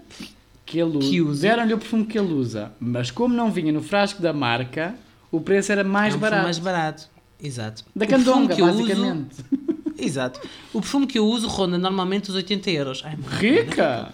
que 0.67 0.77
ele 0.79 0.97
usa. 0.97 1.23
usa. 1.23 1.41
Deram-lhe 1.41 1.73
o 1.73 1.77
perfume 1.79 2.05
que 2.05 2.19
ele 2.19 2.33
usa. 2.33 2.71
Mas 2.79 3.09
como 3.09 3.33
não 3.33 3.49
vinha 3.51 3.71
no 3.71 3.81
frasco 3.81 4.21
da 4.21 4.31
marca, 4.33 4.93
o 5.31 5.41
preço 5.41 5.71
era 5.71 5.83
mais 5.83 6.13
é 6.13 6.17
um 6.17 6.19
barato. 6.19 6.43
mais 6.43 6.59
barato. 6.59 7.09
Exato. 7.41 7.83
Da 7.95 8.05
O 8.05 8.07
perfume 8.07 8.25
candonga, 8.25 8.55
que 8.55 8.61
eu 8.61 8.67
uso- 8.67 8.77
basicamente. 8.85 9.35
Exato. 9.97 10.39
O 10.73 10.79
perfume 10.81 11.07
que 11.07 11.17
eu 11.17 11.25
uso 11.25 11.47
ronda 11.47 11.77
normalmente 11.77 12.29
os 12.29 12.35
80 12.35 12.69
euros. 12.69 13.01
Ai. 13.03 13.17
Rica! 13.39 14.13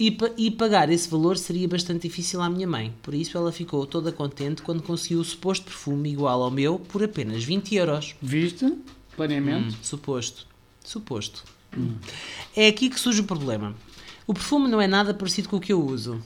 E, 0.00 0.16
e 0.36 0.50
pagar 0.50 0.90
esse 0.90 1.08
valor 1.08 1.36
seria 1.36 1.66
bastante 1.66 2.02
difícil 2.08 2.40
à 2.42 2.48
minha 2.50 2.66
mãe. 2.68 2.92
Por 3.02 3.14
isso 3.14 3.36
ela 3.36 3.50
ficou 3.50 3.84
toda 3.86 4.12
contente 4.12 4.62
quando 4.62 4.82
conseguiu 4.82 5.18
o 5.20 5.24
suposto 5.24 5.64
perfume 5.64 6.10
igual 6.12 6.42
ao 6.42 6.50
meu 6.50 6.78
por 6.78 7.02
apenas 7.02 7.42
20 7.42 7.74
euros. 7.74 8.14
Viste? 8.22 8.72
Planeamento. 9.16 9.74
Hum, 9.74 9.78
suposto. 9.82 10.46
Suposto. 10.84 11.42
É 12.56 12.68
aqui 12.68 12.88
que 12.88 12.98
surge 13.00 13.20
o 13.20 13.24
problema. 13.24 13.74
O 14.28 14.34
perfume 14.34 14.68
não 14.68 14.80
é 14.80 14.86
nada 14.86 15.12
parecido 15.12 15.48
com 15.48 15.56
o 15.56 15.60
que 15.60 15.72
eu 15.72 15.82
uso. 15.84 16.22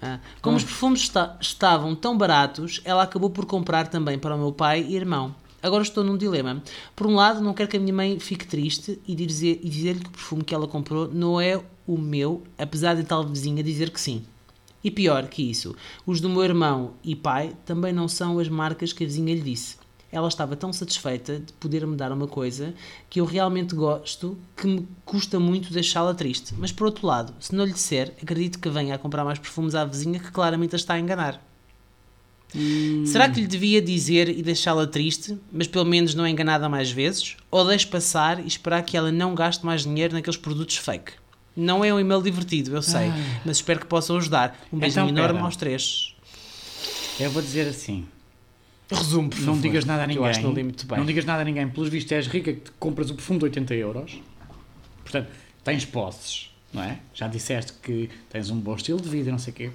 Ah, 0.00 0.20
Como 0.40 0.56
os 0.56 0.62
perfumes 0.64 1.02
esta- 1.02 1.36
estavam 1.40 1.94
tão 1.94 2.16
baratos, 2.18 2.80
ela 2.84 3.02
acabou 3.02 3.30
por 3.30 3.46
comprar 3.46 3.88
também 3.88 4.18
para 4.18 4.34
o 4.36 4.38
meu 4.38 4.52
pai 4.52 4.84
e 4.88 4.94
irmão. 4.94 5.34
Agora 5.62 5.82
estou 5.82 6.04
num 6.04 6.16
dilema. 6.18 6.62
Por 6.94 7.06
um 7.06 7.14
lado, 7.14 7.40
não 7.40 7.54
quero 7.54 7.70
que 7.70 7.76
a 7.76 7.80
minha 7.80 7.94
mãe 7.94 8.18
fique 8.20 8.46
triste 8.46 9.00
e 9.08 9.14
dizer- 9.14 9.60
e 9.62 9.68
dizer-lhe 9.70 10.00
que 10.00 10.08
o 10.08 10.12
perfume 10.12 10.44
que 10.44 10.54
ela 10.54 10.68
comprou 10.68 11.08
não 11.10 11.40
é 11.40 11.58
o 11.86 11.96
meu, 11.96 12.42
apesar 12.58 12.94
de 12.96 13.04
tal 13.04 13.24
vizinha 13.26 13.62
dizer 13.62 13.90
que 13.90 14.00
sim. 14.00 14.24
E 14.84 14.90
pior 14.90 15.28
que 15.28 15.48
isso, 15.48 15.74
os 16.04 16.20
do 16.20 16.28
meu 16.28 16.42
irmão 16.42 16.94
e 17.04 17.14
pai 17.16 17.56
também 17.64 17.92
não 17.92 18.08
são 18.08 18.38
as 18.40 18.48
marcas 18.48 18.92
que 18.92 19.04
a 19.04 19.06
vizinha 19.06 19.32
lhe 19.34 19.40
disse. 19.40 19.76
Ela 20.12 20.28
estava 20.28 20.54
tão 20.54 20.70
satisfeita 20.74 21.40
de 21.40 21.52
poder 21.54 21.86
me 21.86 21.96
dar 21.96 22.12
uma 22.12 22.28
coisa 22.28 22.74
que 23.08 23.18
eu 23.18 23.24
realmente 23.24 23.74
gosto 23.74 24.38
que 24.54 24.66
me 24.66 24.86
custa 25.06 25.40
muito 25.40 25.72
deixá-la 25.72 26.12
triste. 26.14 26.54
Mas 26.58 26.70
por 26.70 26.84
outro 26.84 27.06
lado, 27.06 27.32
se 27.40 27.54
não 27.54 27.64
lhe 27.64 27.72
disser, 27.72 28.12
acredito 28.22 28.58
que 28.58 28.68
venha 28.68 28.94
a 28.94 28.98
comprar 28.98 29.24
mais 29.24 29.38
perfumes 29.38 29.74
à 29.74 29.84
vizinha 29.86 30.20
que 30.20 30.30
claramente 30.30 30.74
a 30.74 30.76
está 30.76 30.94
a 30.94 31.00
enganar. 31.00 31.42
Será 33.06 33.30
que 33.30 33.40
lhe 33.40 33.46
devia 33.46 33.80
dizer 33.80 34.28
e 34.28 34.42
deixá-la 34.42 34.86
triste, 34.86 35.38
mas 35.50 35.66
pelo 35.66 35.86
menos 35.86 36.14
não 36.14 36.26
enganada 36.26 36.68
mais 36.68 36.90
vezes? 36.90 37.34
Ou 37.50 37.64
deixe 37.64 37.86
passar 37.86 38.40
e 38.40 38.46
esperar 38.46 38.82
que 38.82 38.94
ela 38.94 39.10
não 39.10 39.34
gaste 39.34 39.64
mais 39.64 39.84
dinheiro 39.84 40.12
naqueles 40.12 40.36
produtos 40.36 40.76
fake? 40.76 41.12
Não 41.56 41.82
é 41.82 41.92
um 41.92 41.98
e-mail 41.98 42.20
divertido, 42.20 42.74
eu 42.76 42.82
sei, 42.82 43.10
mas 43.44 43.56
espero 43.56 43.80
que 43.80 43.86
possam 43.86 44.18
ajudar. 44.18 44.58
Um 44.70 44.78
beijinho 44.78 45.04
Então, 45.04 45.16
enorme 45.16 45.34
pera. 45.34 45.44
aos 45.46 45.56
três. 45.56 46.14
Eu 47.18 47.30
vou 47.30 47.40
dizer 47.40 47.66
assim. 47.68 48.06
Resumo, 48.90 49.30
por 49.30 49.38
Não 49.40 49.46
favor, 49.46 49.62
digas 49.62 49.84
nada 49.84 50.02
a 50.04 50.06
ninguém. 50.06 50.22
Eu 50.22 50.28
acho 50.28 50.40
que 50.40 50.44
não 50.46 50.52
li 50.52 50.62
muito 50.62 50.86
bem. 50.86 50.98
Não 50.98 51.06
digas 51.06 51.24
nada 51.24 51.40
a 51.42 51.44
ninguém. 51.44 51.68
Pelos 51.68 51.88
vistos, 51.88 52.12
és 52.12 52.26
rica 52.26 52.52
que 52.52 52.70
compras 52.78 53.08
o 53.10 53.14
perfume 53.14 53.38
de 53.38 53.44
80 53.46 53.74
euros. 53.74 54.20
Portanto, 55.02 55.28
tens 55.64 55.84
posses, 55.86 56.50
não 56.72 56.82
é? 56.82 56.98
Já 57.14 57.26
disseste 57.28 57.72
que 57.82 58.10
tens 58.30 58.50
um 58.50 58.58
bom 58.60 58.74
estilo 58.74 59.00
de 59.00 59.08
vida, 59.08 59.30
não 59.30 59.38
sei 59.38 59.52
o 59.52 59.56
quê. 59.56 59.70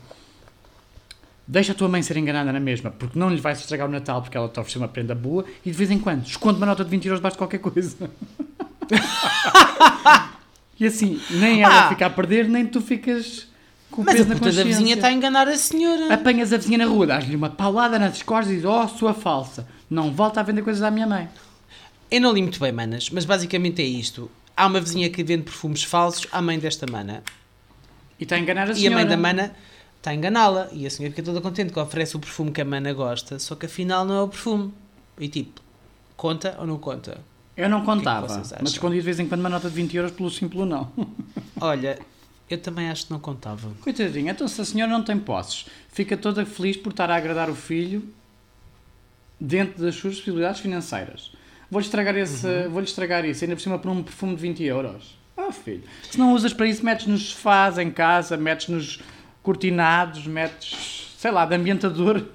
Deixa 1.48 1.72
a 1.72 1.76
tua 1.76 1.88
mãe 1.88 2.02
ser 2.04 2.18
enganada 2.18 2.52
na 2.52 2.60
mesma, 2.60 2.92
porque 2.92 3.18
não 3.18 3.30
lhe 3.30 3.40
vais 3.40 3.60
estragar 3.60 3.88
o 3.88 3.92
Natal 3.92 4.22
porque 4.22 4.36
ela 4.38 4.50
te 4.50 4.60
ofereceu 4.60 4.82
uma 4.82 4.88
prenda 4.88 5.16
boa 5.16 5.46
e 5.66 5.72
de 5.72 5.78
vez 5.78 5.90
em 5.90 5.98
quando 5.98 6.26
esconde 6.26 6.58
uma 6.58 6.66
nota 6.66 6.84
de 6.84 6.90
20 6.92 7.06
euros 7.06 7.20
debaixo 7.20 7.36
de 7.36 7.40
qualquer 7.40 7.60
coisa. 7.60 7.96
e 10.80 10.86
assim, 10.86 11.20
nem 11.32 11.64
ela 11.64 11.86
Ah. 11.86 11.90
fica 11.90 12.06
a 12.06 12.10
perder, 12.10 12.48
nem 12.50 12.66
tu 12.68 12.82
ficas 12.82 13.48
com 13.98 14.04
Mas 14.04 14.22
a 14.22 14.26
puta 14.26 14.52
da 14.52 14.64
vizinha 14.64 14.94
está 14.94 15.08
a 15.08 15.12
enganar 15.12 15.48
a 15.48 15.58
senhora. 15.58 16.14
Apanhas 16.14 16.54
a 16.54 16.58
vizinha 16.58 16.78
na 16.78 16.86
rua, 16.86 17.08
dás-lhe 17.08 17.36
uma 17.36 17.50
paulada 17.50 17.98
nas 17.98 18.22
costas 18.22 18.52
e 18.52 18.56
dizes, 18.58 18.70
oh, 18.70 18.88
sua 18.88 19.14
falsa, 19.14 19.68
não 19.90 20.12
volta 20.14 20.40
a 20.40 20.44
vender 20.44 20.62
coisas 20.62 20.84
à 20.84 20.92
minha 20.92 21.08
mãe. 21.08 21.28
Eu 22.12 22.22
não 22.22 22.32
li 22.32 22.42
muito 22.44 22.60
bem, 22.60 22.72
manas, 22.72 23.10
mas 23.10 23.26
basicamente 23.26 23.82
é 23.82 23.86
isto. 23.86 24.30
Há 24.56 24.68
uma 24.68 24.80
vizinha 24.80 25.10
que 25.10 25.24
vende 25.24 25.44
perfumes 25.44 25.84
falsos 25.84 26.28
à 26.32 26.42
mãe 26.42 26.60
desta 26.60 26.86
mana. 26.90 27.24
E 28.20 28.24
está 28.24 28.36
a 28.36 28.40
enganar 28.40 28.68
a 28.68 28.70
E 28.70 28.72
a 28.72 28.76
senhora. 28.76 28.96
mãe 28.96 29.08
da 29.08 29.18
mana 29.18 29.56
está 29.98 30.12
a 30.12 30.14
enganá-la. 30.14 30.70
E 30.72 30.86
a 30.86 30.90
senhora 30.90 31.14
fica 31.14 31.24
toda 31.26 31.42
contente 31.42 31.74
que 31.74 31.80
oferece 31.80 32.16
o 32.16 32.20
perfume 32.20 32.52
que 32.52 32.62
a 32.62 32.66
mana 32.66 32.94
gosta, 32.94 33.40
só 33.40 33.56
que 33.56 33.66
afinal 33.66 34.06
não 34.06 34.16
é 34.16 34.22
o 34.22 34.28
perfume. 34.28 34.72
E 35.20 35.28
tipo, 35.28 35.60
conta 36.16 36.56
ou 36.60 36.68
não 36.68 36.78
conta? 36.78 37.20
Eu 37.56 37.68
não 37.68 37.80
que 37.80 37.88
contava, 37.88 38.28
vocês 38.28 38.54
acham? 38.54 38.60
mas 38.62 38.72
escondi 38.72 38.98
de 38.98 39.02
vez 39.02 39.20
em 39.20 39.28
quando 39.28 39.40
uma 39.40 39.50
nota 39.50 39.68
de 39.68 39.76
20 39.76 39.98
euros 39.98 40.12
pelo 40.12 40.30
simples 40.30 40.68
não. 40.68 40.92
Olha, 41.60 41.98
eu 42.50 42.58
também 42.58 42.90
acho 42.90 43.06
que 43.08 43.12
não 43.12 43.20
contava. 43.20 43.70
Coitadinha, 43.82 44.32
então 44.32 44.48
se 44.48 44.60
a 44.62 44.66
senhora 44.66 44.92
não 44.92 45.04
tem 45.04 45.18
posses, 45.20 45.66
fica 45.92 46.16
toda 46.18 46.46
feliz 46.46 46.78
por 46.78 46.90
estar 46.92 47.10
a 47.12 47.16
agradar 47.16 47.50
o 47.50 47.56
filho 47.56 48.04
dentro 49.40 49.82
das 49.84 49.96
suas 49.96 50.16
possibilidades 50.18 50.62
financeiras. 50.62 51.32
Vou-lhe 51.70 51.86
estragar, 51.86 52.16
esse, 52.16 52.48
Uhum. 52.48 52.70
vou-lhe 52.70 52.88
estragar 52.88 53.26
isso, 53.26 53.44
ainda 53.44 53.56
por 53.56 53.62
cima 53.62 53.78
por 53.78 53.92
um 53.92 54.02
perfume 54.02 54.36
de 54.36 54.42
20 54.42 54.64
euros. 54.64 55.18
Oh, 55.36 55.52
filho. 55.52 55.84
Se 56.10 56.18
não 56.18 56.34
usas 56.34 56.54
para 56.54 56.66
isso, 56.68 56.84
metes 56.84 57.06
nos 57.08 57.30
sofás 57.30 57.78
em 57.78 57.92
casa, 57.92 58.36
metes 58.38 58.70
nos 58.70 59.00
cortinados, 59.44 60.26
metes, 60.26 61.14
sei 61.18 61.32
lá, 61.32 61.46
de 61.46 61.56
ambientador 61.56 62.26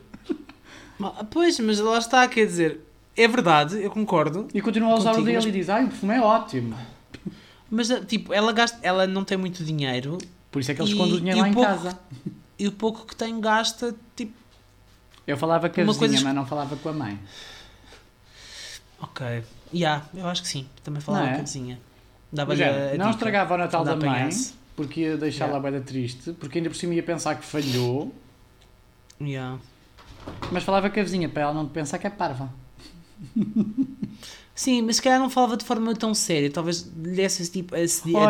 Pois, 1.31 1.59
mas 1.59 1.81
lá 1.81 1.99
está, 1.99 2.29
quer 2.29 2.47
dizer, 2.47 2.81
é 3.17 3.27
verdade, 3.27 3.83
eu 3.83 3.91
concordo, 3.91 4.47
e 4.55 4.61
continua 4.61 4.93
a 4.93 4.95
usar 4.95 5.11
Contigo, 5.11 5.23
o 5.23 5.25
dele 5.25 5.37
mas- 5.39 5.47
e 5.47 5.51
diz: 5.51 5.69
Ai, 5.69 5.85
o 5.85 5.89
perfume 5.89 6.15
é 6.15 6.21
ótimo. 6.21 6.77
Mas 7.75 7.89
tipo, 8.07 8.33
ela, 8.33 8.53
gasta, 8.53 8.79
ela 8.83 9.07
não 9.07 9.25
tem 9.25 9.37
muito 9.39 9.65
dinheiro 9.65 10.19
Por 10.51 10.61
isso 10.61 10.71
é 10.71 10.75
que 10.75 10.83
ele 10.83 10.91
E- 10.91 10.93
esconde 10.93 11.15
o 11.15 11.19
dinheiro 11.19 11.41
lá 11.41 11.47
o 11.47 11.49
em 11.49 11.53
pouco- 11.55 11.69
casa. 11.69 11.99
e 12.59 12.69
o 12.69 12.73
pouco 12.73 13.07
que 13.07 13.17
tem 13.17 13.41
gasta, 13.41 13.95
tipo, 14.15 14.33
Eu 15.27 15.37
falava 15.37 15.69
com 15.69 15.81
a 15.81 15.85
vizinha, 15.85 15.99
coisa- 15.99 16.25
mas 16.25 16.35
não 16.35 16.47
falava 16.47 16.77
com 16.77 16.89
a 16.89 16.93
mãe. 16.93 17.19
ok. 19.01 19.43
Yeah, 19.75 20.05
eu 20.15 20.27
acho 20.29 20.43
que 20.43 20.49
sim, 20.49 20.69
também 20.85 21.01
falava 21.01 21.27
é? 21.29 21.33
com 21.35 21.39
a 21.41 21.43
vizinha. 21.43 21.77
Do 22.31 22.37
Dava-lhe 22.37 22.59
género, 22.59 22.91
a, 22.91 22.95
a 22.95 22.99
não 22.99 23.11
estragava 23.11 23.55
o 23.55 23.59
Natal 23.59 23.85
da 23.85 23.97
mãe, 23.97 24.29
porque 24.77 25.01
ia 25.03 25.17
deixá-la 25.17 25.59
Yeah. 25.59 25.81
triste, 25.85 26.33
porque 26.35 26.59
ainda 26.59 26.69
por 26.71 26.77
cima 26.77 26.95
ia 26.95 27.03
pensar 27.03 27.35
que 27.37 27.45
falhou, 27.45 28.15
Yeah. 29.21 29.59
mas 30.51 30.63
falava 30.65 30.89
com 30.91 31.01
a 31.01 31.03
vizinha 31.03 31.29
para 31.29 31.43
ela 31.43 31.55
não 31.55 31.67
pensar 31.69 31.99
que 31.99 32.07
é 32.07 32.11
parva. 32.11 32.53
Sim, 34.63 34.83
mas 34.83 34.95
se 34.97 35.03
calhar 35.03 35.19
não 35.19 35.29
falava 35.29 35.57
de 35.57 35.65
forma 35.65 35.93
tão 35.93 36.15
séria, 36.15 36.49
talvez 36.49 36.89
lhe 36.97 37.17
desse 37.17 37.51
tipo, 37.51 37.75
a, 37.75 37.79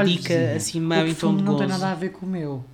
a 0.01 0.03
dica 0.03 0.55
assim 0.57 0.80
meio 0.80 1.09
em 1.09 1.14
tom 1.14 1.37
de 1.37 1.43
não 1.43 1.59
tem 1.59 1.66
gozo. 1.66 1.78
nada 1.78 1.93
a 1.93 1.95
ver 1.95 2.09
com 2.09 2.24
o 2.24 2.28
meu. 2.28 2.64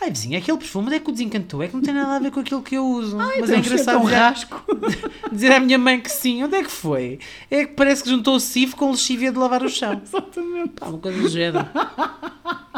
Ai 0.00 0.08
vizinha, 0.08 0.38
aquele 0.38 0.56
perfume 0.56 0.86
onde 0.86 0.94
é 0.94 1.00
que 1.00 1.10
o 1.10 1.12
desencantou? 1.12 1.64
É 1.64 1.66
que 1.66 1.74
não 1.74 1.82
tem 1.82 1.92
nada 1.92 2.14
a 2.14 2.18
ver 2.20 2.30
com 2.30 2.38
aquilo 2.38 2.62
que 2.62 2.76
eu 2.76 2.86
uso. 2.86 3.16
mas 3.16 3.28
é 3.28 3.42
um 3.42 3.46
cheiro 3.46 3.58
engraçado 3.58 4.02
dizer, 4.02 4.14
rasco. 4.14 4.64
dizer 5.32 5.52
à 5.52 5.58
minha 5.58 5.78
mãe 5.78 6.00
que 6.00 6.12
sim. 6.12 6.44
Onde 6.44 6.54
é 6.54 6.62
que 6.62 6.70
foi? 6.70 7.18
É 7.50 7.64
que 7.64 7.72
parece 7.72 8.04
que 8.04 8.10
juntou 8.10 8.36
o 8.36 8.40
cifo 8.40 8.76
com 8.76 8.92
lexívia 8.92 9.32
de 9.32 9.38
lavar 9.38 9.64
o 9.64 9.68
chão. 9.68 9.98
Exatamente. 10.06 10.74
Pá, 10.78 10.86
uma 10.86 10.98
coisa 10.98 11.20
do 11.20 11.28
género. 11.28 11.66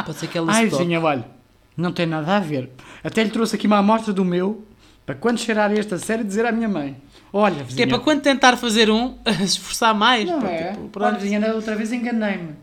Pode 0.06 0.18
ser 0.18 0.26
que 0.28 0.38
ela 0.38 0.50
Ai, 0.50 0.68
vizinha, 0.68 1.02
olha, 1.02 1.28
não 1.76 1.92
tem 1.92 2.06
nada 2.06 2.34
a 2.34 2.40
ver. 2.40 2.70
Até 3.04 3.22
lhe 3.22 3.30
trouxe 3.30 3.56
aqui 3.56 3.66
uma 3.66 3.76
amostra 3.76 4.10
do 4.10 4.24
meu, 4.24 4.64
para 5.04 5.14
quando 5.14 5.38
cheirar 5.38 5.70
este 5.70 5.92
a 5.92 5.98
sério 5.98 6.24
dizer 6.24 6.46
à 6.46 6.52
minha 6.52 6.68
mãe. 6.68 6.96
Olha, 7.32 7.54
Que 7.56 7.60
é 7.60 7.64
vizinha. 7.64 7.88
para 7.88 7.98
quando 7.98 8.20
tentar 8.22 8.56
fazer 8.56 8.90
um, 8.90 9.14
esforçar 9.44 9.94
mais. 9.94 10.24
Não 10.28 10.40
pá, 10.40 10.48
é? 10.48 10.72
tipo, 10.72 11.02
Olha, 11.02 11.18
vizinha, 11.18 11.54
outra 11.54 11.76
vez 11.76 11.92
enganei-me. 11.92 12.54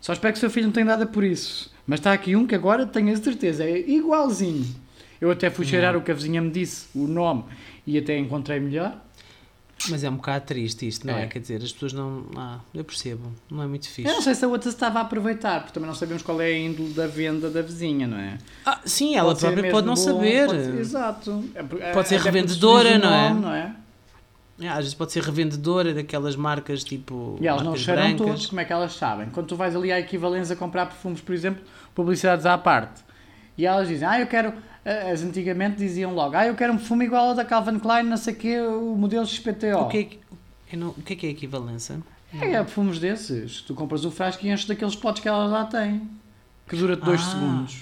Só 0.00 0.12
espero 0.12 0.32
que 0.32 0.38
o 0.38 0.40
seu 0.40 0.50
filho 0.50 0.66
não 0.66 0.72
tenha 0.72 0.86
nada 0.86 1.06
por 1.06 1.24
isso. 1.24 1.72
Mas 1.86 2.00
está 2.00 2.12
aqui 2.12 2.34
um 2.36 2.46
que 2.46 2.54
agora 2.54 2.86
tenho 2.86 3.12
a 3.12 3.16
certeza, 3.16 3.64
é 3.64 3.78
igualzinho. 3.78 4.66
Eu 5.20 5.30
até 5.30 5.48
fui 5.48 5.64
cheirar 5.64 5.96
o 5.96 6.02
que 6.02 6.10
a 6.10 6.14
vizinha 6.14 6.40
me 6.42 6.50
disse, 6.50 6.86
o 6.94 7.06
nome, 7.06 7.44
e 7.86 7.96
até 7.96 8.18
encontrei 8.18 8.58
melhor. 8.60 9.00
Mas 9.88 10.04
é 10.04 10.08
um 10.08 10.16
bocado 10.16 10.44
triste 10.46 10.86
isto, 10.86 11.06
não 11.06 11.14
é? 11.14 11.24
É. 11.24 11.26
Quer 11.26 11.40
dizer, 11.40 11.56
as 11.62 11.72
pessoas 11.72 11.92
não. 11.92 12.24
Ah, 12.36 12.58
eu 12.74 12.84
percebo. 12.84 13.32
Não 13.50 13.62
é 13.62 13.66
muito 13.66 13.88
fixe. 13.88 14.08
Eu 14.08 14.14
não 14.14 14.22
sei 14.22 14.34
se 14.34 14.44
a 14.44 14.48
outra 14.48 14.70
se 14.70 14.76
estava 14.76 14.98
a 15.00 15.02
aproveitar, 15.02 15.60
porque 15.60 15.72
também 15.74 15.88
não 15.88 15.94
sabemos 15.94 16.22
qual 16.22 16.40
é 16.40 16.46
a 16.46 16.58
índole 16.58 16.90
da 16.94 17.06
venda 17.06 17.50
da 17.50 17.60
vizinha, 17.60 18.06
não 18.06 18.16
é? 18.18 18.38
Ah, 18.64 18.80
sim, 18.84 19.14
ela 19.16 19.28
Pode 19.34 19.40
própria 19.40 19.70
pode 19.70 19.86
não 19.86 19.94
bom, 19.94 20.00
saber. 20.00 20.46
pode- 20.46 20.78
exato. 20.78 21.44
É 21.54 21.62
por- 21.62 21.78
Pode 21.80 22.08
ser 22.08 22.14
até 22.16 22.24
revendedora, 22.24 22.98
não 22.98 23.12
é? 23.14 23.28
nome, 23.30 23.40
não 23.42 23.52
é? 23.54 23.74
É, 24.60 24.68
às 24.68 24.76
vezes 24.78 24.94
pode 24.94 25.10
ser 25.12 25.22
revendedora 25.22 25.92
daquelas 25.92 26.36
marcas 26.36 26.84
tipo. 26.84 27.36
E 27.40 27.46
elas 27.48 27.62
não 27.62 27.76
cheiram 27.76 28.02
brancas. 28.02 28.26
todos, 28.26 28.46
como 28.46 28.60
é 28.60 28.64
que 28.64 28.72
elas 28.72 28.92
sabem? 28.94 29.28
Quando 29.30 29.46
tu 29.48 29.56
vais 29.56 29.74
ali 29.74 29.90
à 29.90 29.98
equivalência 29.98 30.54
a 30.54 30.56
comprar 30.56 30.86
perfumes, 30.86 31.20
por 31.20 31.34
exemplo, 31.34 31.62
publicidades 31.94 32.46
à 32.46 32.56
parte, 32.56 33.02
e 33.58 33.66
elas 33.66 33.88
dizem, 33.88 34.06
ah, 34.06 34.20
eu 34.20 34.26
quero, 34.28 34.52
eh, 34.84 35.10
as 35.10 35.22
antigamente 35.22 35.76
diziam 35.76 36.14
logo, 36.14 36.36
ah, 36.36 36.46
eu 36.46 36.54
quero 36.54 36.72
um 36.72 36.76
perfume 36.76 37.04
igual 37.04 37.30
ao 37.30 37.34
da 37.34 37.44
Calvin 37.44 37.78
Klein, 37.80 38.04
não 38.04 38.16
sei 38.16 38.34
o 38.34 38.36
quê, 38.36 38.60
o 38.60 38.94
modelo 38.96 39.26
XPTO. 39.26 39.78
O 39.80 39.88
que, 39.88 39.98
é 39.98 40.04
que, 40.70 40.76
não- 40.76 40.90
o 40.90 41.02
que 41.02 41.14
é 41.14 41.16
que 41.16 41.26
é 41.26 41.30
equivalência? 41.30 42.00
É, 42.40 42.52
é 42.52 42.62
perfumes 42.62 42.98
desses. 43.00 43.60
Tu 43.60 43.74
compras 43.74 44.04
o 44.04 44.10
frasco 44.10 44.44
e 44.46 44.50
enches 44.50 44.66
daqueles 44.66 44.94
potes 44.96 45.20
que 45.22 45.28
elas 45.28 45.50
lá 45.50 45.64
têm, 45.64 46.08
que 46.68 46.76
dura 46.76 46.94
2 46.96 47.20
Ah. 47.20 47.24
segundos. 47.24 47.76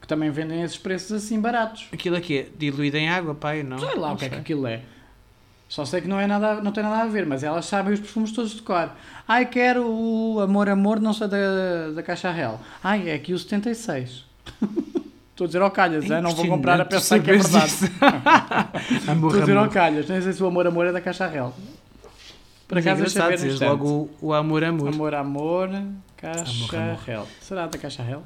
Que 0.00 0.06
também 0.08 0.30
vendem 0.30 0.62
esses 0.62 0.76
preços 0.78 1.10
assim 1.12 1.40
baratos. 1.40 1.86
Aquilo 1.92 2.16
aqui 2.16 2.38
é 2.38 2.46
diluído 2.58 2.96
em 2.96 3.08
água, 3.08 3.34
pai? 3.34 3.62
Não. 3.64 3.78
Sei 3.78 3.94
lá 3.96 4.08
Não 4.08 4.14
o 4.14 4.16
que 4.18 4.24
é 4.24 4.28
que 4.28 4.34
sei. 4.34 4.42
aquilo 4.42 4.66
é. 4.66 4.82
Só 5.68 5.84
sei 5.84 6.00
que 6.00 6.06
não, 6.08 6.18
é 6.20 6.26
nada, 6.26 6.60
não 6.60 6.70
tem 6.70 6.82
nada 6.82 7.02
a 7.02 7.06
ver, 7.06 7.26
mas 7.26 7.42
elas 7.42 7.66
sabem 7.66 7.92
os 7.92 8.00
perfumes 8.00 8.30
todos 8.32 8.52
de 8.54 8.62
cor. 8.62 8.90
Ai, 9.26 9.46
quero 9.46 9.84
o 9.84 10.40
Amor 10.40 10.68
Amor, 10.68 11.00
não 11.00 11.12
sei 11.12 11.26
da, 11.26 11.90
da 11.94 12.02
Caixa 12.02 12.30
Real. 12.30 12.60
Ai, 12.82 13.08
é 13.10 13.14
aqui 13.14 13.32
o 13.32 13.38
76. 13.38 14.24
Estou 15.32 15.44
a 15.44 15.48
dizer 15.48 15.60
ao 15.60 15.70
calhas, 15.70 16.10
é? 16.10 16.20
não 16.20 16.30
vou 16.30 16.46
comprar 16.46 16.80
a 16.80 16.84
pensar 16.84 17.20
que 17.20 17.30
é 17.30 17.34
verdade. 17.36 17.72
Amor, 19.06 19.28
Estou 19.28 19.36
a 19.36 19.40
dizer 19.40 19.56
ao 19.56 19.68
calhas, 19.68 20.08
nem 20.08 20.22
sei 20.22 20.32
se 20.32 20.42
o 20.42 20.46
Amor 20.46 20.66
Amor 20.66 20.86
é 20.86 20.92
da 20.92 21.00
Caixa 21.00 21.26
Real. 21.26 21.54
Por 22.66 22.76
Mas 22.76 22.86
é 22.86 22.90
acaso 22.90 23.04
dizeres 23.04 23.44
instante. 23.44 23.68
logo 23.68 23.86
o, 23.88 24.28
o 24.28 24.32
amor, 24.32 24.64
amor. 24.64 24.88
Amor 24.88 25.14
Amor, 25.14 25.68
Caixa 26.16 26.40
Amor, 26.42 26.74
amor. 26.74 26.98
Real. 27.04 27.28
Será 27.40 27.66
da 27.66 27.78
Caixa 27.78 28.02
Real? 28.02 28.24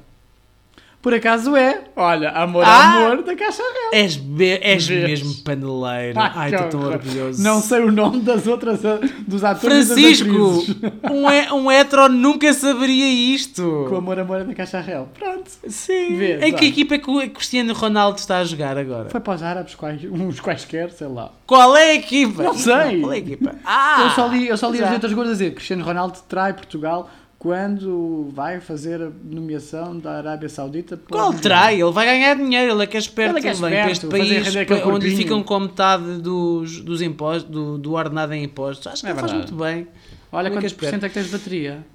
Por 1.01 1.15
acaso 1.15 1.55
é. 1.55 1.81
Olha, 1.95 2.29
Amor 2.29 2.63
Ah! 2.63 2.97
Amor 3.07 3.23
da 3.23 3.35
Caixa 3.35 3.63
Real. 3.63 3.89
És, 4.03 4.15
be- 4.17 4.59
és 4.61 4.85
Vês? 4.87 5.09
mesmo 5.23 5.43
paneleiro. 5.43 6.19
Ai, 6.19 6.31
Ai, 6.35 6.53
estou 6.53 6.69
tão 6.69 6.81
orgulhoso. 6.91 7.41
Não 7.41 7.59
sei 7.59 7.79
o 7.81 7.91
nome 7.91 8.19
das 8.21 8.45
outras, 8.45 8.81
dos 9.27 9.43
atores 9.43 9.87
Francisco, 9.87 10.63
um, 11.11 11.29
he- 11.31 11.51
um 11.51 11.71
hetero 11.71 12.07
nunca 12.07 12.53
saberia 12.53 13.07
isto. 13.35 13.87
Com 13.89 13.95
Amor 13.95 14.19
Amor 14.19 14.41
é 14.41 14.43
da 14.43 14.53
Caixa 14.53 14.79
Real. 14.79 15.09
Pronto. 15.17 15.49
Sim. 15.67 16.15
Vês, 16.17 16.43
em 16.43 16.51
que 16.53 16.57
olha. 16.57 16.65
equipa 16.67 16.93
é 16.95 16.97
que 16.99 17.09
o 17.09 17.29
Cristiano 17.31 17.73
Ronaldo 17.73 18.19
está 18.19 18.37
a 18.37 18.43
jogar 18.43 18.77
agora? 18.77 19.09
Foi 19.09 19.19
para 19.19 19.33
os 19.33 19.41
árabes, 19.41 19.73
quais, 19.73 20.03
uns 20.05 20.39
quaisquer, 20.39 20.91
sei 20.91 21.07
lá. 21.07 21.31
Qual 21.47 21.75
é 21.75 21.91
a 21.91 21.95
equipa? 21.95 22.43
Não 22.43 22.53
sei. 22.53 22.99
Qual 23.01 23.11
é 23.11 23.15
a 23.15 23.19
equipa? 23.19 23.55
Ah! 23.65 24.03
eu 24.03 24.09
só 24.11 24.27
li, 24.27 24.47
eu 24.47 24.55
só 24.57 24.69
li 24.69 24.77
já. 24.77 24.85
as 24.85 24.91
letras 24.91 25.13
gordas 25.13 25.31
a 25.31 25.33
dizer 25.33 25.51
Cristiano 25.55 25.83
Ronaldo 25.83 26.19
trai 26.29 26.53
Portugal 26.53 27.09
quando 27.41 28.29
vai 28.35 28.59
fazer 28.61 29.01
a 29.01 29.09
nomeação 29.23 29.97
da 29.97 30.11
Arábia 30.17 30.47
Saudita. 30.47 30.95
Qual 31.09 31.33
trai? 31.33 31.81
Ele 31.81 31.91
vai 31.91 32.05
ganhar 32.05 32.35
dinheiro, 32.35 32.71
ele 32.73 32.83
é 32.83 32.85
que 32.85 32.95
é 32.95 32.99
esperto, 32.99 33.31
Ele 33.31 33.39
é 33.39 33.41
que 33.41 33.47
é 33.47 33.51
ele 33.51 33.59
vem 33.61 33.69
para 33.71 33.91
esperto, 33.91 34.15
este 34.15 34.55
país 34.69 34.85
onde 34.85 35.15
ficam 35.15 35.41
com 35.41 35.59
metade 35.61 36.19
dos, 36.21 36.81
dos 36.81 37.01
impostos, 37.01 37.49
do, 37.49 37.79
do 37.79 37.93
ordenado 37.93 38.31
em 38.35 38.43
impostos. 38.43 38.85
Acho 38.85 39.01
que 39.01 39.07
É 39.07 39.09
ele 39.09 39.19
faz 39.19 39.33
muito 39.33 39.55
bem. 39.55 39.87
Olha 40.31 40.49
Ele 40.49 40.55
é 40.55 40.59
que 40.59 40.65
é 40.67 40.69
quantos 40.69 40.73
por 40.73 40.85
esperto. 40.85 40.91
cento 40.91 41.03
é 41.05 41.09
que 41.09 41.13
tens 41.15 41.25
de 41.25 41.31
bateria. 41.31 41.85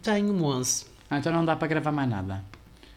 Tenho 0.00 0.32
um 0.32 0.44
11. 0.44 0.84
Ah, 1.10 1.18
então 1.18 1.32
não 1.32 1.44
dá 1.44 1.56
para 1.56 1.66
gravar 1.66 1.90
mais 1.90 2.08
nada. 2.08 2.44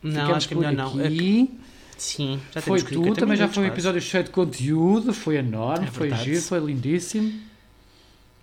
Não, 0.04 0.12
Ficamos 0.12 0.36
acho 0.38 0.48
que 0.50 0.54
é 0.54 0.58
melhor 0.58 0.74
não. 0.74 0.90
É 1.02 1.08
que- 1.08 1.16
aqui. 1.16 1.60
Sim, 1.98 2.40
já 2.54 2.62
Foi 2.62 2.78
temos 2.78 2.90
50 2.90 3.10
tudo, 3.10 3.20
também 3.20 3.38
já 3.38 3.48
foi 3.48 3.64
um 3.64 3.66
quase. 3.66 3.74
episódio 3.74 4.02
cheio 4.02 4.24
de 4.24 4.30
conteúdo, 4.30 5.14
foi 5.16 5.38
enorme, 5.38 5.88
É 5.88 5.92
foi 5.92 6.12
giro, 6.16 6.42
foi 6.44 6.60
lindíssimo. 6.60 7.34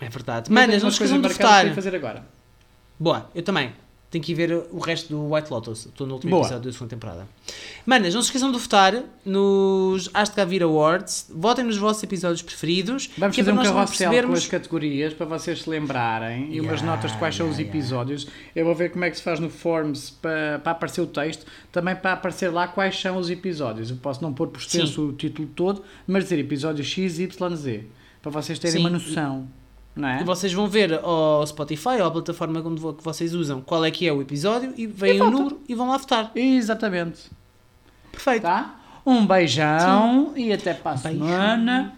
É 0.01 0.09
verdade. 0.09 0.51
Manas, 0.51 0.83
não 0.83 0.91
se 0.91 0.95
esqueçam 0.97 1.21
de 1.21 1.29
votar. 1.29 1.73
fazer 1.73 1.95
agora. 1.95 2.25
Boa, 2.99 3.31
eu 3.35 3.43
também. 3.43 3.73
Tenho 4.11 4.25
que 4.25 4.33
ir 4.33 4.35
ver 4.37 4.65
o 4.73 4.79
resto 4.79 5.11
do 5.11 5.35
White 5.35 5.51
Lotus. 5.53 5.85
Estou 5.85 6.07
no 6.07 6.15
último 6.15 6.31
Boa. 6.31 6.41
episódio 6.43 6.65
da 6.65 6.73
segunda 6.73 6.89
temporada. 6.89 7.29
Manas, 7.85 8.15
não 8.15 8.23
se 8.23 8.29
esqueçam 8.29 8.51
de 8.51 8.59
votar 8.59 9.03
nos 9.23 10.09
Ask 10.15 10.35
de 10.35 10.45
Vir 10.47 10.63
Awards. 10.63 11.27
Votem 11.31 11.63
nos 11.63 11.77
vossos 11.77 12.03
episódios 12.03 12.41
preferidos. 12.41 13.11
Vamos 13.19 13.37
é 13.37 13.41
fazer 13.43 13.53
um 13.53 13.57
nós 13.57 13.67
também 13.67 13.75
carrossel 13.83 14.07
com 14.07 14.11
percebermos- 14.15 14.39
as 14.39 14.47
categorias 14.47 15.13
para 15.13 15.27
vocês 15.27 15.61
se 15.61 15.69
lembrarem 15.69 16.55
e 16.55 16.59
umas 16.59 16.81
Yeah, 16.81 16.87
notas 16.97 17.13
de 17.13 17.19
quais 17.19 17.37
são 17.37 17.51
os 17.51 17.59
yeah, 17.59 17.71
yeah. 17.71 17.79
episódios. 17.79 18.27
Eu 18.57 18.65
vou 18.65 18.75
ver 18.75 18.93
como 18.93 19.05
é 19.05 19.11
que 19.11 19.17
se 19.19 19.23
faz 19.23 19.41
no 19.41 19.51
Forms 19.51 20.09
para, 20.09 20.59
para 20.61 20.73
aparecer 20.73 21.03
o 21.03 21.07
texto, 21.07 21.45
também 21.71 21.95
para 21.95 22.15
aparecer 22.15 22.49
lá 22.49 22.67
quais 22.67 22.99
são 22.99 23.19
os 23.19 23.29
episódios. 23.29 23.91
Eu 23.91 23.97
posso 23.99 24.23
não 24.23 24.33
pôr 24.33 24.49
por 24.49 24.59
extenso 24.59 25.09
o 25.09 25.13
título 25.13 25.47
todo, 25.55 25.83
mas 26.07 26.25
dizer 26.25 26.39
episódio 26.39 26.83
X, 26.83 27.19
Y, 27.19 27.57
Z, 27.57 27.85
para 28.23 28.31
vocês 28.31 28.59
terem 28.59 28.77
Sim, 28.77 28.81
uma 28.81 28.89
noção. 28.91 29.47
Não 29.97 30.09
é? 30.09 30.21
E 30.21 30.25
vocês 30.25 30.53
vão 30.53 30.69
ver 30.69 30.95
ao 31.03 31.45
Spotify 31.47 32.01
ou 32.01 32.07
à 32.07 32.11
plataforma 32.11 32.63
que 32.63 33.03
vocês 33.03 33.35
usam 33.35 33.61
qual 33.61 33.85
é 33.85 33.91
que 33.91 34.07
é 34.07 34.13
o 34.13 34.23
episódio 34.23 34.73
e 34.77 34.87
vem 34.87 35.21
o 35.21 35.31
número 35.31 35.61
e 35.69 35.75
vão 35.75 35.89
lá 35.89 35.97
votar. 35.97 36.31
Exatamente. 36.35 37.31
Perfeito. 38.13 38.43
Tá? 38.43 38.77
Um 39.05 39.27
beijão 39.27 40.33
e 40.37 40.53
até 40.53 40.75
para 40.75 40.93
a 40.93 40.95
Beijão. 40.95 41.27
semana. 41.27 41.95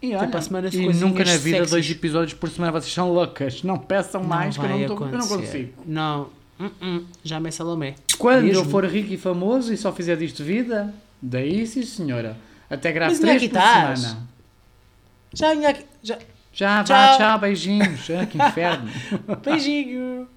E, 0.00 0.14
olha, 0.14 0.28
para 0.28 0.38
a 0.38 0.42
semana, 0.42 0.68
e 0.72 0.86
nunca 0.94 1.24
na 1.24 1.32
vida 1.36 1.56
sexys. 1.58 1.70
dois 1.70 1.90
episódios 1.90 2.34
por 2.38 2.48
semana 2.48 2.70
vocês 2.72 2.92
são 2.94 3.12
loucas. 3.12 3.62
Não 3.64 3.76
peçam 3.76 4.22
mais 4.22 4.56
que 4.56 4.64
eu 4.64 4.68
não, 4.68 4.86
tô- 4.96 5.04
eu 5.06 5.18
não 5.18 5.26
consigo. 5.28 5.72
Não. 5.84 6.28
Hum, 6.60 6.70
hum. 6.80 7.04
Já 7.24 7.40
me 7.40 7.50
Salomé. 7.50 7.94
Quando 8.16 8.44
Mesmo? 8.44 8.62
eu 8.62 8.64
for 8.64 8.84
rico 8.84 9.12
e 9.12 9.16
famoso 9.16 9.72
e 9.72 9.76
só 9.76 9.92
fizer 9.92 10.16
disto 10.16 10.44
vida, 10.44 10.94
daí 11.20 11.66
sim 11.66 11.82
senhora. 11.82 12.36
Até 12.70 12.92
grave 12.92 13.14
onde 13.14 13.22
é 13.24 13.26
três 13.26 13.42
que 13.42 13.48
por 13.48 13.56
estás? 13.58 14.00
semana. 14.00 14.28
Já 15.34 15.54
vinha 15.54 15.68
aqui. 15.70 15.84
Já... 16.58 16.78
Já, 16.78 16.82
vá, 16.82 16.84
Tchau. 16.84 17.18
tchau, 17.18 17.38
beijinhos. 17.38 18.08
Ah, 18.10 18.26
que 18.26 18.36
inferno. 18.36 18.90
Beijinho. 19.44 20.28